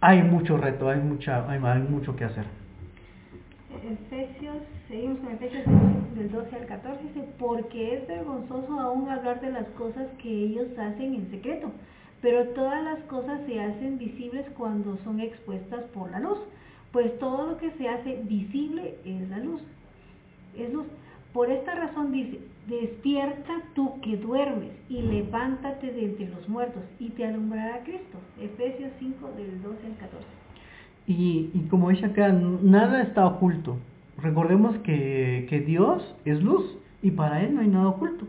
hay 0.00 0.22
mucho 0.22 0.56
reto, 0.56 0.88
hay, 0.88 1.00
mucha, 1.00 1.48
hay, 1.50 1.60
hay 1.62 1.82
mucho 1.82 2.16
que 2.16 2.24
hacer. 2.24 2.59
Efesios, 3.76 4.56
seguimos 4.88 5.18
con 5.20 5.32
Efesios 5.32 5.64
del 6.14 6.30
12 6.30 6.56
al 6.56 6.66
14, 6.66 7.02
dice, 7.02 7.28
porque 7.38 7.94
es 7.94 8.06
vergonzoso 8.06 8.78
aún 8.78 9.08
hablar 9.08 9.40
de 9.40 9.52
las 9.52 9.66
cosas 9.70 10.08
que 10.22 10.28
ellos 10.28 10.66
hacen 10.78 11.14
en 11.14 11.30
secreto, 11.30 11.70
pero 12.20 12.48
todas 12.48 12.82
las 12.82 13.00
cosas 13.04 13.40
se 13.46 13.60
hacen 13.60 13.98
visibles 13.98 14.46
cuando 14.56 14.98
son 15.04 15.20
expuestas 15.20 15.84
por 15.94 16.10
la 16.10 16.20
luz, 16.20 16.38
pues 16.92 17.18
todo 17.18 17.46
lo 17.46 17.56
que 17.58 17.70
se 17.72 17.88
hace 17.88 18.20
visible 18.24 18.96
es 19.04 19.28
la 19.28 19.38
luz. 19.38 19.62
Es 20.56 20.72
luz. 20.72 20.86
Por 21.32 21.50
esta 21.50 21.74
razón 21.76 22.10
dice, 22.10 22.40
despierta 22.66 23.62
tú 23.74 24.00
que 24.00 24.16
duermes 24.16 24.72
y 24.88 25.00
levántate 25.00 25.92
de 25.92 26.06
entre 26.06 26.28
los 26.28 26.48
muertos 26.48 26.82
y 26.98 27.10
te 27.10 27.24
alumbrará 27.24 27.84
Cristo. 27.84 28.18
Efesios 28.40 28.90
5 28.98 29.30
del 29.36 29.62
12 29.62 29.86
al 29.86 29.96
14. 29.96 30.39
Y, 31.12 31.66
como 31.68 31.90
dice 31.90 32.06
acá, 32.06 32.28
nada 32.28 33.02
está 33.02 33.26
oculto. 33.26 33.78
Recordemos 34.16 34.76
que, 34.84 35.44
que 35.50 35.58
Dios 35.58 36.04
es 36.24 36.40
luz 36.40 36.64
y 37.02 37.10
para 37.10 37.42
Él 37.42 37.52
no 37.52 37.62
hay 37.62 37.66
nada 37.66 37.88
oculto. 37.88 38.26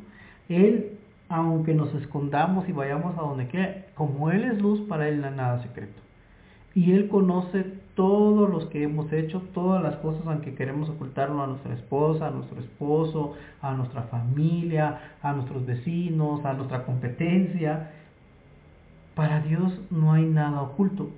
Él, 0.49 0.93
aunque 1.29 1.75
nos 1.75 1.93
escondamos 1.93 2.67
y 2.67 2.71
vayamos 2.71 3.15
a 3.19 3.21
donde 3.21 3.45
quiera, 3.45 3.86
como 3.93 4.32
Él 4.32 4.45
es 4.45 4.59
luz, 4.59 4.82
para 4.89 5.07
Él 5.07 5.21
no 5.21 5.27
hay 5.27 5.36
nada 5.36 5.61
secreto. 5.61 6.01
Y 6.73 6.93
Él 6.93 7.07
conoce 7.07 7.65
todos 7.93 8.49
los 8.49 8.65
que 8.65 8.82
hemos 8.82 9.13
hecho, 9.13 9.43
todas 9.53 9.84
las 9.84 9.97
cosas, 9.97 10.23
aunque 10.25 10.55
queremos 10.55 10.89
ocultarlo 10.89 11.43
a 11.43 11.45
nuestra 11.45 11.75
esposa, 11.75 12.29
a 12.29 12.32
nuestro 12.32 12.59
esposo, 12.59 13.36
a 13.61 13.73
nuestra 13.75 14.01
familia, 14.03 15.17
a 15.21 15.34
nuestros 15.34 15.67
vecinos, 15.67 16.43
a 16.45 16.53
nuestra 16.53 16.84
competencia. 16.84 17.91
Para 19.13 19.39
Dios 19.41 19.71
no 19.91 20.13
hay 20.13 20.25
nada 20.25 20.63
oculto. 20.63 21.11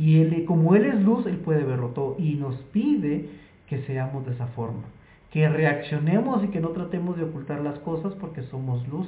Y 0.00 0.22
él, 0.22 0.46
como 0.46 0.74
Él 0.74 0.86
es 0.86 1.02
luz, 1.02 1.26
Él 1.26 1.36
puede 1.36 1.62
verlo 1.62 1.88
todo. 1.88 2.16
Y 2.18 2.36
nos 2.36 2.56
pide 2.72 3.28
que 3.68 3.82
seamos 3.82 4.24
de 4.24 4.32
esa 4.32 4.46
forma. 4.46 4.84
Que 5.30 5.46
reaccionemos 5.46 6.42
y 6.42 6.48
que 6.48 6.58
no 6.58 6.70
tratemos 6.70 7.18
de 7.18 7.24
ocultar 7.24 7.60
las 7.60 7.78
cosas 7.80 8.14
porque 8.14 8.42
somos 8.44 8.88
luz. 8.88 9.06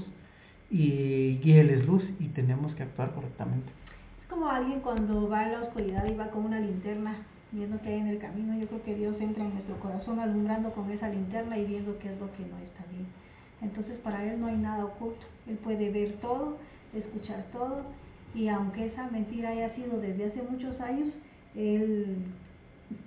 Y, 0.70 1.40
Él 1.50 1.70
es 1.70 1.86
luz 1.86 2.04
y 2.20 2.28
tenemos 2.28 2.74
que 2.74 2.82
actuar 2.82 3.12
correctamente. 3.12 3.72
Es 4.20 4.28
como 4.28 4.46
alguien 4.48 4.80
cuando 4.80 5.30
va 5.30 5.44
en 5.46 5.52
la 5.52 5.62
oscuridad 5.62 6.04
y 6.04 6.14
va 6.14 6.28
con 6.28 6.44
una 6.44 6.60
linterna 6.60 7.16
viendo 7.52 7.80
qué 7.80 7.88
hay 7.88 8.00
en 8.00 8.08
el 8.08 8.18
camino. 8.18 8.58
Yo 8.60 8.66
creo 8.66 8.82
que 8.82 8.94
Dios 8.94 9.16
entra 9.18 9.44
en 9.44 9.54
nuestro 9.54 9.76
corazón 9.80 10.18
alumbrando 10.18 10.72
con 10.72 10.90
esa 10.90 11.08
linterna 11.08 11.56
y 11.56 11.64
viendo 11.64 11.98
qué 12.00 12.12
es 12.12 12.20
lo 12.20 12.30
que 12.32 12.42
no 12.42 12.58
está 12.58 12.84
bien. 12.92 13.06
Entonces 13.62 13.96
para 14.04 14.30
Él 14.30 14.38
no 14.38 14.48
hay 14.48 14.58
nada 14.58 14.84
oculto. 14.84 15.24
Él 15.46 15.56
puede 15.56 15.90
ver 15.90 16.18
todo, 16.20 16.58
escuchar 16.92 17.46
todo 17.50 17.80
y 18.34 18.48
aunque 18.48 18.86
esa 18.86 19.08
mentira 19.10 19.50
haya 19.50 19.74
sido 19.74 20.00
desde 20.00 20.26
hace 20.26 20.42
muchos 20.42 20.80
años, 20.80 21.08
Él, 21.54 22.16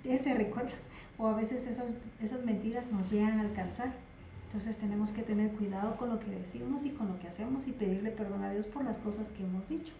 él 0.04 0.20
se 0.22 0.34
recuerda 0.34 0.72
o 1.18 1.26
a 1.28 1.34
veces 1.34 1.58
esas, 1.66 1.86
esas 2.22 2.44
mentiras 2.44 2.84
nos 2.92 3.10
llegan 3.10 3.38
a 3.38 3.42
alcanzar. 3.42 3.92
Entonces 4.52 4.76
tenemos 4.78 5.08
que 5.10 5.22
tener 5.22 5.50
cuidado 5.52 5.96
con 5.96 6.10
lo 6.10 6.20
que 6.20 6.30
decimos 6.30 6.84
y 6.84 6.90
con 6.90 7.08
lo 7.08 7.18
que 7.18 7.28
hacemos 7.28 7.66
y 7.66 7.72
pedirle 7.72 8.10
perdón 8.10 8.42
a 8.42 8.52
Dios 8.52 8.66
por 8.66 8.84
las 8.84 8.96
cosas 8.98 9.26
que 9.36 9.44
hemos 9.44 9.68
dicho. 9.68 9.92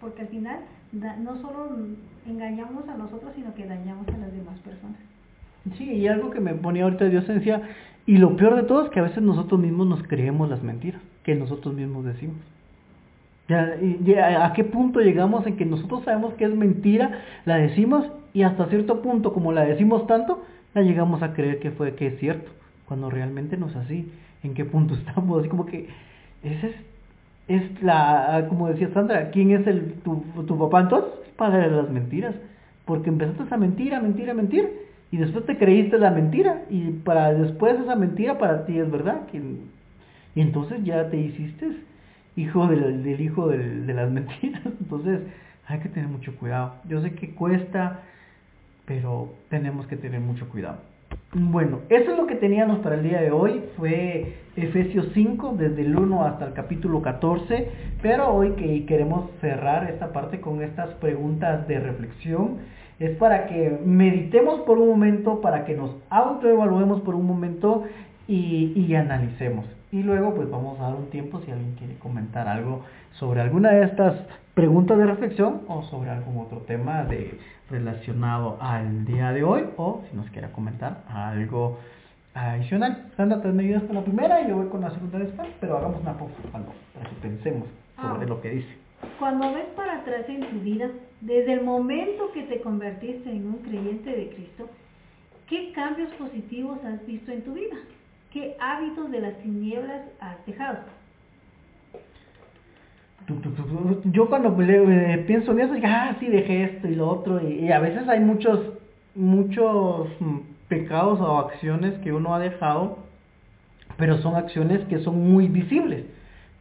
Porque 0.00 0.22
al 0.22 0.28
final 0.28 0.60
no 0.92 1.40
solo 1.40 1.76
engañamos 2.26 2.88
a 2.88 2.96
nosotros, 2.96 3.32
sino 3.34 3.54
que 3.54 3.66
dañamos 3.66 4.06
a 4.08 4.18
las 4.18 4.32
demás 4.32 4.58
personas. 4.60 4.98
Sí, 5.78 5.90
y 5.90 6.08
algo 6.08 6.30
que 6.30 6.40
me 6.40 6.54
ponía 6.54 6.84
ahorita 6.84 7.06
Dios 7.06 7.26
decía, 7.26 7.62
y 8.06 8.18
lo 8.18 8.36
peor 8.36 8.56
de 8.56 8.64
todo 8.64 8.84
es 8.84 8.90
que 8.90 9.00
a 9.00 9.04
veces 9.04 9.22
nosotros 9.22 9.58
mismos 9.60 9.86
nos 9.86 10.02
creemos 10.02 10.50
las 10.50 10.62
mentiras 10.62 11.00
que 11.22 11.34
nosotros 11.34 11.74
mismos 11.74 12.04
decimos. 12.04 12.36
¿A 13.48 14.52
qué 14.54 14.64
punto 14.64 15.00
llegamos 15.00 15.46
en 15.46 15.56
que 15.56 15.66
nosotros 15.66 16.04
sabemos 16.04 16.32
que 16.34 16.44
es 16.44 16.54
mentira, 16.54 17.20
la 17.44 17.56
decimos 17.56 18.06
y 18.32 18.42
hasta 18.42 18.66
cierto 18.66 19.02
punto, 19.02 19.34
como 19.34 19.52
la 19.52 19.64
decimos 19.64 20.06
tanto, 20.06 20.42
la 20.74 20.82
llegamos 20.82 21.22
a 21.22 21.34
creer 21.34 21.60
que 21.60 21.70
fue 21.70 21.94
que 21.94 22.06
es 22.08 22.18
cierto, 22.18 22.50
cuando 22.86 23.10
realmente 23.10 23.56
no 23.56 23.68
es 23.68 23.76
así. 23.76 24.10
¿En 24.42 24.54
qué 24.54 24.64
punto 24.64 24.94
estamos? 25.06 25.40
Así 25.40 25.48
como 25.48 25.66
que 25.66 25.88
ese 26.42 26.68
es, 26.68 26.74
es 27.48 27.82
la, 27.82 28.46
como 28.48 28.68
decía 28.68 28.88
Sandra, 28.94 29.30
¿quién 29.30 29.50
es 29.50 29.66
el 29.66 29.94
tu, 30.02 30.24
tu 30.46 30.58
papá 30.58 30.80
entonces? 30.80 31.12
Para 31.36 31.66
las 31.66 31.90
mentiras, 31.90 32.34
porque 32.86 33.10
empezaste 33.10 33.42
esa 33.42 33.56
mentira, 33.56 34.00
mentira, 34.00 34.32
mentir, 34.32 34.70
y 35.10 35.18
después 35.18 35.44
te 35.44 35.58
creíste 35.58 35.98
la 35.98 36.10
mentira, 36.10 36.62
y 36.70 36.90
para 36.90 37.32
después 37.34 37.78
esa 37.78 37.94
mentira 37.94 38.38
para 38.38 38.64
ti 38.66 38.78
es 38.78 38.90
verdad, 38.90 39.22
y 40.34 40.40
entonces 40.40 40.82
ya 40.82 41.08
te 41.10 41.18
hiciste 41.18 41.68
hijo 42.36 42.66
del, 42.66 43.20
hijo 43.20 43.48
de 43.48 43.94
las 43.94 44.10
mentiras, 44.12 44.62
entonces 44.80 45.20
hay 45.66 45.80
que 45.80 45.88
tener 45.88 46.08
mucho 46.08 46.36
cuidado. 46.36 46.74
Yo 46.88 47.00
sé 47.00 47.12
que 47.12 47.34
cuesta 47.34 48.02
pero 48.86 49.30
tenemos 49.48 49.86
que 49.86 49.96
tener 49.96 50.20
mucho 50.20 50.48
cuidado. 50.48 50.78
Bueno, 51.32 51.80
eso 51.88 52.12
es 52.12 52.18
lo 52.18 52.26
que 52.26 52.34
teníamos 52.36 52.80
para 52.80 52.96
el 52.96 53.02
día 53.02 53.20
de 53.20 53.30
hoy. 53.30 53.62
Fue 53.76 54.34
Efesios 54.56 55.08
5, 55.14 55.54
desde 55.58 55.82
el 55.82 55.96
1 55.96 56.24
hasta 56.24 56.46
el 56.46 56.52
capítulo 56.52 57.02
14. 57.02 57.68
Pero 58.02 58.32
hoy 58.32 58.52
que 58.52 58.84
queremos 58.86 59.30
cerrar 59.40 59.90
esta 59.90 60.12
parte 60.12 60.40
con 60.40 60.62
estas 60.62 60.90
preguntas 60.94 61.66
de 61.68 61.80
reflexión, 61.80 62.58
es 62.98 63.16
para 63.16 63.46
que 63.46 63.78
meditemos 63.84 64.60
por 64.60 64.78
un 64.78 64.88
momento, 64.88 65.40
para 65.40 65.64
que 65.64 65.74
nos 65.74 65.96
autoevaluemos 66.10 67.00
por 67.02 67.14
un 67.14 67.26
momento 67.26 67.84
y 68.26 68.94
analicemos. 68.94 69.66
Y 69.94 70.02
luego 70.02 70.34
pues 70.34 70.50
vamos 70.50 70.80
a 70.80 70.88
dar 70.88 70.96
un 70.96 71.08
tiempo 71.10 71.40
si 71.44 71.52
alguien 71.52 71.76
quiere 71.76 71.94
comentar 71.98 72.48
algo 72.48 72.80
sobre 73.12 73.40
alguna 73.40 73.70
de 73.70 73.84
estas 73.84 74.16
preguntas 74.52 74.98
de 74.98 75.06
reflexión 75.06 75.60
o 75.68 75.84
sobre 75.84 76.10
algún 76.10 76.44
otro 76.44 76.58
tema 76.62 77.04
de, 77.04 77.38
relacionado 77.70 78.58
al 78.60 79.04
día 79.04 79.30
de 79.30 79.44
hoy 79.44 79.62
o 79.76 80.02
si 80.10 80.16
nos 80.16 80.28
quiere 80.30 80.50
comentar 80.50 81.04
algo 81.08 81.78
adicional. 82.34 83.12
Sandra, 83.16 83.40
te 83.40 83.46
me 83.52 83.62
ayudas 83.62 83.84
con 83.84 83.94
la 83.94 84.02
primera 84.02 84.40
y 84.40 84.48
yo 84.48 84.56
voy 84.56 84.66
con 84.66 84.80
la 84.80 84.90
segunda 84.90 85.20
después, 85.20 85.46
pero 85.60 85.78
hagamos 85.78 86.00
una 86.00 86.18
pausa 86.18 86.34
para 86.52 87.08
que 87.08 87.14
pensemos 87.22 87.68
sobre 87.94 88.24
ah. 88.24 88.28
lo 88.28 88.40
que 88.40 88.50
dice. 88.50 88.76
Cuando 89.20 89.54
ves 89.54 89.66
para 89.76 90.00
atrás 90.00 90.28
en 90.28 90.40
tu 90.40 90.58
vida, 90.58 90.88
desde 91.20 91.52
el 91.52 91.62
momento 91.62 92.32
que 92.32 92.42
te 92.42 92.60
convertiste 92.62 93.30
en 93.30 93.46
un 93.46 93.58
creyente 93.58 94.10
de 94.10 94.28
Cristo, 94.30 94.68
¿qué 95.48 95.70
cambios 95.70 96.10
positivos 96.14 96.84
has 96.84 97.06
visto 97.06 97.30
en 97.30 97.42
tu 97.42 97.52
vida? 97.52 97.76
¿Qué 98.34 98.56
hábitos 98.58 99.12
de 99.12 99.20
las 99.20 99.38
tinieblas 99.38 100.02
has 100.18 100.44
dejado? 100.44 100.78
yo 104.06 104.28
cuando 104.28 104.60
eh, 104.60 105.24
pienso 105.24 105.52
en 105.52 105.60
eso, 105.60 105.74
ah, 105.84 106.16
sí, 106.18 106.26
dejé 106.26 106.64
esto 106.64 106.88
y 106.88 106.96
lo 106.96 107.08
otro, 107.08 107.40
y, 107.40 107.70
a 107.70 107.78
veces 107.78 108.08
hay 108.08 108.18
muchos, 108.18 108.58
muchos 109.14 110.08
mm, 110.18 110.38
pecados 110.68 111.20
o 111.20 111.38
acciones 111.38 111.94
que 112.00 112.12
uno 112.12 112.34
ha 112.34 112.40
dejado, 112.40 112.98
pero 113.96 114.18
son 114.18 114.34
acciones 114.34 114.80
que 114.88 114.98
son 114.98 115.32
muy 115.32 115.46
visibles, 115.46 116.04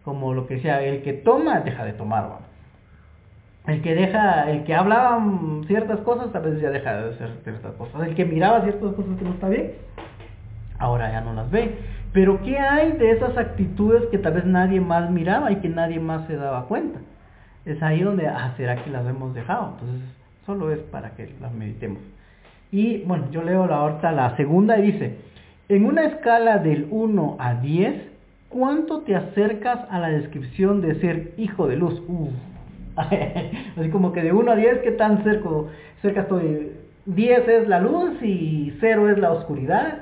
como 0.06 0.36
lo 0.36 0.46
que 0.46 0.56
decía, 0.56 0.80
el 0.84 1.02
que 1.02 1.14
toma, 1.14 1.62
deja 1.62 1.86
de 1.86 1.94
tomar, 1.94 2.38
El 3.66 3.82
que 3.82 3.96
deja, 3.96 4.50
el 4.52 4.64
que 4.64 4.76
hablaba 4.76 5.18
mm, 5.18 5.66
ciertas 5.66 6.02
cosas, 6.02 6.34
a 6.36 6.40
veces 6.40 6.62
ya 6.62 6.70
deja 6.70 6.94
de 7.02 7.16
hacer 7.16 7.32
ciertas 7.44 7.74
cosas. 7.74 8.08
El 8.08 8.14
que 8.14 8.26
miraba 8.26 8.62
ciertas 8.62 8.94
cosas 8.94 9.18
que 9.18 9.26
no 9.26 9.32
está 9.32 9.50
bien, 9.50 9.72
ahora 10.84 11.12
ya 11.12 11.22
no 11.22 11.34
las 11.34 11.50
ve. 11.50 11.76
Pero 12.12 12.42
¿qué 12.44 12.60
hay 12.60 12.92
de 12.94 13.12
esas 13.12 13.38
actitudes 13.38 14.04
que 14.12 14.18
tal 14.20 14.34
vez 14.34 14.46
nadie 14.46 14.80
más 14.80 15.10
miraba 15.10 15.52
y 15.52 15.56
que 15.58 15.70
nadie 15.70 16.00
más 16.00 16.28
se 16.28 16.36
daba 16.36 16.66
cuenta? 16.66 17.00
Es 17.66 17.82
ahí 17.82 18.02
donde, 18.02 18.28
ah, 18.28 18.54
¿será 18.58 18.84
que 18.84 18.90
las 18.90 19.08
hemos 19.08 19.34
dejado? 19.34 19.74
Entonces, 19.74 20.02
solo 20.46 20.72
es 20.72 20.80
para 20.80 21.12
que 21.12 21.34
las 21.42 21.54
meditemos. 21.54 22.00
Y 22.72 23.04
bueno, 23.04 23.26
yo 23.32 23.42
leo 23.44 23.66
la 23.66 23.78
ahorita 23.78 24.12
la 24.12 24.36
segunda 24.36 24.78
y 24.78 24.92
dice, 24.92 25.18
en 25.70 25.86
una 25.86 26.06
escala 26.06 26.58
del 26.58 26.88
1 26.92 27.38
a 27.40 27.56
10, 27.56 27.96
¿cuánto 28.50 29.02
te 29.02 29.16
acercas 29.16 29.80
a 29.90 30.00
la 30.00 30.10
descripción 30.10 30.82
de 30.82 31.00
ser 31.00 31.34
hijo 31.38 31.68
de 31.68 31.78
luz? 31.78 32.02
Así 33.78 33.90
como 33.90 34.12
que 34.12 34.22
de 34.22 34.34
1 34.34 34.52
a 34.52 34.56
10, 34.56 34.80
¿qué 34.80 34.92
tan 34.92 35.24
cerca, 35.24 35.50
cerca 36.02 36.22
estoy? 36.22 36.74
10 37.06 37.48
es 37.48 37.68
la 37.68 37.80
luz 37.80 38.22
y 38.22 38.74
0 38.80 39.10
es 39.10 39.18
la 39.18 39.32
oscuridad. 39.32 40.00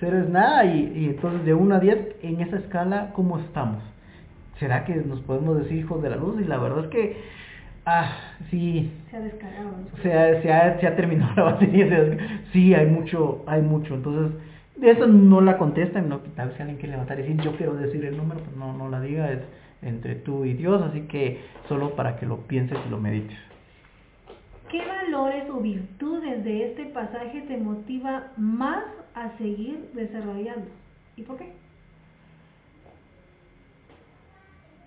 Cero 0.00 0.18
es 0.18 0.28
nada 0.28 0.64
y, 0.64 1.06
entonces 1.06 1.44
de 1.44 1.54
1 1.54 1.74
a 1.74 1.80
10 1.80 1.98
en 2.22 2.40
esa 2.40 2.56
escala, 2.56 3.12
¿cómo 3.14 3.38
estamos? 3.38 3.82
¿Será 4.58 4.84
que 4.84 4.94
nos 4.94 5.20
podemos 5.20 5.58
decir 5.58 5.78
hijos 5.78 6.02
de 6.02 6.10
la 6.10 6.16
luz? 6.16 6.40
Y 6.40 6.44
la 6.44 6.58
verdad 6.58 6.84
es 6.84 6.90
que, 6.90 7.16
ah, 7.86 8.12
sí. 8.50 8.92
Se 9.10 9.16
ha 9.16 9.20
descargado. 9.20 9.70
Se 10.02 10.12
ha, 10.12 10.42
se 10.42 10.52
ha, 10.52 10.80
se 10.80 10.86
ha 10.86 10.96
terminado 10.96 11.32
la 11.36 11.42
batería. 11.42 12.16
sí, 12.52 12.74
hay 12.74 12.86
mucho, 12.86 13.42
hay 13.46 13.62
mucho. 13.62 13.94
Entonces, 13.94 14.36
de 14.76 14.90
eso 14.90 15.06
no 15.06 15.40
la 15.40 15.56
contestan, 15.56 16.08
no, 16.08 16.18
tal 16.36 16.48
vez 16.48 16.60
alguien 16.60 16.78
quiere 16.78 16.92
levantar 16.92 17.18
y 17.18 17.22
decir, 17.22 17.40
yo 17.40 17.56
quiero 17.56 17.74
decir 17.74 18.04
el 18.04 18.16
número, 18.16 18.40
pues 18.40 18.56
no, 18.56 18.72
no 18.76 18.88
la 18.88 19.00
diga, 19.00 19.30
es 19.30 19.40
entre 19.82 20.14
tú 20.16 20.44
y 20.44 20.54
Dios, 20.54 20.82
así 20.82 21.02
que 21.02 21.40
solo 21.68 21.94
para 21.94 22.16
que 22.16 22.26
lo 22.26 22.38
pienses 22.38 22.78
y 22.86 22.90
lo 22.90 22.98
medites. 22.98 23.36
¿Qué 24.70 24.78
valores 24.84 25.48
o 25.50 25.60
virtudes 25.60 26.44
de 26.44 26.70
este 26.70 26.86
pasaje 26.86 27.42
te 27.42 27.56
motiva 27.56 28.32
más 28.36 28.84
a 29.14 29.36
seguir 29.38 29.90
desarrollando? 29.92 30.70
¿Y 31.16 31.22
por 31.22 31.36
qué? 31.36 31.52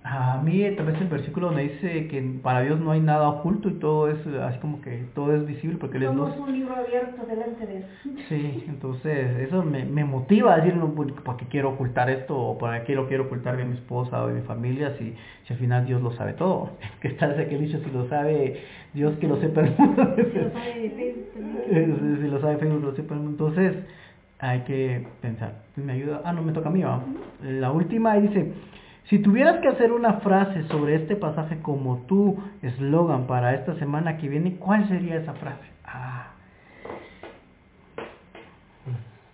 A 0.10 0.42
mí 0.42 0.64
tal 0.78 0.86
vez 0.86 1.02
el 1.02 1.08
versículo 1.08 1.48
donde 1.48 1.64
dice 1.64 2.08
que 2.08 2.22
para 2.42 2.62
Dios 2.62 2.80
no 2.80 2.92
hay 2.92 3.02
nada 3.02 3.28
oculto 3.28 3.68
y 3.68 3.74
todo 3.74 4.10
es 4.10 4.26
así 4.42 4.58
como 4.60 4.80
que 4.80 5.04
todo 5.14 5.36
es 5.36 5.46
visible 5.46 5.78
porque 5.78 5.98
Él 5.98 6.04
es 6.04 6.14
luz. 6.16 6.34
un 6.38 6.54
libro 6.54 6.76
abierto 6.76 7.26
delante 7.26 7.66
de 7.66 7.78
Él. 7.78 7.86
Sí, 8.30 8.64
entonces 8.70 9.38
eso 9.40 9.64
me, 9.64 9.84
me 9.84 10.06
motiva 10.06 10.54
a 10.54 10.58
decir, 10.58 10.76
no, 10.76 10.94
pues, 10.94 11.12
¿para 11.26 11.38
qué 11.38 11.46
quiero 11.48 11.72
ocultar 11.72 12.10
esto? 12.10 12.38
¿O 12.38 12.58
para 12.58 12.86
qué 12.86 12.96
lo 12.96 13.08
quiero 13.08 13.26
ocultar 13.26 13.58
de 13.58 13.66
mi 13.66 13.76
esposa 13.76 14.24
o 14.24 14.28
de 14.28 14.36
mi 14.36 14.42
familia 14.42 14.96
si, 14.98 15.14
si 15.46 15.54
al 15.54 15.60
final 15.60 15.86
Dios 15.86 16.02
lo 16.02 16.12
sabe 16.12 16.34
todo? 16.34 16.70
Que 17.02 17.10
tal 17.10 17.32
vez 17.32 17.46
aquel 17.46 17.60
dicho, 17.60 17.80
si 17.84 17.92
lo 17.92 18.08
sabe 18.08 18.62
Dios 18.94 19.14
que 19.18 19.28
lo 19.28 19.36
sepa 19.42 19.62
el 19.62 19.76
mundo. 19.78 20.16
si 20.16 20.40
lo 20.40 20.52
sabe 20.52 20.90
Facebook, 20.96 22.20
si 22.22 22.28
lo 22.28 22.40
sabe 22.40 22.58
Facebook, 22.58 22.84
lo 22.84 22.96
sepa 22.96 23.14
el 23.14 23.20
mundo. 23.20 23.48
Entonces 23.48 23.76
hay 24.40 24.62
que 24.62 25.06
pensar. 25.22 25.64
¿Me 25.76 25.92
ayuda? 25.92 26.22
Ah, 26.24 26.32
no, 26.32 26.44
me 26.44 26.54
toca 26.54 26.70
a 26.70 26.72
mí, 26.72 26.82
¿va? 26.82 27.02
La 27.44 27.72
última 27.72 28.16
dice... 28.16 28.54
Si 29.10 29.20
tuvieras 29.20 29.62
que 29.62 29.70
hacer 29.70 29.94
una 29.94 30.16
frase 30.16 30.64
sobre 30.68 30.96
este 30.96 31.16
pasaje 31.16 31.62
como 31.62 32.00
tu 32.08 32.38
eslogan 32.62 33.26
para 33.26 33.54
esta 33.54 33.76
semana 33.76 34.18
que 34.18 34.28
viene, 34.28 34.58
¿cuál 34.58 34.86
sería 34.90 35.16
esa 35.16 35.34
frase? 35.34 35.64
Ah. 35.86 36.34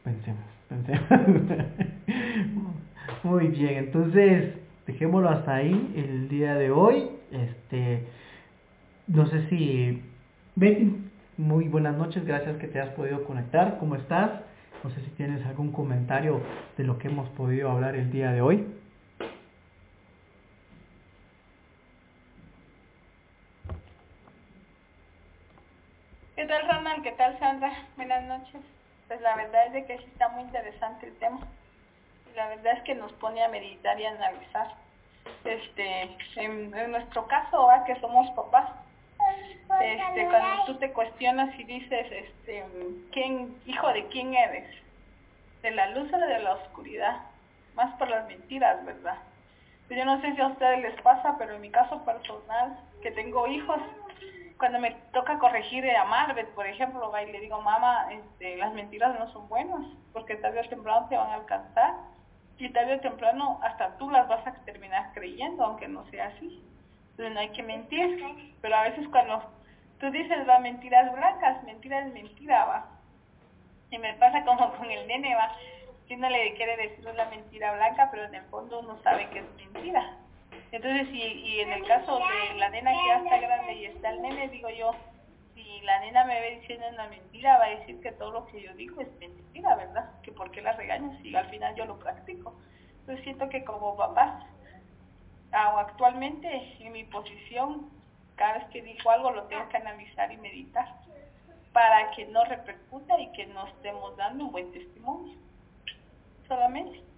Pensemos, 0.03 0.43
pensemos. 0.69 1.41
Muy 3.23 3.47
bien, 3.47 3.77
entonces 3.77 4.53
dejémoslo 4.85 5.29
hasta 5.29 5.55
ahí 5.55 5.93
el 5.95 6.29
día 6.29 6.53
de 6.53 6.69
hoy. 6.69 7.09
Este, 7.31 8.05
no 9.07 9.25
sé 9.25 9.47
si 9.49 10.03
Betty, 10.55 10.95
muy 11.37 11.67
buenas 11.67 11.97
noches, 11.97 12.23
gracias 12.25 12.57
que 12.57 12.67
te 12.67 12.79
has 12.79 12.89
podido 12.89 13.23
conectar. 13.23 13.79
¿Cómo 13.79 13.95
estás? 13.95 14.29
No 14.83 14.91
sé 14.91 15.01
si 15.01 15.09
tienes 15.11 15.43
algún 15.47 15.71
comentario 15.71 16.41
de 16.77 16.83
lo 16.83 16.99
que 16.99 17.07
hemos 17.07 17.27
podido 17.29 17.71
hablar 17.71 17.95
el 17.95 18.11
día 18.11 18.31
de 18.31 18.41
hoy. 18.41 18.67
¿Qué 26.43 26.49
tal 26.49 26.67
Ronald? 26.67 26.92
¿Qué 27.03 27.11
tal 27.11 27.37
Sandra? 27.37 27.69
Buenas 27.97 28.23
noches. 28.23 28.61
Pues 29.09 29.19
la 29.19 29.35
verdad 29.35 29.67
es 29.67 29.73
de 29.73 29.85
que 29.85 29.97
sí 29.97 30.05
está 30.05 30.29
muy 30.29 30.43
interesante 30.43 31.07
el 31.07 31.15
tema. 31.17 31.39
Y 32.31 32.35
la 32.37 32.47
verdad 32.47 32.77
es 32.77 32.83
que 32.83 32.95
nos 32.95 33.11
pone 33.13 33.43
a 33.43 33.49
meditar 33.49 33.99
y 33.99 34.05
a 34.05 34.11
analizar. 34.11 34.67
Este, 35.43 36.15
en, 36.37 36.71
nuestro 36.91 37.27
caso, 37.27 37.57
ahora 37.57 37.83
que 37.83 37.99
somos 37.99 38.29
papás, 38.31 38.71
este, 39.81 40.27
cuando 40.29 40.63
tú 40.65 40.75
te 40.75 40.93
cuestionas 40.93 41.53
y 41.59 41.65
dices, 41.65 42.07
este, 42.09 42.63
¿quién, 43.11 43.53
hijo 43.65 43.89
de 43.89 44.07
quién 44.07 44.33
eres? 44.33 44.69
¿De 45.61 45.71
la 45.71 45.89
luz 45.89 46.11
o 46.13 46.17
de 46.17 46.39
la 46.39 46.53
oscuridad? 46.53 47.19
Más 47.75 47.93
por 47.97 48.09
las 48.09 48.25
mentiras, 48.27 48.83
¿verdad? 48.85 49.17
Pues 49.87 49.99
yo 49.99 50.05
no 50.05 50.21
sé 50.21 50.33
si 50.35 50.39
a 50.39 50.47
ustedes 50.47 50.81
les 50.81 51.01
pasa, 51.01 51.35
pero 51.37 51.55
en 51.55 51.61
mi 51.61 51.69
caso 51.69 52.05
personal, 52.05 52.79
que 53.01 53.11
tengo 53.11 53.45
hijos, 53.47 53.81
cuando 54.63 54.79
me 54.79 54.91
toca 55.11 55.39
corregir 55.39 55.85
a 55.91 56.05
Margaret, 56.05 56.47
por 56.55 56.65
ejemplo, 56.65 57.11
y 57.21 57.31
le 57.33 57.41
digo, 57.41 57.61
mamá, 57.61 58.07
este, 58.13 58.55
las 58.55 58.71
mentiras 58.71 59.19
no 59.19 59.29
son 59.33 59.49
buenas, 59.49 59.85
porque 60.13 60.37
tarde 60.37 60.61
o 60.61 60.69
temprano 60.69 61.05
te 61.09 61.17
van 61.17 61.31
a 61.31 61.33
alcanzar, 61.33 61.95
y 62.57 62.69
tarde 62.69 62.95
o 62.95 62.99
temprano 63.01 63.59
hasta 63.61 63.97
tú 63.97 64.09
las 64.09 64.25
vas 64.29 64.47
a 64.47 64.53
terminar 64.63 65.11
creyendo, 65.13 65.65
aunque 65.65 65.89
no 65.89 66.09
sea 66.11 66.27
así. 66.27 66.63
Entonces 67.11 67.33
no 67.33 67.41
hay 67.41 67.49
que 67.49 67.61
mentir, 67.61 68.53
pero 68.61 68.73
a 68.77 68.83
veces 68.83 69.05
cuando 69.09 69.43
tú 69.99 70.09
dices, 70.11 70.47
va, 70.47 70.59
mentiras 70.59 71.11
blancas, 71.11 71.61
mentira 71.65 71.99
es 71.99 72.13
mentira, 72.13 72.63
va. 72.63 72.85
Y 73.91 73.97
me 73.97 74.13
pasa 74.13 74.45
como 74.45 74.75
con 74.75 74.89
el 74.89 75.05
nene, 75.07 75.35
va, 75.35 75.57
que 76.07 76.15
uno 76.15 76.29
le 76.29 76.53
quiere 76.53 76.77
decir 76.77 77.05
una 77.05 77.25
mentira 77.25 77.73
blanca, 77.73 78.07
pero 78.11 78.23
en 78.23 78.35
el 78.35 78.43
fondo 78.43 78.79
uno 78.79 78.97
sabe 79.03 79.27
que 79.31 79.39
es 79.39 79.55
mentira. 79.57 80.19
Entonces, 80.73 81.07
y, 81.13 81.21
y 81.21 81.59
en 81.59 81.71
el 81.71 81.85
caso 81.85 82.17
de 82.17 82.55
la 82.55 82.67
nena 82.69 82.91
que 82.91 83.07
ya 83.07 83.17
está 83.17 83.37
grande 83.37 83.73
y 83.75 83.85
está 83.85 84.09
el 84.09 84.23
nene, 84.23 84.49
digo 84.49 84.69
yo, 84.71 84.91
si 85.53 85.81
la 85.81 85.99
nena 85.99 86.25
me 86.25 86.41
ve 86.41 86.59
diciendo 86.61 86.87
una 86.91 87.07
mentira, 87.09 87.59
va 87.59 87.65
a 87.65 87.69
decir 87.69 88.01
que 88.01 88.11
todo 88.13 88.31
lo 88.31 88.47
que 88.47 88.59
yo 88.59 88.73
digo 88.73 88.99
es 88.99 89.19
mentira, 89.19 89.75
¿verdad? 89.75 90.09
Que 90.23 90.31
por 90.31 90.49
qué 90.49 90.63
la 90.63 90.71
regaño 90.71 91.15
si 91.21 91.35
al 91.35 91.47
final 91.51 91.75
yo 91.75 91.85
lo 91.85 91.99
practico. 91.99 92.55
Entonces 93.01 93.23
siento 93.23 93.49
que 93.49 93.63
como 93.63 93.95
papás, 93.95 94.43
o 95.51 95.77
actualmente 95.77 96.75
en 96.79 96.91
mi 96.91 97.03
posición, 97.03 97.91
cada 98.35 98.57
vez 98.57 98.65
que 98.69 98.81
digo 98.81 99.11
algo 99.11 99.29
lo 99.29 99.43
tengo 99.43 99.69
que 99.69 99.77
analizar 99.77 100.31
y 100.31 100.37
meditar 100.37 100.87
para 101.71 102.09
que 102.15 102.25
no 102.25 102.45
repercuta 102.45 103.19
y 103.21 103.31
que 103.33 103.45
no 103.45 103.67
estemos 103.67 104.17
dando 104.17 104.45
un 104.45 104.51
buen 104.51 104.71
testimonio. 104.71 105.37
Solamente. 106.47 107.12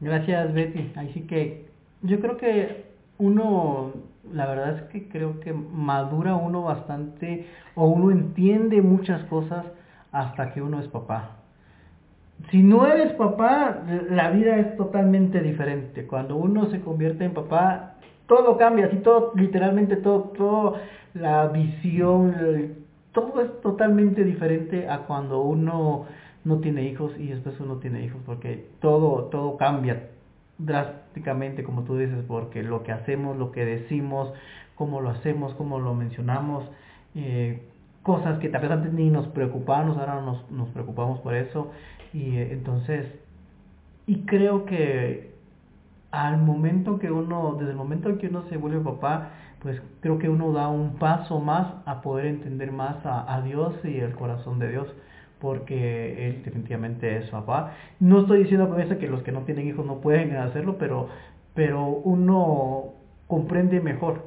Gracias, 0.00 0.52
Betty. 0.52 0.92
Así 0.96 1.22
que 1.22 1.66
yo 2.02 2.20
creo 2.20 2.36
que 2.36 2.84
uno, 3.18 3.92
la 4.32 4.46
verdad 4.46 4.76
es 4.76 4.82
que 4.84 5.08
creo 5.08 5.40
que 5.40 5.52
madura 5.52 6.36
uno 6.36 6.62
bastante 6.62 7.46
o 7.74 7.86
uno 7.86 8.10
entiende 8.10 8.82
muchas 8.82 9.24
cosas 9.24 9.64
hasta 10.12 10.52
que 10.52 10.62
uno 10.62 10.80
es 10.80 10.88
papá. 10.88 11.30
Si 12.50 12.62
no 12.62 12.86
eres 12.86 13.12
papá, 13.14 13.82
la 14.10 14.30
vida 14.30 14.58
es 14.58 14.76
totalmente 14.76 15.40
diferente. 15.40 16.06
Cuando 16.06 16.36
uno 16.36 16.66
se 16.66 16.80
convierte 16.80 17.24
en 17.24 17.32
papá, 17.32 17.94
todo 18.26 18.58
cambia, 18.58 18.86
así 18.86 18.96
todo, 18.98 19.32
literalmente 19.34 19.96
todo, 19.96 20.32
todo, 20.36 20.76
la 21.14 21.46
visión, 21.48 22.74
todo 23.12 23.40
es 23.40 23.60
totalmente 23.62 24.22
diferente 24.22 24.88
a 24.88 24.98
cuando 24.98 25.40
uno 25.40 26.04
no 26.46 26.58
tiene 26.58 26.84
hijos 26.84 27.12
y 27.18 27.26
después 27.26 27.58
uno 27.58 27.78
tiene 27.78 28.04
hijos, 28.04 28.20
porque 28.24 28.68
todo, 28.80 29.24
todo 29.24 29.56
cambia 29.56 30.10
drásticamente, 30.58 31.64
como 31.64 31.82
tú 31.82 31.96
dices, 31.96 32.24
porque 32.28 32.62
lo 32.62 32.84
que 32.84 32.92
hacemos, 32.92 33.36
lo 33.36 33.50
que 33.50 33.64
decimos, 33.64 34.32
cómo 34.76 35.00
lo 35.00 35.10
hacemos, 35.10 35.54
cómo 35.54 35.80
lo 35.80 35.92
mencionamos, 35.94 36.64
eh, 37.16 37.62
cosas 38.04 38.38
que 38.38 38.48
tal 38.48 38.62
vez 38.62 38.70
antes 38.70 38.92
ni 38.92 39.10
nos 39.10 39.26
preocupábamos, 39.26 39.98
ahora 39.98 40.20
nos, 40.20 40.48
nos 40.52 40.68
preocupamos 40.68 41.18
por 41.18 41.34
eso, 41.34 41.72
y 42.12 42.36
eh, 42.36 42.52
entonces, 42.52 43.06
y 44.06 44.20
creo 44.20 44.66
que 44.66 45.34
al 46.12 46.38
momento 46.38 47.00
que 47.00 47.10
uno, 47.10 47.56
desde 47.58 47.72
el 47.72 47.76
momento 47.76 48.08
en 48.08 48.18
que 48.18 48.28
uno 48.28 48.44
se 48.48 48.56
vuelve 48.56 48.78
papá, 48.78 49.30
pues 49.60 49.82
creo 49.98 50.20
que 50.20 50.28
uno 50.28 50.52
da 50.52 50.68
un 50.68 50.94
paso 50.94 51.40
más 51.40 51.74
a 51.86 52.02
poder 52.02 52.26
entender 52.26 52.70
más 52.70 53.04
a, 53.04 53.34
a 53.34 53.42
Dios 53.42 53.74
y 53.82 53.98
el 53.98 54.14
corazón 54.14 54.60
de 54.60 54.68
Dios 54.68 54.86
porque 55.46 56.26
él 56.26 56.42
definitivamente 56.44 57.18
es 57.18 57.30
papá. 57.30 57.72
No 58.00 58.22
estoy 58.22 58.42
diciendo 58.42 58.68
con 58.68 58.80
eso 58.80 58.98
que 58.98 59.06
los 59.06 59.22
que 59.22 59.30
no 59.30 59.42
tienen 59.42 59.68
hijos 59.68 59.86
no 59.86 60.00
pueden 60.00 60.34
hacerlo, 60.34 60.76
pero, 60.76 61.08
pero 61.54 61.86
uno 61.86 62.86
comprende 63.28 63.80
mejor 63.80 64.24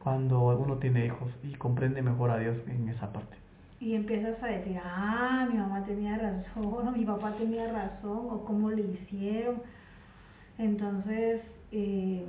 cuando 0.00 0.56
uno 0.56 0.76
tiene 0.76 1.06
hijos 1.06 1.28
y 1.42 1.54
comprende 1.54 2.02
mejor 2.02 2.30
a 2.30 2.38
Dios 2.38 2.56
en 2.68 2.88
esa 2.88 3.12
parte. 3.12 3.36
Y 3.80 3.96
empiezas 3.96 4.40
a 4.44 4.46
decir, 4.46 4.78
ah, 4.84 5.48
mi 5.50 5.58
mamá 5.58 5.84
tenía 5.84 6.16
razón, 6.16 6.86
o 6.86 6.92
mi 6.92 7.04
papá 7.04 7.32
tenía 7.32 7.72
razón, 7.72 8.28
o 8.30 8.44
cómo 8.44 8.70
le 8.70 8.82
hicieron. 8.82 9.62
Entonces, 10.56 11.40
eh, 11.72 12.24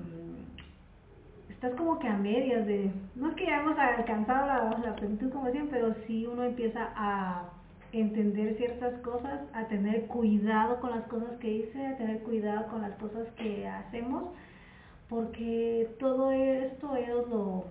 estás 1.47 1.75
como 1.75 1.99
que 1.99 2.07
a 2.07 2.17
medias 2.17 2.65
de, 2.65 2.91
no 3.15 3.29
es 3.29 3.35
que 3.35 3.45
ya 3.45 3.61
hemos 3.61 3.77
alcanzado 3.77 4.47
la, 4.47 4.79
la 4.83 4.95
plenitud 4.95 5.29
como 5.29 5.45
decían, 5.45 5.67
pero 5.69 5.93
sí 6.07 6.25
uno 6.25 6.41
empieza 6.41 6.89
a 6.95 7.60
entender 7.91 8.55
ciertas 8.57 8.93
cosas, 9.01 9.41
a 9.53 9.65
tener 9.67 10.07
cuidado 10.07 10.79
con 10.79 10.91
las 10.91 11.05
cosas 11.07 11.37
que 11.39 11.51
hice, 11.51 11.85
a 11.85 11.97
tener 11.97 12.19
cuidado 12.19 12.67
con 12.67 12.81
las 12.81 12.93
cosas 12.95 13.27
que 13.37 13.67
hacemos, 13.67 14.25
porque 15.09 15.89
todo 15.99 16.31
esto 16.31 16.95
ellos 16.95 17.27
lo, 17.29 17.65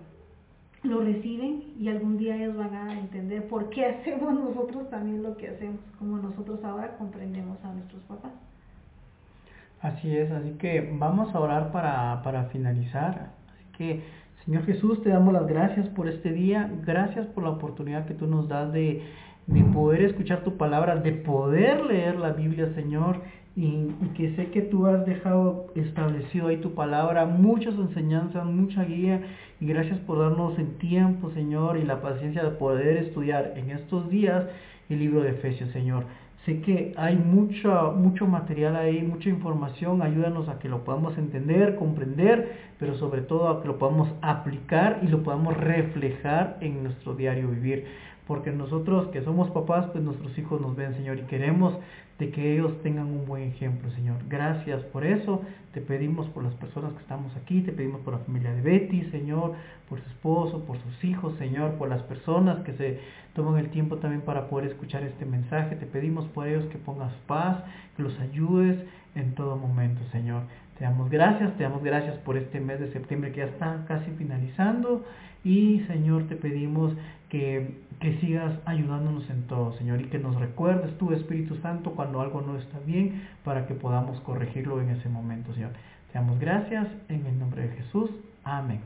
lo 0.83 1.01
reciben 1.01 1.63
y 1.79 1.89
algún 1.89 2.17
día 2.17 2.35
ellos 2.35 2.55
van 2.55 2.73
a 2.73 2.99
entender 2.99 3.47
por 3.47 3.69
qué 3.69 3.85
hacemos 3.87 4.33
nosotros 4.33 4.89
también 4.89 5.23
lo 5.23 5.35
que 5.37 5.49
hacemos, 5.49 5.79
como 5.97 6.17
nosotros 6.17 6.63
ahora 6.63 6.97
comprendemos 6.97 7.57
a 7.63 7.73
nuestros 7.73 8.01
papás. 8.03 8.31
Así 9.81 10.15
es, 10.15 10.29
así 10.31 10.51
que 10.59 10.93
vamos 10.93 11.33
a 11.33 11.39
orar 11.39 11.71
para, 11.71 12.21
para 12.21 12.45
finalizar. 12.45 13.31
Así 13.49 13.65
que, 13.75 14.03
Señor 14.45 14.63
Jesús, 14.65 15.01
te 15.01 15.09
damos 15.09 15.33
las 15.33 15.47
gracias 15.47 15.87
por 15.89 16.07
este 16.07 16.31
día, 16.31 16.71
gracias 16.85 17.25
por 17.27 17.43
la 17.43 17.49
oportunidad 17.49 18.05
que 18.05 18.13
tú 18.13 18.27
nos 18.27 18.47
das 18.47 18.71
de 18.71 19.01
de 19.47 19.63
poder 19.63 20.03
escuchar 20.03 20.43
tu 20.43 20.57
palabra, 20.57 20.95
de 20.95 21.11
poder 21.11 21.85
leer 21.85 22.17
la 22.17 22.31
Biblia, 22.31 22.71
Señor, 22.75 23.21
y, 23.55 23.87
que 24.15 24.33
sé 24.35 24.49
que 24.51 24.61
tú 24.61 24.87
has 24.87 25.05
dejado 25.05 25.67
establecido 25.75 26.47
ahí 26.47 26.57
tu 26.57 26.73
palabra, 26.73 27.25
muchas 27.25 27.75
enseñanzas, 27.75 28.45
mucha 28.45 28.83
guía, 28.85 29.21
y 29.59 29.67
gracias 29.67 29.99
por 29.99 30.19
darnos 30.19 30.57
el 30.57 30.75
tiempo, 30.77 31.31
Señor, 31.31 31.77
y 31.77 31.83
la 31.83 32.01
paciencia 32.01 32.43
de 32.43 32.51
poder 32.51 32.97
estudiar 32.97 33.53
en 33.57 33.71
estos 33.71 34.09
días 34.09 34.45
el 34.89 34.99
libro 34.99 35.21
de 35.21 35.31
Efesios, 35.31 35.69
Señor. 35.71 36.05
Sé 36.45 36.59
que 36.61 36.93
hay 36.97 37.17
mucho, 37.17 37.93
mucho 37.95 38.25
material 38.25 38.75
ahí, 38.75 39.03
mucha 39.03 39.29
información, 39.29 40.01
ayúdanos 40.01 40.49
a 40.49 40.57
que 40.57 40.69
lo 40.69 40.83
podamos 40.83 41.15
entender, 41.17 41.75
comprender, 41.75 42.71
pero 42.79 42.95
sobre 42.95 43.21
todo 43.21 43.49
a 43.49 43.61
que 43.61 43.67
lo 43.67 43.77
podamos 43.77 44.09
aplicar 44.23 45.01
y 45.03 45.07
lo 45.07 45.21
podamos 45.21 45.55
reflejar 45.55 46.57
en 46.61 46.83
nuestro 46.83 47.13
diario 47.13 47.47
vivir 47.47 47.85
porque 48.27 48.51
nosotros 48.51 49.07
que 49.07 49.21
somos 49.23 49.49
papás, 49.51 49.87
pues 49.91 50.03
nuestros 50.03 50.37
hijos 50.37 50.61
nos 50.61 50.75
ven, 50.75 50.93
Señor, 50.95 51.19
y 51.19 51.23
queremos 51.23 51.73
de 52.19 52.29
que 52.29 52.53
ellos 52.53 52.79
tengan 52.83 53.07
un 53.07 53.25
buen 53.25 53.43
ejemplo, 53.43 53.89
Señor. 53.91 54.17
Gracias 54.29 54.83
por 54.85 55.05
eso. 55.05 55.41
Te 55.73 55.81
pedimos 55.81 56.27
por 56.29 56.43
las 56.43 56.53
personas 56.53 56.93
que 56.93 56.99
estamos 56.99 57.35
aquí, 57.35 57.61
te 57.61 57.71
pedimos 57.71 58.01
por 58.01 58.13
la 58.13 58.19
familia 58.19 58.53
de 58.53 58.61
Betty, 58.61 59.09
Señor, 59.09 59.53
por 59.89 59.99
su 59.99 60.07
esposo, 60.09 60.63
por 60.65 60.77
sus 60.77 61.03
hijos, 61.03 61.35
Señor, 61.37 61.75
por 61.79 61.89
las 61.89 62.03
personas 62.03 62.63
que 62.63 62.73
se 62.73 62.99
toman 63.33 63.57
el 63.57 63.69
tiempo 63.69 63.97
también 63.97 64.21
para 64.21 64.49
poder 64.49 64.69
escuchar 64.69 65.03
este 65.03 65.25
mensaje. 65.25 65.75
Te 65.75 65.85
pedimos 65.85 66.25
por 66.27 66.47
ellos 66.47 66.65
que 66.65 66.77
pongas 66.77 67.13
paz, 67.25 67.63
que 67.97 68.03
los 68.03 68.19
ayudes 68.19 68.77
en 69.15 69.33
todo 69.33 69.55
momento, 69.55 70.01
Señor. 70.11 70.43
Te 70.77 70.83
damos 70.83 71.09
gracias, 71.09 71.55
te 71.57 71.63
damos 71.63 71.83
gracias 71.83 72.17
por 72.17 72.37
este 72.37 72.59
mes 72.59 72.79
de 72.79 72.91
septiembre 72.91 73.31
que 73.31 73.39
ya 73.39 73.45
está 73.45 73.83
casi 73.87 74.11
finalizando. 74.11 75.05
Y 75.43 75.79
Señor, 75.87 76.27
te 76.27 76.35
pedimos 76.35 76.93
que, 77.29 77.77
que 78.01 78.19
sigas 78.19 78.51
ayudándonos 78.65 79.29
en 79.29 79.43
todo, 79.43 79.77
Señor, 79.77 80.01
y 80.01 80.05
que 80.05 80.17
nos 80.17 80.35
recuerdes 80.39 80.97
tu 80.97 81.13
Espíritu 81.13 81.55
Santo 81.57 81.91
cuando 81.91 82.19
algo 82.19 82.41
no 82.41 82.57
está 82.57 82.79
bien 82.79 83.21
para 83.45 83.67
que 83.67 83.75
podamos 83.75 84.19
corregirlo 84.21 84.81
en 84.81 84.89
ese 84.89 85.07
momento, 85.07 85.53
Señor. 85.53 85.71
Te 86.11 86.17
damos 86.17 86.39
gracias 86.39 86.87
en 87.09 87.25
el 87.27 87.39
nombre 87.39 87.61
de 87.61 87.69
Jesús. 87.77 88.09
Amén. 88.43 88.81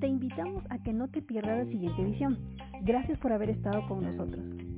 Te 0.00 0.06
invitamos 0.06 0.64
a 0.68 0.78
que 0.84 0.92
no 0.92 1.08
te 1.08 1.22
pierdas 1.22 1.64
la 1.64 1.72
siguiente 1.72 2.02
edición. 2.02 2.38
Gracias 2.82 3.18
por 3.18 3.32
haber 3.32 3.48
estado 3.48 3.88
con 3.88 4.04
nosotros. 4.04 4.69